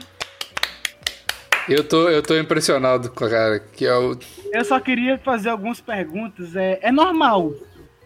Eu 1.69 1.83
tô, 1.85 2.09
eu 2.09 2.23
tô 2.23 2.37
impressionado 2.39 3.11
com 3.11 3.25
a 3.25 3.31
cara. 3.31 3.59
Que 3.61 3.87
é 3.87 3.95
o. 3.97 4.17
Eu 4.53 4.65
só 4.65 4.79
queria 4.81 5.19
fazer 5.19 5.49
algumas 5.49 5.81
perguntas. 5.81 6.55
É, 6.55 6.79
é 6.83 6.93
normal 6.93 7.53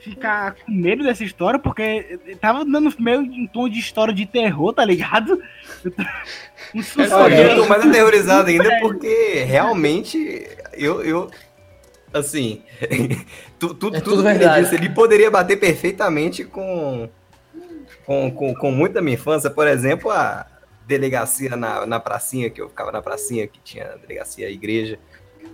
ficar 0.00 0.54
com 0.54 0.70
medo 0.72 1.02
dessa 1.02 1.24
história, 1.24 1.58
porque 1.58 2.18
tava 2.40 2.64
dando 2.64 2.92
meio 2.98 3.22
em 3.22 3.46
tom 3.46 3.68
de 3.68 3.78
história 3.78 4.14
de 4.14 4.26
terror, 4.26 4.72
tá 4.72 4.84
ligado? 4.84 5.42
Um 6.74 6.80
Olha, 7.12 7.34
eu 7.34 7.56
tô 7.56 7.68
mais 7.68 7.84
aterrorizado 7.84 8.48
ainda 8.48 8.78
porque 8.80 9.44
realmente 9.44 10.48
eu, 10.72 11.02
eu 11.02 11.30
assim, 12.12 12.62
tu, 13.58 13.74
tu, 13.74 13.88
É 13.88 14.00
tudo, 14.00 14.02
tudo 14.02 14.22
verdade. 14.22 14.62
disse, 14.62 14.76
ele 14.76 14.88
poderia 14.88 15.30
bater 15.30 15.58
perfeitamente 15.58 16.44
com, 16.44 17.08
com, 18.06 18.30
com, 18.30 18.54
com 18.54 18.70
muito 18.70 18.94
da 18.94 19.02
minha 19.02 19.14
infância, 19.14 19.50
por 19.50 19.66
exemplo, 19.66 20.10
a 20.10 20.46
delegacia 20.88 21.54
na, 21.54 21.84
na 21.84 22.00
pracinha, 22.00 22.48
que 22.48 22.60
eu 22.60 22.68
ficava 22.70 22.90
na 22.90 23.02
pracinha, 23.02 23.46
que 23.46 23.60
tinha 23.60 23.84
delegacia 24.00 24.48
igreja, 24.48 24.98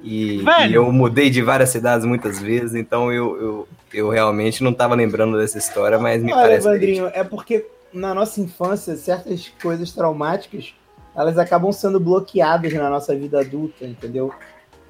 e, 0.03 0.45
e 0.69 0.73
eu 0.73 0.91
mudei 0.93 1.29
de 1.29 1.43
várias 1.43 1.71
cidades 1.71 2.07
muitas 2.07 2.41
vezes, 2.41 2.75
então 2.75 3.13
eu, 3.13 3.37
eu, 3.41 3.69
eu 3.93 4.09
realmente 4.09 4.63
não 4.63 4.73
tava 4.73 4.95
lembrando 4.95 5.37
dessa 5.37 5.59
história, 5.59 5.99
mas 5.99 6.23
me 6.23 6.33
Olha, 6.33 6.43
parece 6.43 6.69
Evandrinho, 6.69 7.11
é 7.13 7.25
porque 7.25 7.67
na 7.93 8.15
nossa 8.15 8.41
infância, 8.41 8.97
certas 8.97 9.53
coisas 9.61 9.91
traumáticas, 9.91 10.73
elas 11.17 11.37
acabam 11.37 11.73
sendo 11.73 11.99
bloqueadas 11.99 12.73
na 12.73 12.89
nossa 12.89 13.15
vida 13.15 13.41
adulta, 13.41 13.85
entendeu? 13.85 14.33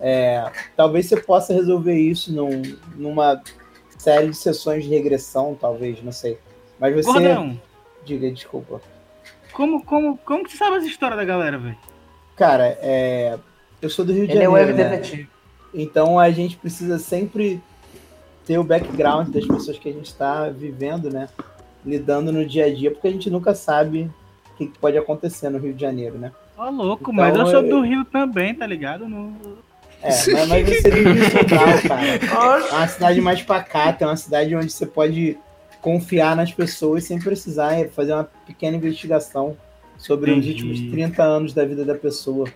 É, 0.00 0.50
talvez 0.76 1.06
você 1.06 1.16
possa 1.16 1.54
resolver 1.54 1.94
isso 1.94 2.32
num- 2.34 2.76
numa 2.96 3.40
série 3.96 4.28
de 4.28 4.36
sessões 4.36 4.84
de 4.84 4.90
regressão, 4.90 5.56
talvez, 5.58 6.02
não 6.02 6.12
sei. 6.12 6.38
Mas 6.78 6.94
você. 6.94 7.12
Gordão, 7.12 7.58
Diga, 8.04 8.30
desculpa. 8.30 8.80
Como, 9.54 9.84
como, 9.84 10.18
como 10.18 10.44
que 10.44 10.50
você 10.52 10.56
sabe 10.58 10.76
essa 10.76 10.86
história 10.86 11.16
da 11.16 11.24
galera, 11.24 11.56
velho? 11.58 11.76
Cara, 12.36 12.76
é, 12.82 13.38
Eu 13.80 13.88
sou 13.90 14.04
do 14.04 14.12
Rio 14.12 14.26
de 14.26 14.32
Ele 14.32 14.44
é 14.44 14.48
Janeiro. 14.50 14.74
né? 14.76 15.26
Então 15.72 16.18
a 16.18 16.30
gente 16.30 16.56
precisa 16.56 16.98
sempre 16.98 17.60
ter 18.46 18.58
o 18.58 18.64
background 18.64 19.28
das 19.28 19.46
pessoas 19.46 19.78
que 19.78 19.88
a 19.88 19.92
gente 19.92 20.06
está 20.06 20.48
vivendo, 20.48 21.10
né? 21.10 21.28
Lidando 21.84 22.30
no 22.32 22.44
dia 22.46 22.66
a 22.66 22.74
dia, 22.74 22.90
porque 22.90 23.08
a 23.08 23.10
gente 23.10 23.28
nunca 23.30 23.54
sabe 23.54 24.10
o 24.52 24.56
que 24.56 24.66
pode 24.80 24.96
acontecer 24.98 25.48
no 25.50 25.58
Rio 25.58 25.72
de 25.74 25.80
Janeiro, 25.80 26.16
né? 26.18 26.32
Ó, 26.56 26.70
louco, 26.70 27.10
Então, 27.10 27.14
mas 27.14 27.36
eu 27.36 27.46
sou 27.46 27.62
eu- 27.62 27.68
do 27.68 27.80
Rio 27.80 28.04
também, 28.04 28.54
tá 28.54 28.66
ligado? 28.66 29.08
No... 29.08 29.32
É, 30.02 30.08
mas, 30.08 30.48
mas 30.48 30.68
você 30.68 30.90
vive 30.90 31.10
em 31.10 31.30
Sobral, 31.30 31.82
cara. 31.88 32.04
É 32.70 32.74
uma 32.76 32.88
cidade 32.88 33.20
mais 33.20 33.42
pacata, 33.42 34.04
é 34.04 34.06
uma 34.06 34.16
cidade 34.16 34.54
onde 34.54 34.70
você 34.70 34.86
pode 34.86 35.36
confiar 35.84 36.34
nas 36.34 36.50
pessoas 36.50 37.04
sem 37.04 37.18
precisar 37.18 37.86
fazer 37.90 38.14
uma 38.14 38.24
pequena 38.24 38.78
investigação 38.78 39.54
sobre 39.98 40.30
os 40.30 40.38
Entendi. 40.38 40.64
últimos 40.64 40.80
30 40.90 41.22
anos 41.22 41.52
da 41.52 41.62
vida 41.66 41.84
da 41.84 41.94
pessoa. 41.94 42.48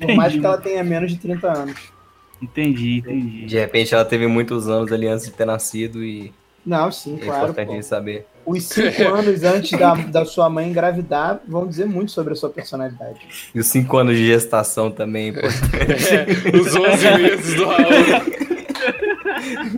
Por 0.00 0.14
mais 0.14 0.32
que 0.32 0.38
ela 0.44 0.56
tenha 0.56 0.82
menos 0.82 1.12
de 1.12 1.18
30 1.18 1.52
anos. 1.52 1.92
Entendi, 2.40 3.00
entendi. 3.00 3.44
De 3.44 3.58
repente 3.58 3.94
ela 3.94 4.06
teve 4.06 4.26
muitos 4.26 4.70
anos 4.70 4.90
ali 4.90 5.06
antes 5.06 5.26
de 5.26 5.32
ter 5.32 5.44
nascido 5.44 6.02
e 6.02 6.32
Não, 6.64 6.90
sim, 6.90 7.18
é 7.20 7.26
claro. 7.26 7.42
importante 7.42 7.68
pô. 7.68 7.74
de 7.78 7.84
saber. 7.84 8.26
Os 8.46 8.64
cinco 8.64 9.02
anos 9.14 9.44
antes 9.44 9.78
da, 9.78 9.94
da 9.94 10.24
sua 10.24 10.48
mãe 10.48 10.70
engravidar 10.70 11.42
vão 11.46 11.66
dizer 11.66 11.84
muito 11.84 12.10
sobre 12.10 12.32
a 12.32 12.36
sua 12.36 12.48
personalidade. 12.48 13.20
E 13.54 13.60
os 13.60 13.66
cinco 13.66 13.98
anos 13.98 14.16
de 14.16 14.26
gestação 14.26 14.90
também, 14.90 15.30
pô. 15.30 15.40
É, 15.40 15.44
os 16.56 16.74
11 16.74 17.22
meses 17.22 17.54
do 17.54 17.66
Raul. 17.66 17.82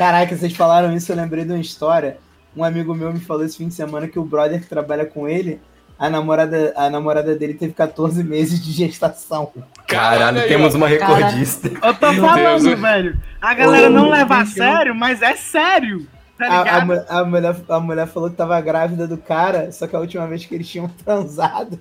Caraca, 0.00 0.34
vocês 0.34 0.56
falaram 0.56 0.96
isso, 0.96 1.12
eu 1.12 1.16
lembrei 1.16 1.44
de 1.44 1.52
uma 1.52 1.60
história. 1.60 2.16
Um 2.56 2.64
amigo 2.64 2.94
meu 2.94 3.12
me 3.12 3.20
falou 3.20 3.44
esse 3.44 3.58
fim 3.58 3.68
de 3.68 3.74
semana 3.74 4.08
que 4.08 4.18
o 4.18 4.24
brother 4.24 4.58
que 4.58 4.66
trabalha 4.66 5.04
com 5.04 5.28
ele, 5.28 5.60
a 5.98 6.08
namorada, 6.08 6.72
a 6.74 6.88
namorada 6.88 7.36
dele 7.36 7.52
teve 7.52 7.74
14 7.74 8.24
meses 8.24 8.64
de 8.64 8.72
gestação. 8.72 9.52
Caralho, 9.86 10.40
aí, 10.40 10.48
temos 10.48 10.74
uma 10.74 10.88
recordista. 10.88 11.68
Eu 11.68 11.92
tô 11.92 12.12
Meu 12.12 12.24
falando, 12.24 12.62
Deus. 12.62 12.80
velho. 12.80 13.18
A 13.42 13.52
galera 13.52 13.90
não 13.90 14.08
leva 14.08 14.38
a 14.38 14.46
sério, 14.46 14.94
mas 14.94 15.20
é 15.20 15.36
sério. 15.36 16.08
Tá 16.38 16.46
A, 16.46 16.78
a, 16.78 17.20
a 17.20 17.24
mulher, 17.26 17.56
a 17.68 17.78
mulher 17.78 18.06
falou 18.06 18.30
que 18.30 18.36
tava 18.36 18.58
grávida 18.58 19.06
do 19.06 19.18
cara, 19.18 19.70
só 19.70 19.86
que 19.86 19.94
a 19.94 20.00
última 20.00 20.26
vez 20.26 20.46
que 20.46 20.54
eles 20.54 20.66
tinham 20.66 20.88
transado, 21.04 21.78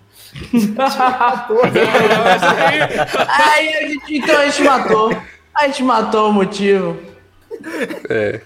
14. 0.76 1.80
Aí 3.55 3.74
a 3.76 3.88
gente, 3.88 4.17
então 4.17 4.38
a 4.38 4.45
gente 4.45 4.61
matou. 4.61 5.17
A 5.55 5.67
gente 5.67 5.84
matou 5.84 6.30
o 6.32 6.34
motivo. 6.34 7.09
É, 8.10 8.41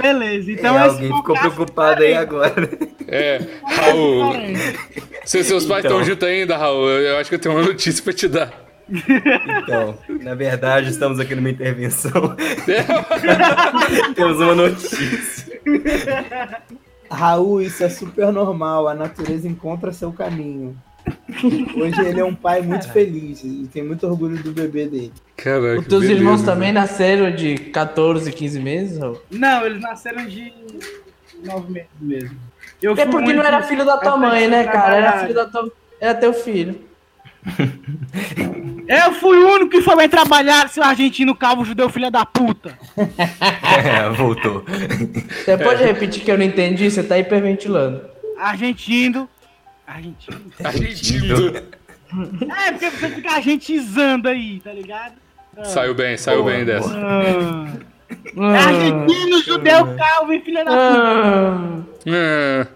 Beleza, 0.00 0.52
então 0.52 0.78
É, 0.78 0.82
alguém 0.82 1.14
ficou 1.14 1.38
preocupado 1.38 2.02
aí 2.02 2.14
agora. 2.14 2.68
é. 3.06 3.38
Raul, 3.64 4.32
se 5.26 5.44
seus 5.44 5.66
pais 5.66 5.84
Então. 5.84 5.98
estão 6.00 6.04
juntos 6.04 6.26
ainda, 6.26 6.56
Raul, 6.56 6.88
eu, 6.88 7.00
eu 7.02 7.16
acho 7.18 7.28
que 7.28 7.34
eu 7.34 7.38
tenho 7.38 7.54
uma 7.54 7.64
notícia 7.64 8.02
pra 8.02 8.12
te 8.12 8.26
dar. 8.28 8.50
Então, 9.62 9.96
na 10.22 10.34
verdade, 10.34 10.90
estamos 10.90 11.20
aqui 11.20 11.34
numa 11.34 11.50
intervenção. 11.50 12.34
Temos 14.14 14.40
uma 14.40 14.54
notícia. 14.54 15.60
Raul, 17.10 17.60
isso 17.60 17.82
é 17.84 17.88
super 17.88 18.32
normal, 18.32 18.88
a 18.88 18.94
natureza 18.94 19.46
encontra 19.46 19.92
seu 19.92 20.12
caminho. 20.12 20.76
Hoje 21.76 22.00
ele 22.00 22.20
é 22.20 22.24
um 22.24 22.34
pai 22.34 22.60
muito 22.62 22.90
feliz 22.92 23.42
e 23.44 23.68
tem 23.72 23.82
muito 23.82 24.06
orgulho 24.06 24.42
do 24.42 24.52
bebê 24.52 24.86
dele. 24.86 25.12
Caraca, 25.36 25.80
Os 25.80 25.86
teus 25.86 26.02
beleza. 26.02 26.20
irmãos 26.20 26.42
também 26.42 26.72
nasceram 26.72 27.30
de 27.30 27.56
14, 27.56 28.30
15 28.32 28.60
meses? 28.60 28.98
Raul? 28.98 29.20
Não, 29.30 29.64
eles 29.64 29.80
nasceram 29.80 30.26
de 30.26 30.52
nove 31.44 31.72
meses 31.72 31.88
mesmo. 32.00 32.36
Eu 32.82 32.92
É 32.96 33.06
porque 33.06 33.32
não 33.32 33.42
era 33.42 33.62
filho 33.62 33.84
da 33.84 33.98
tua 33.98 34.16
mãe, 34.16 34.48
né, 34.48 34.64
cara? 34.64 34.96
Era 34.96 35.18
filho 35.20 35.34
da 35.34 35.46
tua. 35.46 35.72
Era 36.00 36.14
teu 36.14 36.32
filho. 36.32 36.80
Eu 38.86 39.12
fui 39.14 39.38
o 39.38 39.54
único 39.54 39.70
que 39.70 39.82
foi 39.82 39.94
bem 39.94 40.08
trabalhar, 40.08 40.68
seu 40.68 40.82
argentino 40.82 41.32
calvo 41.34 41.64
judeu 41.64 41.88
filha 41.88 42.10
da 42.10 42.26
puta. 42.26 42.76
É, 42.96 44.08
voltou. 44.10 44.64
Você 45.44 45.56
pode 45.56 45.82
repetir 45.84 46.24
que 46.24 46.30
eu 46.30 46.36
não 46.36 46.44
entendi? 46.44 46.90
Você 46.90 47.02
tá 47.04 47.16
hiperventilando. 47.16 48.02
Argentino. 48.36 49.28
Argentino. 49.90 50.40
Argentino. 50.64 51.56
É, 51.56 52.72
porque 52.72 52.90
você 52.90 53.08
fica 53.10 53.32
argentizando 53.32 54.28
aí, 54.28 54.60
tá 54.60 54.72
ligado? 54.72 55.14
Saiu 55.64 55.94
bem, 55.94 56.16
saiu 56.16 56.42
Boa, 56.42 56.52
bem 56.54 56.64
dessa. 56.64 56.90
Ah. 56.94 57.72
É 58.36 58.58
argentino, 58.58 59.42
judeu 59.42 59.96
calvo 59.96 60.32
e 60.32 60.40
filha 60.40 60.64
da 60.64 60.70
puta. 60.70 61.86
Ah, 62.08 62.66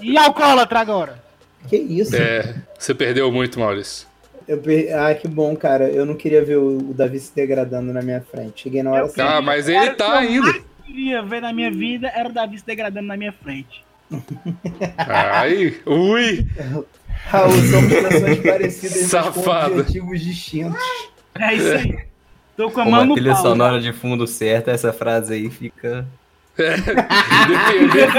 E 0.00 0.16
alcoólatra 0.16 0.80
agora. 0.80 1.22
Que 1.68 1.76
isso? 1.76 2.14
é, 2.16 2.54
você 2.78 2.94
perdeu 2.94 3.30
muito, 3.32 3.58
Maurício. 3.58 4.06
Eu 4.46 4.58
per- 4.58 4.94
Ah, 4.94 5.12
que 5.14 5.26
bom, 5.26 5.56
cara. 5.56 5.88
Eu 5.90 6.06
não 6.06 6.14
queria 6.14 6.44
ver 6.44 6.56
o 6.56 6.78
o 6.90 6.94
Davi 6.94 7.18
se 7.18 7.34
degradando 7.34 7.92
na 7.92 8.00
minha 8.00 8.20
frente. 8.20 8.62
Cheguei 8.62 8.82
na 8.82 8.92
hora 8.92 9.08
certa. 9.08 9.36
Ah, 9.38 9.42
mas 9.42 9.68
ele 9.68 9.78
Era 9.78 9.92
o 9.92 9.96
tá 9.96 10.04
que 10.06 10.10
eu 10.12 10.16
ainda. 10.18 10.42
mais 10.52 10.62
queria 10.86 11.22
ver 11.22 11.40
na 11.42 11.52
minha 11.52 11.70
vida 11.70 12.08
era 12.14 12.28
o 12.28 12.32
Davi 12.32 12.56
se 12.58 12.64
degradando 12.64 13.06
na 13.08 13.16
minha 13.16 13.32
frente. 13.32 13.84
Ai, 14.98 15.74
ui. 15.86 16.46
Raul, 17.26 17.52
pessoas 17.52 18.38
parecidas, 18.38 19.12
mas 19.12 19.34
com 19.34 19.50
objetivos 19.50 20.20
distintos. 20.20 20.80
É 21.38 21.54
isso 21.54 21.68
aí. 21.72 21.98
Tô 22.56 22.70
com 22.70 22.80
a 22.80 22.84
Com 22.84 22.90
mão 22.90 23.00
a 23.00 23.04
no 23.04 23.14
trilha 23.14 23.32
pau. 23.34 23.42
sonora 23.42 23.80
de 23.80 23.92
fundo 23.92 24.26
certa, 24.26 24.70
essa 24.70 24.92
frase 24.92 25.34
aí 25.34 25.50
fica. 25.50 26.06
Dependendo. 26.56 28.12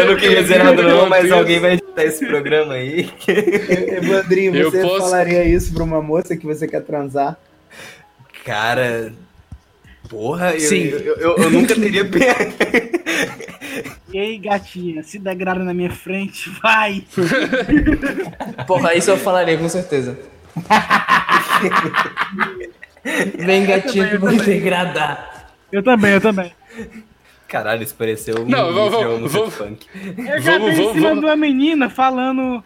Eu 0.00 0.06
não 0.06 0.16
queria 0.16 0.42
dizer 0.42 0.62
nada, 0.62 0.80
não, 0.82 1.08
mas 1.08 1.32
alguém 1.32 1.58
vai 1.58 1.72
editar 1.72 2.04
esse 2.04 2.24
programa 2.26 2.74
aí. 2.74 3.10
Evandrinho, 3.26 4.70
você 4.70 4.82
posso- 4.82 5.00
falaria 5.10 5.42
isso 5.44 5.72
pra 5.74 5.82
uma 5.82 6.00
moça 6.00 6.36
que 6.36 6.46
você 6.46 6.68
quer 6.68 6.82
transar? 6.82 7.36
Cara. 8.44 9.12
Porra, 10.08 10.52
eu, 10.54 10.60
Sim. 10.60 10.84
eu, 10.84 10.98
eu, 11.16 11.36
eu 11.36 11.50
nunca 11.50 11.74
teria. 11.74 12.04
E 14.12 14.18
aí, 14.18 14.38
gatinha, 14.38 15.02
se 15.02 15.18
degrada 15.18 15.62
na 15.62 15.74
minha 15.74 15.90
frente, 15.90 16.48
vai. 16.62 17.04
Porra, 18.66 18.94
isso 18.94 19.10
eu 19.10 19.18
falaria 19.18 19.58
com 19.58 19.68
certeza. 19.68 20.18
Vem 23.38 23.66
gatinho 23.66 24.08
que 24.08 24.16
vou 24.18 24.34
degradar. 24.36 25.50
Eu 25.70 25.82
também, 25.82 26.12
eu 26.12 26.20
também. 26.20 26.52
Caralho, 27.46 27.82
isso 27.82 27.94
pareceu 27.94 28.42
um 28.42 28.48
Não, 28.48 28.72
vamos- 28.72 28.92
vamos- 28.92 29.32
vamos- 29.32 29.54
funk. 29.54 29.86
Eu 30.16 30.40
já 30.40 30.52
Vamos, 30.58 30.66
dei 30.66 30.74
em 30.74 30.76
vamos, 30.76 30.92
cima 30.94 31.08
vamos. 31.08 31.20
de 31.20 31.26
uma 31.26 31.36
menina 31.36 31.90
falando. 31.90 32.62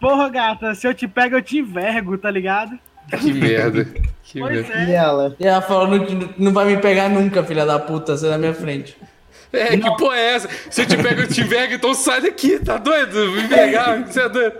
Porra, 0.00 0.28
gata, 0.28 0.74
se 0.74 0.86
eu 0.86 0.94
te 0.94 1.06
pego, 1.08 1.36
eu 1.36 1.42
te 1.42 1.58
envergo, 1.58 2.16
tá 2.18 2.30
ligado? 2.30 2.78
Que 3.20 3.32
merda. 3.32 3.86
Que 4.28 4.40
Pois 4.40 4.68
merda. 4.68 4.84
E 4.84 4.92
é. 4.92 4.94
ela? 4.94 5.36
E 5.40 5.46
ela 5.46 5.62
falou, 5.62 5.88
não, 5.88 6.28
não 6.36 6.52
vai 6.52 6.66
me 6.66 6.76
pegar 6.76 7.08
nunca, 7.08 7.42
filha 7.42 7.64
da 7.64 7.78
puta, 7.78 8.14
você 8.14 8.26
é 8.26 8.30
na 8.30 8.36
minha 8.36 8.52
frente. 8.52 8.94
É, 9.50 9.74
que 9.74 9.96
porra 9.96 10.16
é 10.16 10.34
essa? 10.34 10.50
Se 10.70 10.82
eu 10.82 10.86
te 10.86 10.98
pego, 10.98 11.22
eu 11.22 11.28
te 11.28 11.40
envergo, 11.40 11.72
então 11.72 11.94
sai 11.94 12.20
daqui, 12.20 12.58
tá 12.58 12.76
doido? 12.76 13.32
Me 13.32 13.44
envergar, 13.44 14.04
você 14.06 14.20
é 14.20 14.28
doido. 14.28 14.54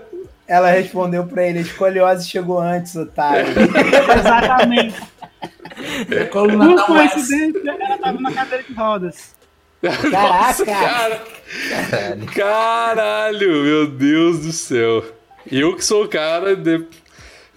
Ela 0.47 0.71
respondeu 0.71 1.27
pra 1.27 1.47
ele: 1.47 1.61
escoliose 1.61 2.27
chegou 2.27 2.59
antes, 2.59 2.97
otário. 2.97 3.45
Exatamente. 4.19 4.97
É 6.11 6.25
coluna 6.25 6.87
Por 6.87 6.97
West. 6.97 7.13
coincidência, 7.13 7.61
ela 7.67 7.99
tava 7.99 8.21
na 8.21 8.33
cadeira 8.33 8.65
de 8.65 8.73
rodas. 8.73 9.35
Nossa, 9.83 10.65
Caraca! 10.65 11.21
cara. 11.91 12.19
Caralho, 12.35 13.63
meu 13.63 13.87
Deus 13.87 14.41
do 14.41 14.53
céu. 14.53 15.05
Eu 15.51 15.77
que 15.77 15.85
sou 15.85 16.05
o 16.05 16.09
cara 16.09 16.57
de... 16.57 16.85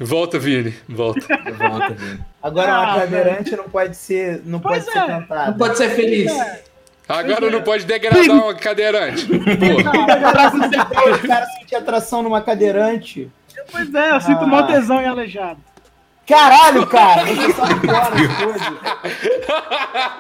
Volta, 0.02 0.40
Vini, 0.40 0.74
volta. 0.90 1.22
Volta, 1.58 1.94
velho. 1.94 2.26
Agora 2.42 2.74
Ah, 2.74 2.82
uma 2.82 3.00
cadeirante 3.02 3.56
não 3.56 3.64
pode 3.66 3.96
ser, 3.96 4.42
não 4.46 4.60
Pois 4.60 4.84
pode 4.86 4.98
é. 4.98 5.02
ser 5.02 5.08
cantada. 5.08 5.52
Não 5.52 5.58
pode 5.58 5.78
ser 5.78 5.90
feliz. 5.92 6.32
Agora 7.08 7.50
não 7.52 7.62
pode 7.62 7.86
degradar 7.86 8.24
uma 8.30 8.56
cadeirante. 8.56 9.28
O 9.32 11.28
cara 11.28 11.46
sentir 11.60 11.76
atração 11.76 12.24
numa 12.24 12.42
cadeirante. 12.42 13.30
Pois 13.72 13.94
é, 13.94 14.12
eu 14.12 14.22
sinto 14.22 14.44
Ah. 14.44 14.48
mó 14.48 14.64
tesão 14.64 15.02
em 15.02 15.08
aleijado. 15.08 15.60
Caralho, 16.28 16.88
cara! 16.88 17.26
Você 17.26 17.54
só 17.54 17.66
fora 17.66 18.00
as 18.00 18.44
coisas. 18.44 18.62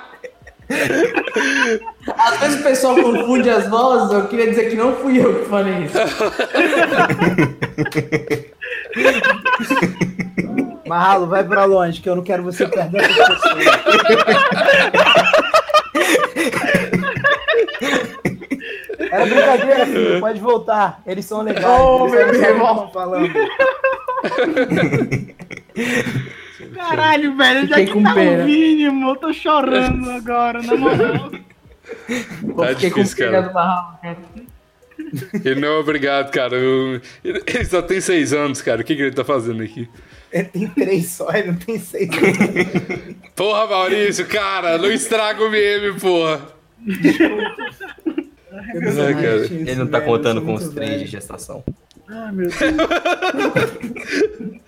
Às 2.17 2.39
vezes 2.39 2.59
o 2.59 2.63
pessoal 2.63 2.95
confunde 2.95 3.49
as 3.49 3.67
vozes, 3.69 4.11
eu 4.11 4.27
queria 4.27 4.49
dizer 4.49 4.69
que 4.69 4.75
não 4.75 4.95
fui 4.95 5.19
eu 5.19 5.39
que 5.39 5.45
falei 5.49 5.85
isso. 5.85 5.97
Marralo, 10.87 11.27
vai 11.27 11.43
pra 11.43 11.65
longe, 11.65 12.01
que 12.01 12.09
eu 12.09 12.15
não 12.15 12.23
quero 12.23 12.41
você 12.43 12.67
perder 12.67 13.01
essa 13.01 13.25
pessoa. 13.25 13.61
Era 19.11 19.25
brincadeira, 19.25 19.85
filho. 19.85 20.19
Pode 20.19 20.39
voltar. 20.39 21.01
Eles 21.05 21.25
são 21.25 21.41
legais. 21.41 21.65
Oh, 21.65 22.07
eles 22.13 22.39
meu 22.39 22.49
irmão. 22.49 22.71
estão 22.71 22.91
falando. 22.91 23.31
Caralho, 26.75 27.35
velho, 27.35 27.61
onde 27.63 27.73
é 27.73 27.85
que 27.85 27.91
com 27.91 28.03
tá 28.03 28.13
pena. 28.13 28.43
o 28.43 28.45
mínimo? 28.47 29.09
Eu 29.09 29.15
tô 29.15 29.33
chorando 29.33 30.09
agora, 30.11 30.61
na 30.61 30.75
moral. 30.75 31.31
Eu 32.43 32.53
Tá 32.55 32.73
difícil, 32.73 33.17
cara. 33.17 33.51
Ele 35.43 35.59
não 35.59 35.67
é 35.67 35.77
obrigado, 35.77 36.31
cara. 36.31 36.55
Eu- 36.57 37.01
Ele 37.23 37.65
só 37.65 37.81
tem 37.81 37.99
seis 37.99 38.31
anos, 38.33 38.61
cara. 38.61 38.81
O 38.81 38.83
que, 38.83 38.95
que 38.95 39.01
ele 39.01 39.11
tá 39.11 39.23
fazendo 39.25 39.61
aqui? 39.63 39.89
Ele 40.31 40.45
tem 40.45 40.67
três 40.67 41.07
só, 41.07 41.29
ele 41.33 41.47
não 41.51 41.55
tem 41.57 41.77
seis. 41.79 42.07
Porra, 43.35 43.67
Maurício, 43.67 44.25
cara, 44.27 44.77
não 44.77 44.89
estraga 44.89 45.43
o 45.43 45.49
meme, 45.51 45.99
porra. 45.99 46.41
Ai, 48.53 49.13
cara. 49.13 49.45
Ele 49.45 49.75
não 49.75 49.87
tá 49.87 50.01
contando 50.01 50.41
com 50.41 50.53
os 50.53 50.69
três 50.69 51.01
de 51.01 51.07
gestação. 51.07 51.63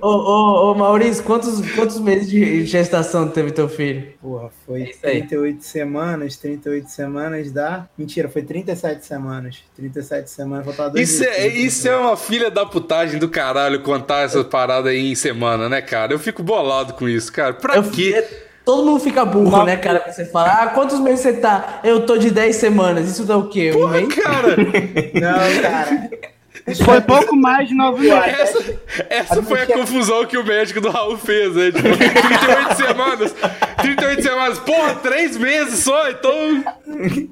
Ô, 0.00 0.08
ô, 0.08 0.70
ô, 0.70 0.74
Maurício, 0.74 1.22
quantos, 1.24 1.60
quantos 1.72 1.98
meses 2.00 2.28
de 2.28 2.64
gestação 2.66 3.28
teve 3.28 3.50
teu 3.52 3.68
filho? 3.68 4.08
Porra, 4.20 4.50
foi 4.66 4.82
É 4.82 4.90
isso 4.90 5.06
aí. 5.06 5.18
38 5.22 5.62
semanas, 5.64 6.36
38 6.36 6.88
semanas 6.90 7.50
dá. 7.52 7.86
Mentira, 7.96 8.28
foi 8.28 8.42
37 8.42 9.06
semanas. 9.06 9.58
37 9.76 10.28
semanas, 10.30 10.64
faltava 10.66 10.90
dois 10.90 11.08
Isso 11.10 11.24
é, 11.24 11.48
dias. 11.48 11.64
isso 11.74 11.88
é 11.88 11.96
uma 11.96 12.16
filha 12.16 12.50
da 12.50 12.66
putagem 12.66 13.18
do 13.18 13.28
caralho 13.28 13.80
contar 13.82 14.22
essas 14.22 14.44
paradas 14.46 14.90
aí 14.92 15.10
em 15.10 15.14
semana, 15.14 15.68
né, 15.68 15.80
cara? 15.80 16.12
Eu 16.12 16.18
fico 16.18 16.42
bolado 16.42 16.94
com 16.94 17.08
isso, 17.08 17.32
cara. 17.32 17.54
Pra 17.54 17.76
Eu- 17.76 17.84
quê? 17.90 18.12
é- 18.16 18.43
Todo 18.64 18.84
mundo 18.86 18.98
fica 19.00 19.24
burro, 19.26 19.64
né, 19.64 19.76
cara? 19.76 20.00
Quando 20.00 20.14
você 20.14 20.24
fala, 20.24 20.48
ah, 20.62 20.66
quantos 20.68 20.98
meses 20.98 21.20
você 21.20 21.34
tá? 21.34 21.80
Eu 21.84 22.06
tô 22.06 22.16
de 22.16 22.30
10 22.30 22.56
semanas. 22.56 23.10
Isso 23.10 23.24
dá 23.24 23.36
o 23.36 23.48
quê? 23.48 23.70
Um 23.70 23.80
Porra, 23.80 23.92
mês? 24.00 24.14
cara, 24.14 24.56
Não, 25.14 25.62
cara. 25.62 26.10
Foi 26.82 26.98
pouco 27.02 27.36
mais 27.36 27.68
de 27.68 27.74
nove 27.74 28.08
meses. 28.08 28.40
essa, 28.40 28.80
essa 29.10 29.42
foi 29.42 29.60
a 29.60 29.66
confusão 29.66 30.24
que 30.24 30.38
o 30.38 30.42
médico 30.46 30.80
do 30.80 30.88
Raul 30.88 31.18
fez, 31.18 31.54
né? 31.54 31.70
Tipo, 31.70 31.82
38 31.82 32.74
semanas. 32.88 33.34
38 33.82 34.22
semanas. 34.22 34.58
Porra, 34.60 34.94
3 34.94 35.36
meses 35.36 35.80
só, 35.80 36.08
então. 36.08 36.64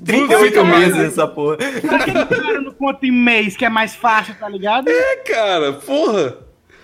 38 0.05 0.65
meses 0.67 0.99
essa 0.99 1.27
porra. 1.27 1.57
Pra 1.57 1.99
que 2.01 2.11
o 2.11 2.27
cara 2.27 2.61
não 2.61 2.73
conta 2.73 3.07
em 3.07 3.11
mês, 3.11 3.57
que 3.57 3.65
é 3.65 3.71
mais 3.71 3.95
fácil, 3.95 4.35
tá 4.39 4.47
ligado? 4.51 4.91
É, 4.91 5.17
cara, 5.17 5.73
porra. 5.73 6.37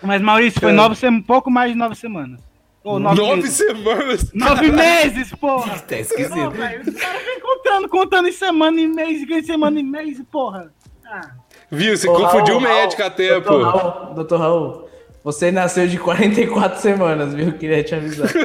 Mas, 0.03 0.23
Maurício, 0.23 0.59
foi 0.59 0.73
nove 0.73 0.95
sem... 0.95 1.21
pouco 1.21 1.51
mais 1.51 1.73
de 1.73 1.77
nove 1.77 1.97
semanas. 1.97 2.41
Ou 2.89 2.99
nove, 2.99 3.21
9 3.21 3.37
meses. 3.37 3.53
semanas. 3.57 4.33
Nove 4.33 4.71
meses, 4.73 5.31
porra! 5.35 5.79
Tá 5.81 5.99
esquisito. 5.99 6.49
os 6.49 6.95
caras 6.95 7.23
vêm 7.25 7.41
contando, 7.41 7.89
contando 7.89 8.29
em 8.29 8.33
semana, 8.33 8.81
em 8.81 8.89
mês, 8.89 9.23
em 9.29 9.43
semana, 9.43 9.79
em 9.81 9.85
mês, 9.85 10.21
porra. 10.31 10.73
Ah, 11.07 11.31
Viu? 11.71 11.97
Você 11.97 12.09
Ô, 12.09 12.15
confundiu 12.15 12.57
o 12.57 12.59
Raul, 12.59 12.75
médico 12.75 13.01
Raul, 13.03 13.13
até, 13.13 13.29
doutor 13.41 13.43
pô. 13.73 13.79
Raul, 13.79 14.15
doutor 14.15 14.41
Raul, 14.41 14.89
você 15.25 15.51
nasceu 15.51 15.87
de 15.87 15.99
44 15.99 16.81
semanas, 16.81 17.35
viu? 17.35 17.53
Queria 17.53 17.83
te 17.83 17.95
avisar. 17.95 18.29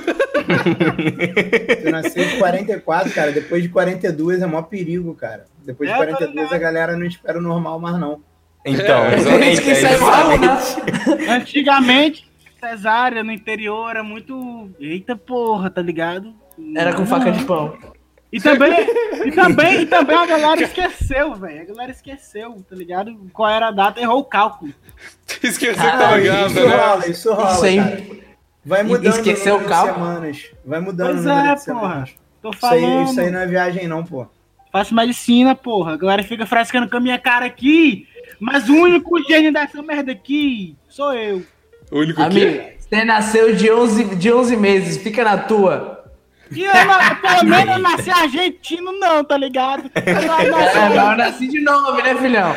Tu 1.84 1.90
nasceu 1.92 2.26
de 2.26 2.38
44, 2.38 3.12
cara. 3.14 3.32
Depois 3.32 3.64
de 3.64 3.70
42 3.70 4.42
é 4.42 4.46
maior 4.46 4.64
perigo, 4.64 5.14
cara. 5.16 5.46
Depois 5.66 5.90
de 5.90 5.96
É, 5.96 5.98
tô 6.00 6.04
42 6.06 6.38
a 6.38 6.44
ligado. 6.44 6.60
galera 6.60 6.98
não 6.98 7.06
espera 7.06 7.38
o 7.38 7.42
normal 7.42 7.80
mais, 7.80 7.98
não. 8.00 8.22
Então, 8.66 9.04
É, 9.06 9.16
é 9.16 9.76
sai 9.76 9.98
mal, 9.98 10.32
justamente. 10.32 11.18
né? 11.18 11.36
antigamente, 11.36 12.26
cesárea 12.68 13.24
no 13.24 13.32
interior 13.32 13.90
era 13.90 14.04
muito. 14.04 14.70
Eita 14.80 15.16
porra, 15.16 15.70
tá 15.70 15.82
ligado? 15.82 16.34
Era 16.76 16.94
com 16.94 17.06
faca 17.06 17.32
de 17.32 17.44
pão. 17.44 17.78
E 18.32 18.40
também, 18.40 18.72
e 19.26 19.32
também, 19.32 19.82
e 19.82 19.86
também 19.86 20.16
a 20.18 20.26
galera 20.26 20.64
esqueceu, 20.64 21.36
velho. 21.36 21.62
A 21.62 21.66
galera 21.66 21.92
esqueceu, 21.92 22.64
tá 22.68 22.76
ligado? 22.76 23.16
Qual 23.32 23.50
era 23.50 23.68
a 23.68 23.72
data, 23.72 24.00
errou 24.00 24.20
o 24.20 24.24
cálculo. 24.26 24.74
Esqueceu 25.44 25.74
que 25.76 25.98
tava 25.98 26.20
grávida, 26.20 26.48
isso 26.48 26.68
né? 26.68 26.76
rola, 26.76 27.08
isso 27.08 27.34
rola, 27.34 27.52
Isso 27.54 27.66
aí-. 27.66 28.24
Vai 28.66 28.82
mudando 28.82 29.14
Esqueceu 29.14 29.58
o 29.58 29.66
cálculo? 29.66 30.06
semanas. 30.06 30.52
Vai 30.66 30.80
mudando 30.80 31.08
Pois 31.08 31.26
o 31.26 31.30
número 31.30 31.48
é, 31.50 31.54
de 31.56 31.62
semanas. 31.62 32.10
porra. 32.12 32.24
Tô 32.42 32.50
Isso 32.52 32.66
aí, 32.66 32.82
falando. 32.82 33.10
isso 33.10 33.20
aí 33.20 33.32
não 33.32 33.40
é 33.40 33.48
viagem, 33.48 33.88
não, 33.88 34.04
pô. 34.06 34.26
Faço 34.72 34.96
medicina, 34.96 35.54
porra. 35.54 35.94
A 35.94 35.98
galera 35.98 36.24
fica 36.24 36.46
frescando 36.46 36.90
com 36.90 36.98
a 36.98 37.02
minha 37.02 37.20
cara 37.20 37.46
aqui. 37.46 38.08
Mas 38.40 38.68
o 38.70 38.74
único 38.74 39.22
gênio 39.24 39.52
dessa 39.54 39.82
merda 39.84 40.12
aqui 40.14 40.76
sou 40.88 41.14
eu. 41.14 41.44
O 41.94 42.00
único 42.00 42.22
Amigo, 42.22 42.52
que. 42.52 42.74
você 42.80 43.04
nasceu 43.06 43.56
de 43.56 43.72
11, 43.72 44.16
de 44.16 44.34
11 44.34 44.58
meses, 44.58 44.98
fica 45.02 45.24
na 45.24 45.38
tua. 45.38 46.04
E 46.52 46.64
eu, 46.64 46.74
não- 46.74 47.16
pelo 47.16 47.44
menos 47.46 47.76
eu 47.76 47.80
nasci 47.82 48.10
argentino, 48.12 48.92
não, 49.00 49.24
tá 49.24 49.38
ligado? 49.38 49.90
Eu 49.96 50.14
nasci- 50.52 50.78
É, 50.78 50.98
eu 50.98 51.18
nasci 51.18 51.48
de 51.48 51.60
novo, 51.62 51.94
né, 52.02 52.16
filhão? 52.16 52.56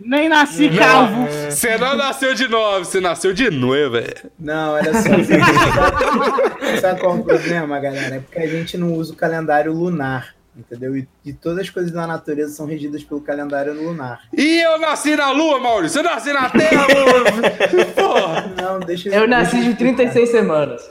nem 0.00 0.28
nasci 0.28 0.68
calvo. 0.70 1.26
Você 1.50 1.76
não 1.78 1.96
nasceu 1.96 2.34
de 2.34 2.46
novo, 2.48 2.84
você 2.84 3.00
nasceu 3.00 3.32
de 3.32 3.50
noiva, 3.50 4.00
velho. 4.00 4.30
Não, 4.38 4.72
olha 4.74 4.92
só. 4.94 5.00
Sabe, 5.02 5.26
sabe 6.80 7.00
qual 7.00 7.16
é 7.16 7.20
o 7.20 7.24
problema, 7.24 7.80
galera? 7.80 8.16
É 8.16 8.20
porque 8.20 8.38
a 8.38 8.46
gente 8.46 8.76
não 8.76 8.92
usa 8.94 9.12
o 9.12 9.16
calendário 9.16 9.72
lunar, 9.72 10.34
entendeu? 10.58 10.96
E, 10.96 11.08
e 11.24 11.32
todas 11.32 11.60
as 11.60 11.70
coisas 11.70 11.92
da 11.92 12.06
natureza 12.06 12.52
são 12.52 12.66
regidas 12.66 13.04
pelo 13.04 13.20
calendário 13.20 13.72
lunar. 13.72 14.22
E 14.36 14.60
eu 14.60 14.78
nasci 14.78 15.14
na 15.14 15.30
lua, 15.30 15.60
Maurício. 15.60 16.00
Eu 16.00 16.04
nasci 16.04 16.32
na 16.32 16.50
terra. 16.50 16.86
Porra. 17.94 18.54
Não, 18.60 18.80
deixa 18.80 19.08
Eu 19.08 19.28
nasci 19.28 19.56
deixa 19.56 19.70
de 19.70 19.76
36 19.76 20.28
semanas. 20.28 20.90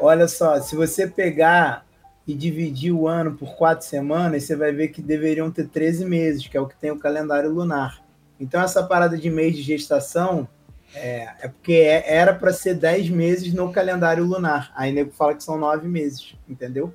Olha 0.00 0.26
só, 0.26 0.60
se 0.60 0.74
você 0.74 1.06
pegar 1.06 1.84
e 2.26 2.34
dividir 2.34 2.92
o 2.92 3.06
ano 3.06 3.34
por 3.34 3.54
quatro 3.54 3.86
semanas, 3.86 4.44
você 4.44 4.56
vai 4.56 4.72
ver 4.72 4.88
que 4.88 5.02
deveriam 5.02 5.50
ter 5.50 5.68
13 5.68 6.04
meses, 6.06 6.46
que 6.46 6.56
é 6.56 6.60
o 6.60 6.66
que 6.66 6.76
tem 6.76 6.90
o 6.90 6.98
calendário 6.98 7.50
lunar. 7.50 8.02
Então, 8.40 8.60
essa 8.62 8.82
parada 8.82 9.16
de 9.16 9.30
mês 9.30 9.54
de 9.54 9.62
gestação 9.62 10.48
é, 10.94 11.28
é 11.42 11.48
porque 11.48 11.72
é- 11.74 12.04
era 12.16 12.32
para 12.34 12.52
ser 12.52 12.74
10 12.74 13.10
meses 13.10 13.52
no 13.52 13.70
calendário 13.72 14.24
lunar. 14.24 14.72
Aí 14.74 14.92
nego 14.92 15.10
fala 15.12 15.34
que 15.34 15.42
são 15.42 15.58
9 15.58 15.86
meses, 15.86 16.34
entendeu? 16.48 16.94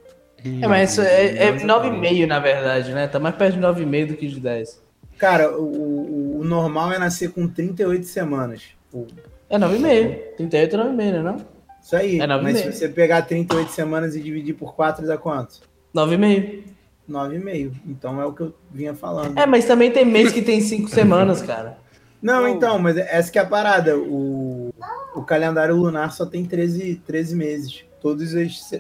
É, 0.62 0.68
mas 0.68 0.92
isso 0.92 1.02
é, 1.02 1.48
é 1.48 1.52
9,5 1.54 2.26
na 2.28 2.40
verdade, 2.40 2.94
né? 2.94 3.08
Tá 3.08 3.20
mais 3.20 3.36
perto 3.36 3.56
de 3.56 3.60
9,5 3.62 4.08
do 4.08 4.14
que 4.16 4.28
de 4.28 4.40
10. 4.40 4.82
Cara, 5.18 5.52
o, 5.58 5.64
o- 5.64 6.40
o 6.40 6.44
normal 6.46 6.92
é 6.94 7.00
nascer 7.00 7.32
com 7.32 7.48
38 7.48 8.06
semanas. 8.06 8.62
O- 8.94 9.06
É 9.50 9.58
9,5. 9.58 10.36
38 10.38 10.76
é 10.76 10.80
9,5, 10.80 10.96
né? 11.12 11.22
Não? 11.22 11.38
Isso 11.82 11.96
aí. 11.96 12.20
É 12.20 12.28
nove 12.28 12.42
e 12.42 12.44
Mas 12.44 12.54
meio. 12.62 12.72
se 12.72 12.78
você 12.80 12.88
pegar 12.90 13.22
38 13.24 13.72
semanas 13.72 14.16
e 14.16 14.22
dividir 14.22 14.54
por 14.56 14.76
4, 14.76 15.06
dá 15.06 15.18
quanto? 15.18 15.60
9,5. 15.94 16.64
9,5. 17.10 17.72
Então 17.88 18.22
é 18.22 18.26
o 18.26 18.34
que 18.34 18.42
eu 18.42 18.54
vinha 18.72 18.94
falando. 18.94 19.38
É, 19.38 19.46
mas 19.46 19.66
também 19.66 19.92
tem 19.92 20.06
mês 20.06 20.32
que 20.32 20.42
tem 20.42 20.62
5 20.62 20.88
semanas, 20.92 21.42
cara. 21.42 21.78
Não, 22.22 22.48
então, 22.48 22.78
mas 22.78 22.98
essa 22.98 23.32
que 23.32 23.40
é 23.40 23.42
a 23.42 23.46
parada. 23.46 23.98
O, 23.98 24.74
o 25.16 25.22
calendário 25.24 25.76
lunar 25.76 26.12
só 26.12 26.26
tem 26.26 26.44
13, 26.46 27.02
13 27.06 27.36
meses. 27.36 27.84
Todas 28.02 28.36
as, 28.36 28.72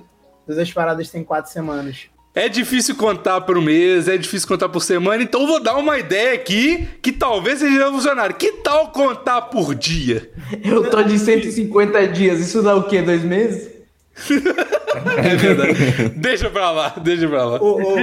todas 0.50 0.58
as 0.64 0.74
paradas 0.74 1.10
têm 1.12 1.24
4 1.24 1.52
semanas. 1.52 2.08
É 2.34 2.50
difícil 2.50 2.96
contar 2.96 3.42
por 3.42 3.62
mês, 3.62 4.08
é 4.08 4.18
difícil 4.18 4.48
contar 4.48 4.68
por 4.68 4.82
semana, 4.82 5.22
então 5.22 5.42
eu 5.42 5.48
vou 5.48 5.62
dar 5.62 5.76
uma 5.76 6.00
ideia 6.00 6.34
aqui 6.34 6.88
que 7.04 7.12
talvez 7.12 7.60
seja 7.60 7.78
revolucionária. 7.78 8.34
Que 8.36 8.54
tal 8.54 8.92
contar 8.92 9.44
por 9.44 9.76
dia? 9.76 10.32
Eu 10.64 10.90
tô 10.90 11.04
de 11.04 11.20
150 11.20 12.08
dias. 12.08 12.40
Isso 12.40 12.64
dá 12.64 12.76
o 12.76 12.84
quê? 12.84 13.02
Dois 13.02 13.24
meses? 13.24 13.70
É 15.24 15.36
verdade. 15.36 16.10
deixa 16.18 16.50
pra 16.50 16.72
lá, 16.72 16.90
deixa 16.98 17.30
pra 17.30 17.46
lá. 17.46 17.62
Ô, 17.62 17.78
ô, 17.78 17.96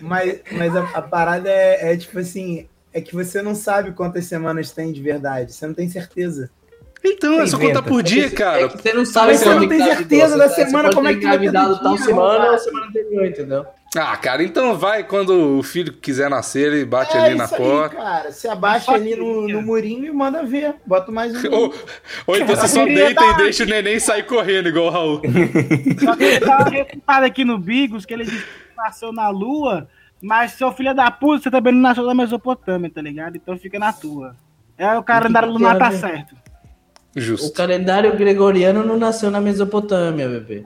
mas, 0.00 0.40
mas 0.52 0.76
a, 0.76 0.82
a 0.94 1.02
parada 1.02 1.50
é, 1.50 1.92
é 1.92 1.96
tipo 1.96 2.18
assim: 2.20 2.68
é 2.92 3.00
que 3.00 3.12
você 3.12 3.42
não 3.42 3.54
sabe 3.54 3.90
quantas 3.90 4.24
semanas 4.26 4.70
tem 4.70 4.92
de 4.92 5.02
verdade. 5.02 5.52
Você 5.52 5.66
não 5.66 5.74
tem 5.74 5.88
certeza. 5.88 6.48
Então, 7.04 7.40
é 7.40 7.46
só 7.46 7.58
contar 7.58 7.82
por 7.82 8.02
dia, 8.02 8.26
É 8.26 8.28
que- 8.30 8.34
cara. 8.36 8.62
É 8.62 8.68
que 8.68 8.82
você 8.82 8.92
não 8.92 9.04
sabe 9.04 9.26
Mas 9.28 9.38
você 9.38 9.44
quando 9.44 9.60
não 9.62 9.68
tem 9.68 9.80
certeza 9.82 10.36
da 10.38 10.48
semana, 10.48 10.90
como 10.92 11.08
é 11.08 11.14
que 11.14 11.20
vai 11.24 11.38
ter 11.38 11.46
engravidado 11.46 11.80
tal 11.80 11.94
dia, 11.96 12.04
semana 12.04 12.50
ou 12.50 12.58
semana 12.58 12.86
anterior, 12.86 13.26
entendeu? 13.26 13.66
Ah, 13.98 14.16
cara, 14.16 14.42
então 14.42 14.76
vai 14.76 15.04
quando 15.04 15.58
o 15.58 15.62
filho 15.62 15.92
quiser 15.92 16.28
nascer, 16.28 16.70
ele 16.72 16.84
bate 16.84 17.16
É 17.16 17.20
ali 17.20 17.34
na 17.34 17.44
isso 17.44 17.54
aí, 17.54 17.60
porta. 17.62 17.96
cara. 17.96 18.30
Você 18.32 18.48
abaixa 18.48 18.92
ali 18.92 19.14
no, 19.16 19.48
no 19.48 19.62
murinho 19.62 20.04
e 20.06 20.12
manda 20.12 20.42
ver. 20.44 20.74
Bota 20.84 21.10
mais 21.10 21.32
um. 21.44 21.50
Ou, 21.54 21.74
ou 22.26 22.36
então 22.36 22.48
você 22.54 22.68
só 22.68 22.84
deita 22.84 23.24
e 23.24 23.36
deixa 23.36 23.62
o 23.62 23.66
neném 23.66 23.98
sair 23.98 24.24
correndo, 24.24 24.68
igual 24.68 24.86
o 24.86 24.90
Raul. 24.90 25.22
Só 26.04 26.14
que 26.16 26.24
ele 26.24 26.40
tava 26.40 26.68
refutado 26.68 27.24
aqui 27.24 27.44
no 27.44 27.56
Bigos, 27.58 28.04
que 28.04 28.12
ele 28.12 28.24
disse 28.24 28.44
que 28.44 28.76
nasceu 28.76 29.12
na 29.12 29.30
Lua, 29.30 29.88
mas 30.20 30.52
seu 30.52 30.70
filho 30.72 30.94
da 30.94 31.10
puta, 31.10 31.44
você 31.44 31.50
também 31.50 31.72
não 31.72 31.80
nasceu 31.80 32.04
na 32.04 32.14
Mesopotâmia, 32.14 32.90
tá 32.90 33.00
ligado? 33.00 33.36
Então 33.36 33.56
fica 33.56 33.78
na 33.78 33.92
tua. 33.94 34.36
É, 34.76 34.92
o 34.98 35.02
calendário 35.02 35.48
que 35.48 35.54
lunar 35.54 35.76
a 35.76 35.78
tá 35.78 35.88
ver? 35.88 36.26
Certo. 37.16 37.18
O 37.18 37.20
Justo. 37.20 37.52
calendário 37.52 38.16
gregoriano 38.16 38.84
não 38.84 38.96
nasceu 38.98 39.30
na 39.30 39.40
Mesopotâmia, 39.40 40.28
bebê. 40.28 40.64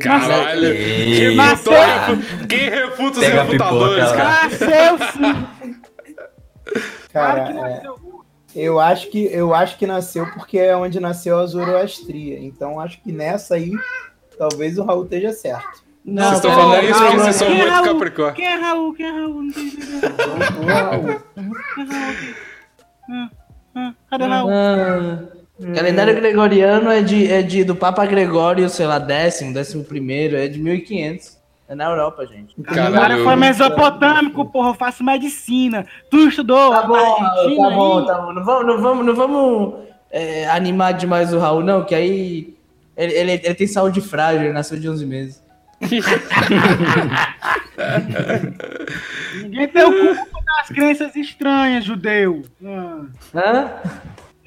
Caralho. 0.00 0.74
Quem, 0.74 1.36
Nasceu- 1.36 1.72
refuta, 1.72 2.46
quem 2.48 2.70
refuta 2.70 3.18
os 3.20 3.24
Pega 3.24 3.42
refutadores, 3.42 4.12
cara? 4.12 4.42
Nasceu 4.48 4.98
sim. 5.12 5.46
Cara, 7.12 7.44
que 7.44 7.50
é, 7.50 7.54
nasceu. 7.54 7.98
eu, 8.56 8.80
acho 8.80 9.10
que, 9.10 9.24
eu 9.26 9.54
acho 9.54 9.78
que 9.78 9.86
nasceu 9.86 10.26
porque 10.32 10.58
é 10.58 10.74
onde 10.76 10.98
nasceu 10.98 11.38
a 11.38 11.46
Zoroastria. 11.46 12.38
Então 12.40 12.80
acho 12.80 13.00
que 13.02 13.12
nessa 13.12 13.54
aí, 13.56 13.72
talvez 14.38 14.78
o 14.78 14.84
Raul 14.84 15.04
esteja 15.04 15.32
certo. 15.32 15.86
Não, 16.04 16.22
Vocês 16.24 16.36
estão 16.36 16.50
falando 16.54 16.84
isso 16.84 16.98
porque 16.98 17.16
vocês 17.18 17.36
são 17.36 17.48
é 17.48 17.50
muito 17.54 17.68
Raul? 17.70 17.84
Capricórnio. 17.86 18.34
Quem 18.34 18.46
é 18.46 18.54
Raul? 18.56 18.94
Quem 18.94 19.06
é 19.06 19.10
Raul? 19.10 19.42
Não. 19.42 20.62
O 20.62 20.66
Raul. 20.66 21.20
Quem 24.10 24.22
é 24.22 24.26
Raul? 24.26 25.37
Hum? 25.60 25.72
Ah, 25.72 25.74
calendário 25.74 26.14
gregoriano 26.14 26.90
é 26.90 27.02
de, 27.02 27.30
é 27.30 27.42
de 27.42 27.64
do 27.64 27.74
Papa 27.74 28.06
Gregório, 28.06 28.68
sei 28.68 28.86
lá, 28.86 28.98
décimo, 28.98 29.52
décimo 29.52 29.84
primeiro, 29.84 30.36
é 30.36 30.46
de 30.48 30.58
1500. 30.58 31.38
É 31.68 31.74
na 31.74 31.84
Europa, 31.84 32.26
gente. 32.26 32.54
O 32.58 32.62
cara 32.62 33.22
foi 33.22 33.36
mesopotâmico, 33.36 34.46
porra, 34.46 34.70
eu 34.70 34.74
faço 34.74 35.04
medicina. 35.04 35.86
Tu 36.10 36.28
estudou 36.28 36.70
Tá 36.70 36.82
bom, 36.82 36.96
tá 36.96 37.70
bom, 37.70 38.06
tá 38.06 38.14
bom. 38.20 38.32
Não 38.32 38.42
vamos, 38.42 38.66
não 38.66 38.80
vamos, 38.80 39.06
não 39.06 39.14
vamos 39.14 39.74
é, 40.10 40.48
animar 40.48 40.94
demais 40.94 41.34
o 41.34 41.38
Raul, 41.38 41.62
não, 41.62 41.84
que 41.84 41.94
aí 41.94 42.56
ele, 42.96 43.12
ele, 43.12 43.32
ele 43.32 43.54
tem 43.54 43.66
saúde 43.66 44.00
frágil, 44.00 44.44
ele 44.44 44.52
nasceu 44.52 44.78
de 44.80 44.88
11 44.88 45.04
meses. 45.04 45.42
Ninguém 49.42 49.68
tem 49.68 49.84
o 49.84 50.16
culpa 50.16 50.40
das 50.44 50.68
crenças 50.68 51.14
estranhas, 51.14 51.84
judeu. 51.84 52.42
Ah. 52.64 53.02
Hã? 53.34 53.70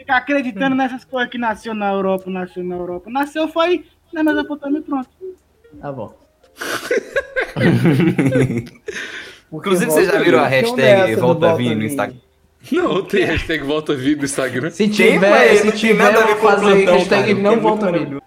Fica 0.02 0.16
acreditando 0.16 0.76
nessas 0.76 1.06
coisas 1.06 1.30
que 1.30 1.38
nasceu 1.38 1.76
na 1.76 1.92
Europa, 1.92 2.28
nasceu 2.28 2.64
na 2.64 2.76
Europa. 2.76 3.08
Nasceu 3.12 3.48
foi 3.48 3.86
na 4.12 4.24
Mesopotâmia 4.24 4.80
e 4.80 4.82
pronto. 4.82 5.08
Tá 5.80 5.92
bom. 5.92 6.12
Inclusive, 9.54 9.92
vocês 9.92 10.08
já 10.08 10.20
viram 10.20 10.40
a 10.40 10.48
hashtag 10.48 11.16
Volta 11.18 11.56
Vini 11.56 11.76
no 11.76 11.84
Instagram? 11.84 12.18
Não, 12.72 13.04
tem 13.04 13.26
hashtag 13.26 13.64
volta 13.64 13.94
vídeo 13.94 14.18
no 14.18 14.26
Instagram. 14.26 14.72
Se 14.72 14.90
tiver, 14.90 15.30
mas 15.30 15.60
se 15.60 15.72
tiver, 15.74 16.16
eu 16.16 16.28
vou 16.28 16.36
fazer 16.38 16.66
plantão, 16.66 16.94
hashtag 16.96 17.36
não 17.36 17.60
volta 17.60 17.92
vídeo. 17.92 18.20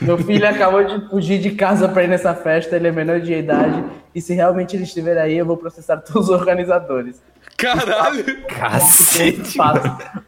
Meu 0.00 0.16
filho 0.16 0.48
acabou 0.48 0.82
de 0.82 1.10
fugir 1.10 1.38
de 1.38 1.50
casa 1.50 1.88
pra 1.88 2.04
ir 2.04 2.08
nessa 2.08 2.34
festa, 2.34 2.74
ele 2.74 2.88
é 2.88 2.92
menor 2.92 3.20
de 3.20 3.34
idade. 3.34 3.84
E 4.14 4.20
se 4.20 4.32
realmente 4.32 4.74
ele 4.74 4.84
estiver 4.84 5.18
aí, 5.18 5.36
eu 5.36 5.44
vou 5.44 5.58
processar 5.58 5.98
todos 5.98 6.30
os 6.30 6.34
organizadores. 6.34 7.20
Caralho! 7.56 8.42
Cacete. 8.46 9.58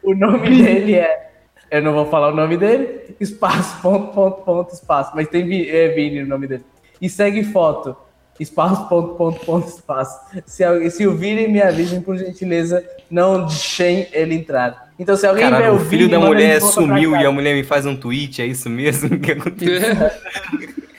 O 0.03 0.13
nome 0.13 0.49
dele 0.63 0.95
é. 0.95 1.29
Eu 1.71 1.83
não 1.83 1.93
vou 1.93 2.05
falar 2.07 2.29
o 2.33 2.35
nome 2.35 2.57
dele. 2.57 3.01
Espaço, 3.19 3.79
ponto, 3.81 4.07
ponto, 4.13 4.41
ponto, 4.41 4.73
espaço. 4.73 5.11
Mas 5.13 5.27
tem 5.27 5.45
Vi- 5.45 5.69
é 5.69 5.89
Vini 5.89 6.21
no 6.21 6.27
nome 6.27 6.47
dele. 6.47 6.63
E 7.01 7.07
segue 7.09 7.43
foto. 7.43 7.95
Espaço, 8.39 8.87
ponto, 8.89 9.15
ponto, 9.15 9.45
ponto, 9.45 9.67
espaço. 9.67 10.17
Se, 10.45 10.63
se 10.89 11.05
o 11.05 11.15
Vini 11.15 11.47
me 11.47 11.61
avisem, 11.61 12.01
por 12.01 12.17
gentileza, 12.17 12.83
não 13.11 13.45
deixem 13.45 14.07
ele 14.13 14.33
entrar. 14.35 14.89
Então, 14.97 15.15
se 15.15 15.27
alguém 15.27 15.45
ver 15.45 15.51
Caralho, 15.51 15.73
o 15.73 15.75
o 15.75 15.79
filho 15.81 16.07
Vini, 16.07 16.11
da 16.11 16.19
manda 16.19 16.31
ele 16.41 16.45
mulher 16.45 16.61
sumiu 16.61 17.15
e 17.15 17.25
a 17.25 17.31
mulher 17.31 17.53
me 17.53 17.63
faz 17.63 17.85
um 17.85 17.95
tweet, 17.95 18.41
é 18.41 18.45
isso 18.45 18.69
mesmo 18.69 19.19
que 19.19 19.31
aconteceu? 19.33 19.79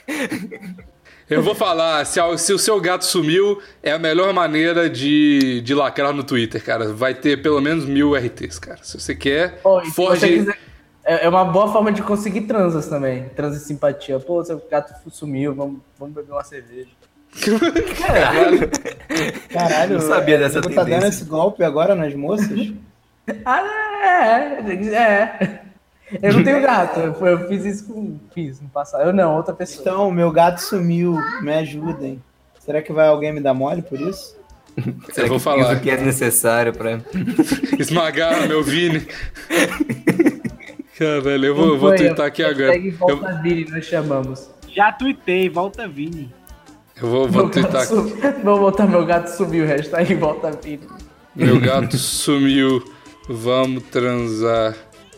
Eu 1.31 1.41
vou 1.41 1.55
falar, 1.55 2.05
se, 2.05 2.19
a- 2.19 2.37
se 2.37 2.53
o 2.53 2.59
seu 2.59 2.79
gato 2.79 3.05
sumiu, 3.05 3.61
é 3.81 3.91
a 3.91 3.97
melhor 3.99 4.33
maneira 4.33 4.89
de, 4.89 5.61
de 5.61 5.73
lacrar 5.73 6.13
no 6.13 6.23
Twitter, 6.23 6.63
cara. 6.63 6.93
Vai 6.93 7.13
ter 7.13 7.41
pelo 7.41 7.59
menos 7.61 7.85
mil 7.85 8.13
RTs, 8.15 8.59
cara. 8.59 8.79
Se 8.83 8.99
você 8.99 9.15
quer, 9.15 9.59
e 9.85 9.89
você 9.89 10.27
quiser- 10.27 10.57
É 11.03 11.25
é 11.25 11.29
uma 11.29 11.43
boa 11.45 11.71
forma 11.71 11.91
de 11.91 12.01
conseguir 12.03 12.41
transas 12.41 12.87
também. 12.87 13.29
Trans 13.35 13.55
e 13.55 13.59
simpatia. 13.59 14.19
Pô, 14.19 14.43
seu 14.45 14.61
gato 14.69 14.93
sumiu, 15.09 15.55
vamos, 15.55 15.79
vamos 15.97 16.13
beber 16.13 16.31
uma 16.31 16.43
cerveja. 16.43 16.89
Caralho, 19.51 19.93
Não 19.95 20.01
sabia 20.01 20.37
dessa 20.37 20.59
nego 20.61 20.69
tá 20.73 20.83
dando 20.83 20.85
tendência. 20.93 21.07
esse 21.09 21.25
golpe 21.25 21.63
agora 21.63 21.95
nas 21.95 22.13
moças? 22.13 22.49
Ah, 23.45 23.63
é, 24.03 24.95
é. 24.95 25.61
Eu 26.21 26.33
não 26.33 26.43
tenho 26.43 26.61
gato. 26.61 26.99
Eu, 26.99 27.47
fiz 27.47 27.65
isso 27.65 27.85
com. 27.85 28.17
Fiz 28.33 28.59
no 28.59 28.67
passado. 28.69 29.03
Eu 29.03 29.13
não, 29.13 29.35
outra 29.37 29.53
pessoa. 29.53 29.81
Então, 29.81 30.11
meu 30.11 30.31
gato 30.31 30.59
sumiu, 30.59 31.17
me 31.41 31.53
ajudem. 31.53 32.21
Será 32.59 32.81
que 32.81 32.91
vai 32.93 33.07
alguém 33.07 33.31
me 33.33 33.39
dar 33.39 33.53
mole 33.53 33.81
por 33.81 33.99
isso? 33.99 34.35
Será 35.11 35.25
Eu 35.27 35.29
vou 35.29 35.37
que 35.37 35.43
falar. 35.43 35.73
isso 35.73 35.81
que 35.81 35.89
é 35.89 35.97
necessário 35.97 36.73
pra... 36.73 36.99
Esmagar 37.79 38.47
meu 38.47 38.63
Vini. 38.63 39.05
Caralho, 40.97 41.45
eu 41.45 41.55
vou, 41.55 41.67
eu 41.69 41.79
vou 41.79 41.95
twittar 41.95 42.25
aqui 42.27 42.43
agora. 42.43 42.73
hashtag 42.73 42.87
Eu, 42.89 42.97
Volta 43.17 43.41
Vini, 43.41 43.69
nós 43.71 43.85
chamamos. 43.85 44.49
Já 44.69 44.91
tuitei, 44.91 45.49
volta 45.49 45.87
Vini. 45.87 46.31
eu 47.01 47.09
vou, 47.09 47.27
vou 47.27 47.49
twittar 47.49 47.81
aqui. 47.81 47.87
su- 47.87 48.15
Vou 48.43 48.59
botar 48.59 48.85
meu 48.85 49.05
gato 49.05 49.27
subiu, 49.27 49.65
hashtag 49.65 50.13
Volta 50.15 50.51
Vini. 50.51 50.87
Meu 51.35 51.59
gato 51.59 51.97
sumiu. 51.97 52.83
Vamos 53.27 53.83
transar. 53.83 54.75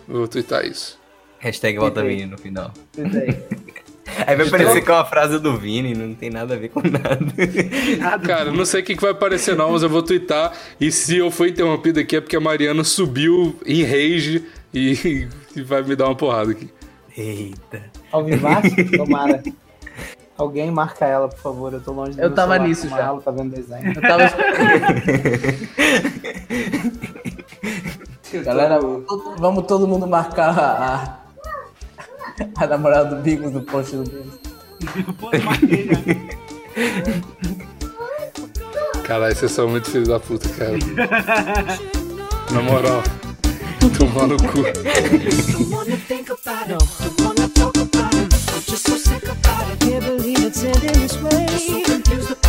Vou 0.07 0.27
twittar 0.27 0.65
isso. 0.65 0.99
Hashtag 1.39 1.77
Volta 1.77 2.03
Vini 2.03 2.25
no 2.25 2.37
final. 2.37 2.71
Aí. 2.97 3.63
Aí 4.27 4.35
vai 4.35 4.49
parecer 4.49 4.81
que 4.81 4.91
é 4.91 4.93
uma 4.93 5.05
frase 5.05 5.39
do 5.39 5.57
Vini, 5.57 5.93
não 5.93 6.13
tem 6.13 6.29
nada 6.29 6.53
a 6.53 6.57
ver 6.57 6.69
com 6.69 6.81
nada. 6.81 8.19
Cara, 8.19 8.49
eu 8.49 8.53
não 8.53 8.65
sei 8.65 8.81
o 8.81 8.83
que, 8.83 8.95
que 8.95 9.01
vai 9.01 9.11
aparecer 9.11 9.55
não, 9.55 9.71
mas 9.71 9.81
eu 9.81 9.89
vou 9.89 10.03
twittar. 10.03 10.53
E 10.79 10.91
se 10.91 11.17
eu 11.17 11.31
for 11.31 11.47
interrompido 11.47 11.99
aqui 11.99 12.17
é 12.17 12.21
porque 12.21 12.35
a 12.35 12.39
Mariana 12.39 12.83
subiu 12.83 13.57
em 13.65 13.83
rage 13.83 14.45
e, 14.73 15.27
e 15.55 15.61
vai 15.61 15.81
me 15.83 15.95
dar 15.95 16.05
uma 16.05 16.15
porrada 16.15 16.51
aqui. 16.51 16.69
Eita. 17.17 17.83
Ao 18.11 18.23
vivaço? 18.23 18.69
Tomara. 18.97 19.41
Alguém 20.37 20.71
marca 20.71 21.05
ela, 21.05 21.29
por 21.29 21.39
favor. 21.39 21.73
Eu 21.73 21.79
tô 21.79 21.91
longe 21.93 22.15
do 22.15 22.21
Eu 22.21 22.33
tava 22.33 22.53
celular, 22.53 22.67
nisso 22.67 22.89
com 22.89 22.95
já. 22.95 23.03
Ela 23.03 23.21
tá 23.21 23.31
vendo 23.31 23.55
desenho. 23.55 23.93
Eu 23.93 24.01
tava. 24.01 24.23
Galera, 28.41 28.79
vamos 29.37 29.67
todo 29.67 29.87
mundo 29.87 30.07
marcar 30.07 30.57
a, 30.57 31.19
a, 32.57 32.63
a 32.63 32.67
namorada 32.67 33.15
do 33.15 33.21
Bigos 33.21 33.51
no 33.51 33.61
post 33.61 33.95
do 33.95 34.03
Bigos. 34.03 34.39
Pô, 35.19 35.29
marquei. 35.43 35.89
Caralho, 39.03 39.35
vocês 39.35 39.51
são 39.51 39.67
muito 39.67 39.89
filhos 39.91 40.07
da 40.07 40.19
puta, 40.19 40.49
cara. 40.49 40.77
Na 42.51 42.61
moral. 42.61 43.03
Tomar 43.97 44.27
no 44.27 44.37
cu. 44.37 44.63
Can't 49.79 50.05
believe 50.05 50.43
it's 50.45 50.63
ending 50.63 50.93
this 50.93 51.17
way. 51.21 51.47
So 51.57 51.81
confused 51.83 52.42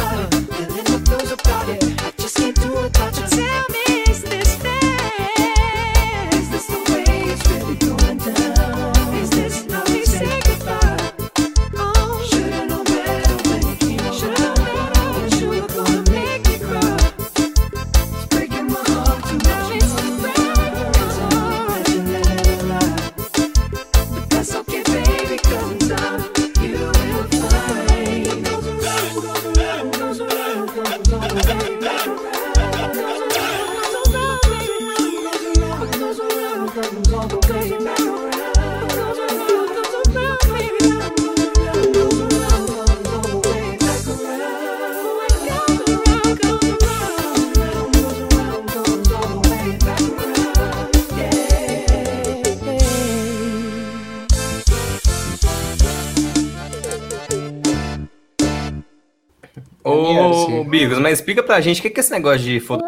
Bigos, 60.75 60.99
mas 60.99 61.21
explica 61.21 61.41
pra 61.41 61.61
gente 61.61 61.79
o 61.79 61.83
que 61.83 61.91
que 61.91 62.01
é 62.01 62.03
esse 62.03 62.11
negócio 62.11 62.41
de 62.41 62.59
foto 62.59 62.85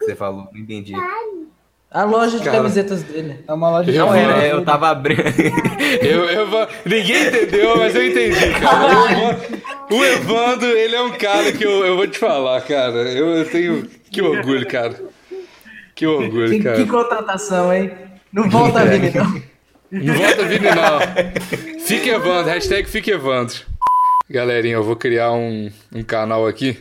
que 0.00 0.06
você 0.06 0.16
falou. 0.16 0.48
Não 0.52 0.60
entendi. 0.60 0.92
A 1.88 2.02
loja 2.02 2.38
de 2.38 2.44
Cara. 2.44 2.56
camisetas 2.56 3.04
dele. 3.04 3.44
É 3.46 3.52
uma 3.52 3.70
loja 3.70 3.92
de 3.92 3.98
Não, 3.98 4.12
era, 4.12 4.46
eu 4.48 4.64
tava 4.64 4.88
abrindo. 4.88 5.22
Eu, 6.02 6.24
eu 6.24 6.46
Ninguém 6.84 7.26
entendeu, 7.28 7.76
mas 7.76 7.94
eu 7.94 8.06
entendi, 8.06 8.54
cara. 8.60 8.86
O 8.86 8.94
Evandro, 9.04 9.96
o 9.96 10.04
Evandro, 10.04 10.68
ele 10.68 10.94
é 10.94 11.02
um 11.02 11.10
cara 11.12 11.52
que 11.52 11.64
eu, 11.64 11.84
eu 11.84 11.96
vou 11.96 12.06
te 12.06 12.16
falar, 12.18 12.60
cara. 12.62 13.10
Eu, 13.10 13.28
eu 13.30 13.50
tenho. 13.50 13.88
Que 14.10 14.22
orgulho, 14.22 14.66
cara. 14.68 14.94
Que 15.94 16.06
orgulho, 16.06 16.50
Que, 16.50 16.62
cara. 16.62 16.76
que 16.76 16.86
contratação, 16.86 17.72
hein? 17.72 17.90
Não 18.32 18.48
volta 18.48 18.80
a 18.80 18.84
Vini, 18.84 19.10
não. 19.10 19.42
Não 19.90 20.14
volta 20.14 20.44
Vini, 20.44 20.68
não. 20.68 21.80
Fique 21.80 22.08
Evandro, 22.08 22.50
hashtag 22.52 22.88
Fique 22.88 23.10
Evandro. 23.10 23.56
Galerinha, 24.28 24.74
eu 24.74 24.84
vou 24.84 24.94
criar 24.94 25.32
um, 25.32 25.70
um 25.92 26.02
canal 26.04 26.46
aqui. 26.46 26.78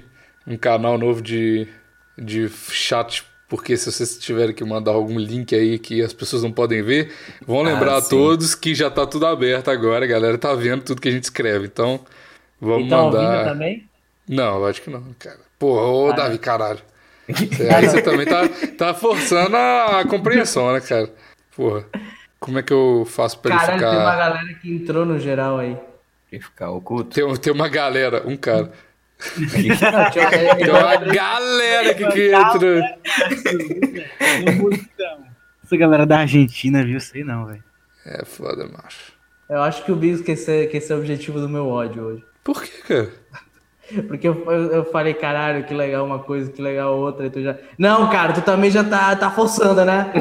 Um 0.50 0.58
canal 0.58 0.98
novo 0.98 1.22
de, 1.22 1.68
de 2.18 2.50
chat. 2.50 3.24
Porque 3.48 3.76
se 3.78 3.92
vocês 3.92 4.18
tiverem 4.20 4.54
que 4.54 4.64
mandar 4.64 4.92
algum 4.92 5.18
link 5.18 5.56
aí 5.56 5.80
que 5.80 6.02
as 6.04 6.14
pessoas 6.14 6.44
não 6.44 6.52
podem 6.52 6.84
ver, 6.84 7.12
vão 7.48 7.62
lembrar 7.64 7.94
Ah, 7.96 7.98
a 7.98 8.02
todos 8.02 8.54
que 8.54 8.76
já 8.76 8.92
tá 8.92 9.06
tudo 9.08 9.26
aberto 9.26 9.72
agora. 9.72 10.06
A 10.06 10.08
galera 10.08 10.38
tá 10.38 10.54
vendo 10.54 10.84
tudo 10.84 11.02
que 11.02 11.08
a 11.10 11.12
gente 11.12 11.24
escreve. 11.24 11.66
Então, 11.66 12.00
vamos 12.62 12.86
Então, 12.86 13.06
ouvindo 13.06 13.24
mandar. 13.24 13.46
também? 13.46 13.90
Não, 14.28 14.66
acho 14.66 14.82
que 14.84 14.90
não, 14.92 15.04
cara. 15.18 15.40
Porra, 15.58 15.82
ô 15.88 16.14
Davi, 16.14 16.38
caralho. 16.38 16.80
Aí 17.28 17.88
você 17.90 18.02
também 18.04 18.26
tá, 18.28 18.48
tá 18.78 18.94
forçando 18.94 19.56
a, 19.58 20.04
compreensão, 20.08 20.72
né, 20.72 20.80
cara? 20.82 21.10
Porra. 21.56 21.86
Como 22.40 22.60
é 22.60 22.64
que 22.64 22.72
eu 22.72 23.06
faço 23.10 23.40
pra 23.40 23.52
ele 23.52 23.60
Caralho, 23.60 23.80
tem 23.80 23.90
uma 23.90 24.00
ficar. 24.12 24.16
galera 24.16 24.54
que 24.62 24.72
entrou 24.76 25.06
no 25.06 25.20
geral 25.20 25.58
aí. 25.58 25.76
Pra 26.30 26.40
ficar 26.40 26.70
oculto. 26.72 27.10
Tem, 27.16 27.36
tem 27.38 27.52
uma 27.52 27.68
galera, 27.68 28.24
um 28.28 28.38
cara. 28.38 28.72
É, 29.20 30.56
Tem 30.56 30.70
uma 30.70 30.96
galera 31.14 31.94
que 31.94 32.06
que 32.08 32.34
entra. 32.34 32.98
Essa 35.64 35.78
galera 35.78 36.06
da 36.06 36.20
Argentina, 36.20 36.84
viu? 36.84 37.00
Sei 37.00 37.24
não, 37.24 37.46
velho. 37.46 37.64
É 38.06 38.24
foda, 38.26 38.66
macho. 38.68 39.12
Eu 39.50 39.62
acho 39.62 39.84
que 39.84 39.92
o 39.92 39.96
Bigos 39.96 40.22
quer 40.22 40.36
ser, 40.38 40.68
quer 40.70 40.80
ser 40.80 40.94
o 40.94 41.00
objetivo 41.00 41.40
do 41.40 41.50
meu 41.50 41.68
ódio 41.68 42.04
hoje. 42.04 42.24
Por 42.44 42.64
que, 42.64 42.82
cara? 42.84 43.10
Porque 44.08 44.28
eu, 44.28 44.36
eu, 44.72 44.86
falei, 44.86 45.16
caralho, 45.16 45.64
que 45.64 45.74
legal 45.74 46.06
uma 46.06 46.20
coisa, 46.20 46.52
que 46.52 46.62
legal 46.62 46.96
outra, 46.96 47.26
e 47.26 47.30
tu 47.32 47.42
já. 47.42 47.58
Não, 47.78 48.08
cara, 48.10 48.34
tu 48.34 48.42
também 48.42 48.70
já 48.70 48.84
tá, 48.84 49.16
tá 49.16 49.32
forçando, 49.32 49.84
né? 49.84 50.12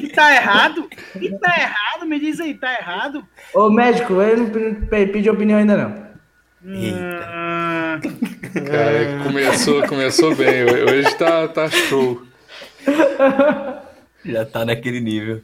E 0.00 0.08
tá 0.08 0.34
errado? 0.34 0.88
E 1.20 1.30
tá 1.38 1.54
errado? 1.56 2.06
Me 2.06 2.18
diz 2.18 2.40
aí, 2.40 2.52
tá 2.54 2.72
errado? 2.74 3.24
Ô 3.54 3.70
médico, 3.70 4.14
eu 4.14 4.36
não 4.38 4.50
pe- 4.50 4.74
pe- 4.90 5.06
pedi 5.06 5.30
opinião 5.30 5.58
ainda 5.60 5.76
não. 5.76 6.11
Eita. 6.64 7.24
Ah, 7.26 8.00
Cara, 8.54 9.22
começou, 9.24 9.86
começou 9.86 10.34
bem. 10.36 10.64
Hoje 10.64 11.14
tá, 11.16 11.48
tá 11.48 11.68
show. 11.68 12.22
Já 14.24 14.44
tá 14.44 14.64
naquele 14.64 15.00
nível. 15.00 15.42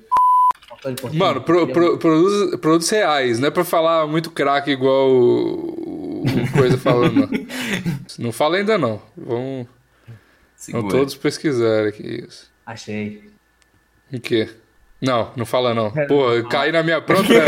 Mano, 1.12 1.40
pro, 1.42 1.66
pro, 1.66 1.98
produtos, 1.98 2.60
produtos 2.60 2.88
reais, 2.88 3.40
não 3.40 3.48
é 3.48 3.50
pra 3.50 3.64
falar 3.64 4.06
muito 4.06 4.30
craque 4.30 4.70
igual 4.70 5.10
o, 5.10 6.22
o 6.22 6.52
coisa 6.52 6.78
falando, 6.78 7.14
não. 7.14 7.28
Não 8.18 8.32
fala 8.32 8.56
ainda 8.56 8.76
não. 8.78 9.00
Vamos, 9.16 9.66
Segura. 10.56 10.82
vamos 10.82 10.92
todos 10.94 11.14
pesquisar 11.14 11.86
aqui 11.86 12.24
isso. 12.26 12.50
Achei. 12.66 13.30
O 14.12 14.18
quê? 14.20 14.48
Não, 15.00 15.30
não 15.36 15.46
fala 15.46 15.72
não. 15.74 15.90
Pô, 16.08 16.32
eu 16.32 16.48
caí 16.48 16.72
na 16.72 16.82
minha 16.82 17.00
própria. 17.00 17.42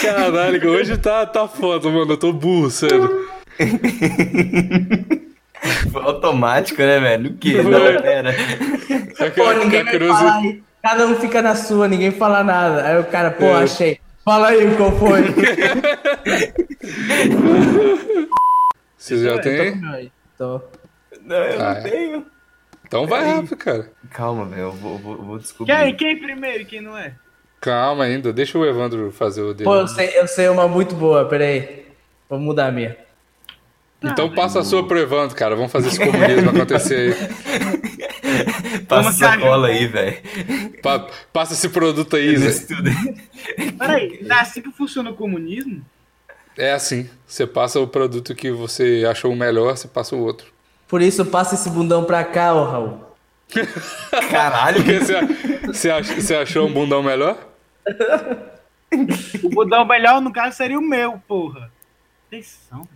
Caralho, 0.00 0.70
hoje 0.70 0.96
tá, 0.96 1.26
tá 1.26 1.48
foda, 1.48 1.88
mano. 1.88 2.12
Eu 2.12 2.16
tô 2.16 2.32
burro, 2.32 2.70
sério. 2.70 3.26
Foi 5.92 6.02
automático, 6.02 6.80
né, 6.80 7.00
velho? 7.00 7.30
O 7.30 7.34
quê? 7.36 7.62
Não, 7.62 7.80
pera. 8.02 8.30
É 9.18 9.30
que 9.30 9.40
Pô, 9.40 9.52
ninguém 9.52 9.82
vai 9.82 9.92
curiosi- 9.92 10.18
falar 10.18 10.36
aí. 10.38 10.62
Cada 10.82 11.06
um 11.06 11.16
fica 11.16 11.42
na 11.42 11.54
sua, 11.56 11.88
ninguém 11.88 12.12
fala 12.12 12.44
nada. 12.44 12.86
Aí 12.86 12.98
o 13.00 13.04
cara, 13.04 13.30
pô, 13.32 13.46
É. 13.46 13.64
achei. 13.64 13.98
Fala 14.24 14.48
aí 14.48 14.74
qual 14.76 14.92
foi. 14.98 15.22
Vocês 18.96 19.20
já 19.22 19.38
têm? 19.40 19.80
Tô. 20.38 20.60
Não, 21.24 21.36
eu 21.36 21.60
Ah, 21.60 21.64
não 21.64 21.70
é. 21.72 21.80
tenho. 21.82 22.26
Então 22.86 23.06
vai 23.06 23.24
rápido, 23.24 23.56
cara. 23.56 23.90
Calma, 24.10 24.44
velho. 24.46 24.62
Eu 24.62 24.72
vou, 24.72 24.98
vou, 24.98 25.16
vou 25.22 25.38
descobrir. 25.38 25.74
quem, 25.74 25.94
quem 25.96 26.18
primeiro 26.20 26.62
e 26.62 26.64
quem 26.64 26.80
não 26.80 26.96
é? 26.96 27.14
Calma 27.60 28.04
ainda, 28.04 28.32
deixa 28.32 28.56
o 28.58 28.64
Evandro 28.64 29.10
fazer 29.10 29.42
o 29.42 29.52
dele. 29.52 29.64
Pô, 29.64 29.74
eu 29.76 29.88
sei, 29.88 30.10
eu 30.18 30.28
sei 30.28 30.48
uma 30.48 30.68
muito 30.68 30.94
boa, 30.94 31.24
peraí. 31.28 31.86
Vou 32.28 32.38
mudar 32.38 32.66
a 32.68 32.72
minha. 32.72 32.96
Então 34.02 34.32
passa 34.32 34.60
a 34.60 34.64
sua 34.64 34.86
pro 34.86 34.98
Evandro, 34.98 35.34
cara. 35.34 35.56
Vamos 35.56 35.72
fazer 35.72 35.88
esse 35.88 35.98
comunismo 35.98 36.50
acontecer 36.50 37.12
aí. 37.14 37.96
Passa 38.86 39.08
essa 39.08 39.38
cola 39.38 39.68
aí, 39.68 39.86
velho. 39.86 40.18
Pa- 40.82 41.08
passa 41.32 41.54
esse 41.54 41.68
produto 41.70 42.14
aí, 42.16 42.36
Zé. 42.36 42.66
Peraí, 43.78 44.20
é 44.28 44.32
assim 44.34 44.60
que 44.60 44.70
funciona 44.70 45.10
o 45.10 45.14
comunismo? 45.14 45.82
É 46.56 46.72
assim. 46.72 47.08
Você 47.26 47.46
passa 47.46 47.80
o 47.80 47.86
produto 47.88 48.34
que 48.34 48.50
você 48.50 49.04
achou 49.10 49.34
melhor, 49.34 49.76
você 49.76 49.88
passa 49.88 50.14
o 50.14 50.20
outro. 50.20 50.52
Por 50.88 51.02
isso, 51.02 51.24
passa 51.26 51.54
esse 51.54 51.68
bundão 51.70 52.04
pra 52.04 52.22
cá, 52.24 52.54
ô 52.54 52.64
Raul. 52.64 53.00
Caralho. 54.30 54.76
Porque 54.82 54.98
você, 55.00 55.20
você, 55.66 55.90
ach- 55.90 56.14
você 56.14 56.34
achou 56.36 56.66
um 56.66 56.72
bundão 56.72 57.02
melhor? 57.02 57.36
O 59.42 59.48
budão 59.50 59.84
melhor, 59.84 60.20
no 60.20 60.32
caso, 60.32 60.56
seria 60.56 60.78
o 60.78 60.82
meu, 60.82 61.20
porra. 61.26 61.70
Atenção. 62.28 62.86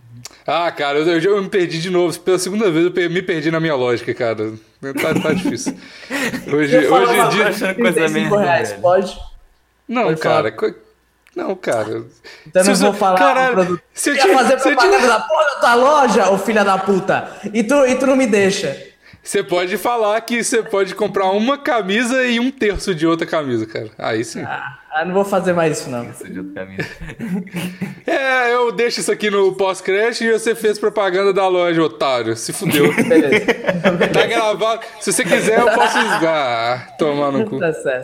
Ah, 0.45 0.71
cara, 0.71 0.99
eu, 0.99 1.19
eu, 1.19 1.41
me 1.41 1.49
perdi 1.49 1.81
de 1.81 1.89
novo. 1.89 2.17
Pela 2.19 2.37
segunda 2.39 2.69
vez 2.69 2.85
eu 2.85 3.09
me 3.09 3.21
perdi 3.21 3.49
na 3.49 3.59
minha 3.59 3.75
lógica, 3.75 4.13
cara. 4.13 4.53
Tá, 5.01 5.13
tá 5.21 5.33
difícil. 5.33 5.77
Hoje, 6.53 6.87
hoje 6.87 7.13
em 7.13 7.29
dia. 7.29 7.43
coisa 7.45 7.73
35 7.73 8.11
merda, 8.13 8.39
reais, 8.41 8.73
pode? 8.73 9.17
Não, 9.87 10.03
Pode 10.05 10.19
cara. 10.21 10.51
co- 10.51 10.73
Não, 11.35 11.55
cara. 11.55 12.03
Então 12.45 12.63
não 12.63 12.75
Se 12.75 12.83
vou 12.83 12.93
falar 12.93 13.17
caralho, 13.17 13.53
produto. 13.53 13.81
se 13.93 14.09
eu 14.09 14.15
Quer 14.15 14.27
te- 14.27 14.33
fazer 14.33 14.59
se 14.59 14.67
eu 14.69 14.75
te- 14.75 14.77
propaganda 14.79 15.07
da 15.07 15.19
porra 15.21 15.45
da 15.45 15.55
tua 15.59 15.73
loja, 15.75 16.29
ô 16.31 16.37
filha 16.37 16.63
da 16.65 16.77
puta? 16.77 17.31
E 17.53 17.63
tu, 17.63 17.73
e 17.85 17.95
tu 17.95 18.05
não 18.05 18.15
me 18.17 18.27
deixa. 18.27 18.87
Você 19.23 19.43
pode 19.43 19.77
falar 19.77 20.19
que 20.21 20.43
você 20.43 20.63
pode 20.63 20.95
comprar 20.95 21.25
uma 21.31 21.55
camisa 21.57 22.23
e 22.25 22.39
um 22.39 22.49
terço 22.49 22.93
de 22.95 23.05
outra 23.05 23.27
camisa, 23.27 23.67
cara. 23.67 23.89
Aí 23.97 24.25
sim. 24.25 24.41
Ah, 24.41 25.05
não 25.05 25.13
vou 25.13 25.23
fazer 25.23 25.53
mais 25.53 25.79
isso, 25.79 25.89
não. 25.91 26.01
É 26.01 26.27
de 26.27 26.39
outro 26.39 26.53
caminho. 26.53 26.79
É, 28.05 28.53
eu 28.53 28.71
deixo 28.71 28.99
isso 28.99 29.11
aqui 29.11 29.29
no 29.29 29.53
pós-crédito 29.53 30.23
e 30.23 30.31
você 30.33 30.55
fez 30.55 30.77
propaganda 30.79 31.31
da 31.31 31.47
loja, 31.47 31.81
otário. 31.83 32.35
Se 32.35 32.51
fudeu. 32.51 32.91
Beleza. 33.07 33.45
Tá 34.11 34.25
gravado. 34.25 34.81
Se 34.99 35.13
você 35.13 35.23
quiser, 35.23 35.59
eu 35.59 35.71
posso 35.71 35.97
esgar. 36.01 36.97
Tomar 36.97 37.31
no 37.31 37.45
cu. 37.45 37.59
tá 37.59 37.71
certo. 37.71 38.03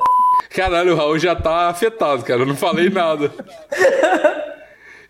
Caralho, 0.49 0.93
o 0.93 0.95
Raul 0.95 1.19
já 1.19 1.35
tá 1.35 1.69
afetado, 1.69 2.23
cara. 2.23 2.41
Eu 2.41 2.45
não 2.45 2.55
falei 2.55 2.89
nada. 2.89 3.31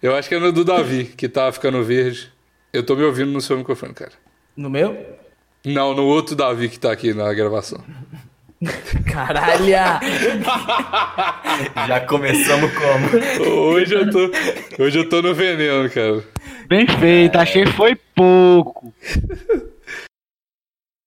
Eu 0.01 0.15
acho 0.15 0.29
que 0.29 0.35
é 0.35 0.39
no 0.39 0.51
do 0.51 0.63
Davi, 0.63 1.05
que 1.05 1.27
tá 1.27 1.51
ficando 1.51 1.83
verde. 1.83 2.31
Eu 2.71 2.83
tô 2.83 2.95
me 2.95 3.03
ouvindo 3.03 3.31
no 3.31 3.41
seu 3.41 3.57
microfone, 3.57 3.93
cara. 3.93 4.11
No 4.55 4.69
meu? 4.69 5.17
Não, 5.65 5.93
no 5.93 6.03
outro 6.05 6.35
Davi 6.35 6.69
que 6.69 6.79
tá 6.79 6.91
aqui 6.91 7.13
na 7.13 7.33
gravação. 7.33 7.83
Caralho! 9.11 9.65
Já 11.87 11.99
começamos 12.01 12.71
como? 12.73 13.49
Hoje 13.49 13.93
eu 13.93 14.09
tô, 14.09 14.31
hoje 14.83 14.99
eu 14.99 15.09
tô 15.09 15.21
no 15.21 15.33
veneno, 15.33 15.89
cara. 15.89 16.23
Bem 16.67 16.87
feito, 16.87 17.35
achei 17.37 17.65
foi 17.67 17.95
pouco. 18.15 18.93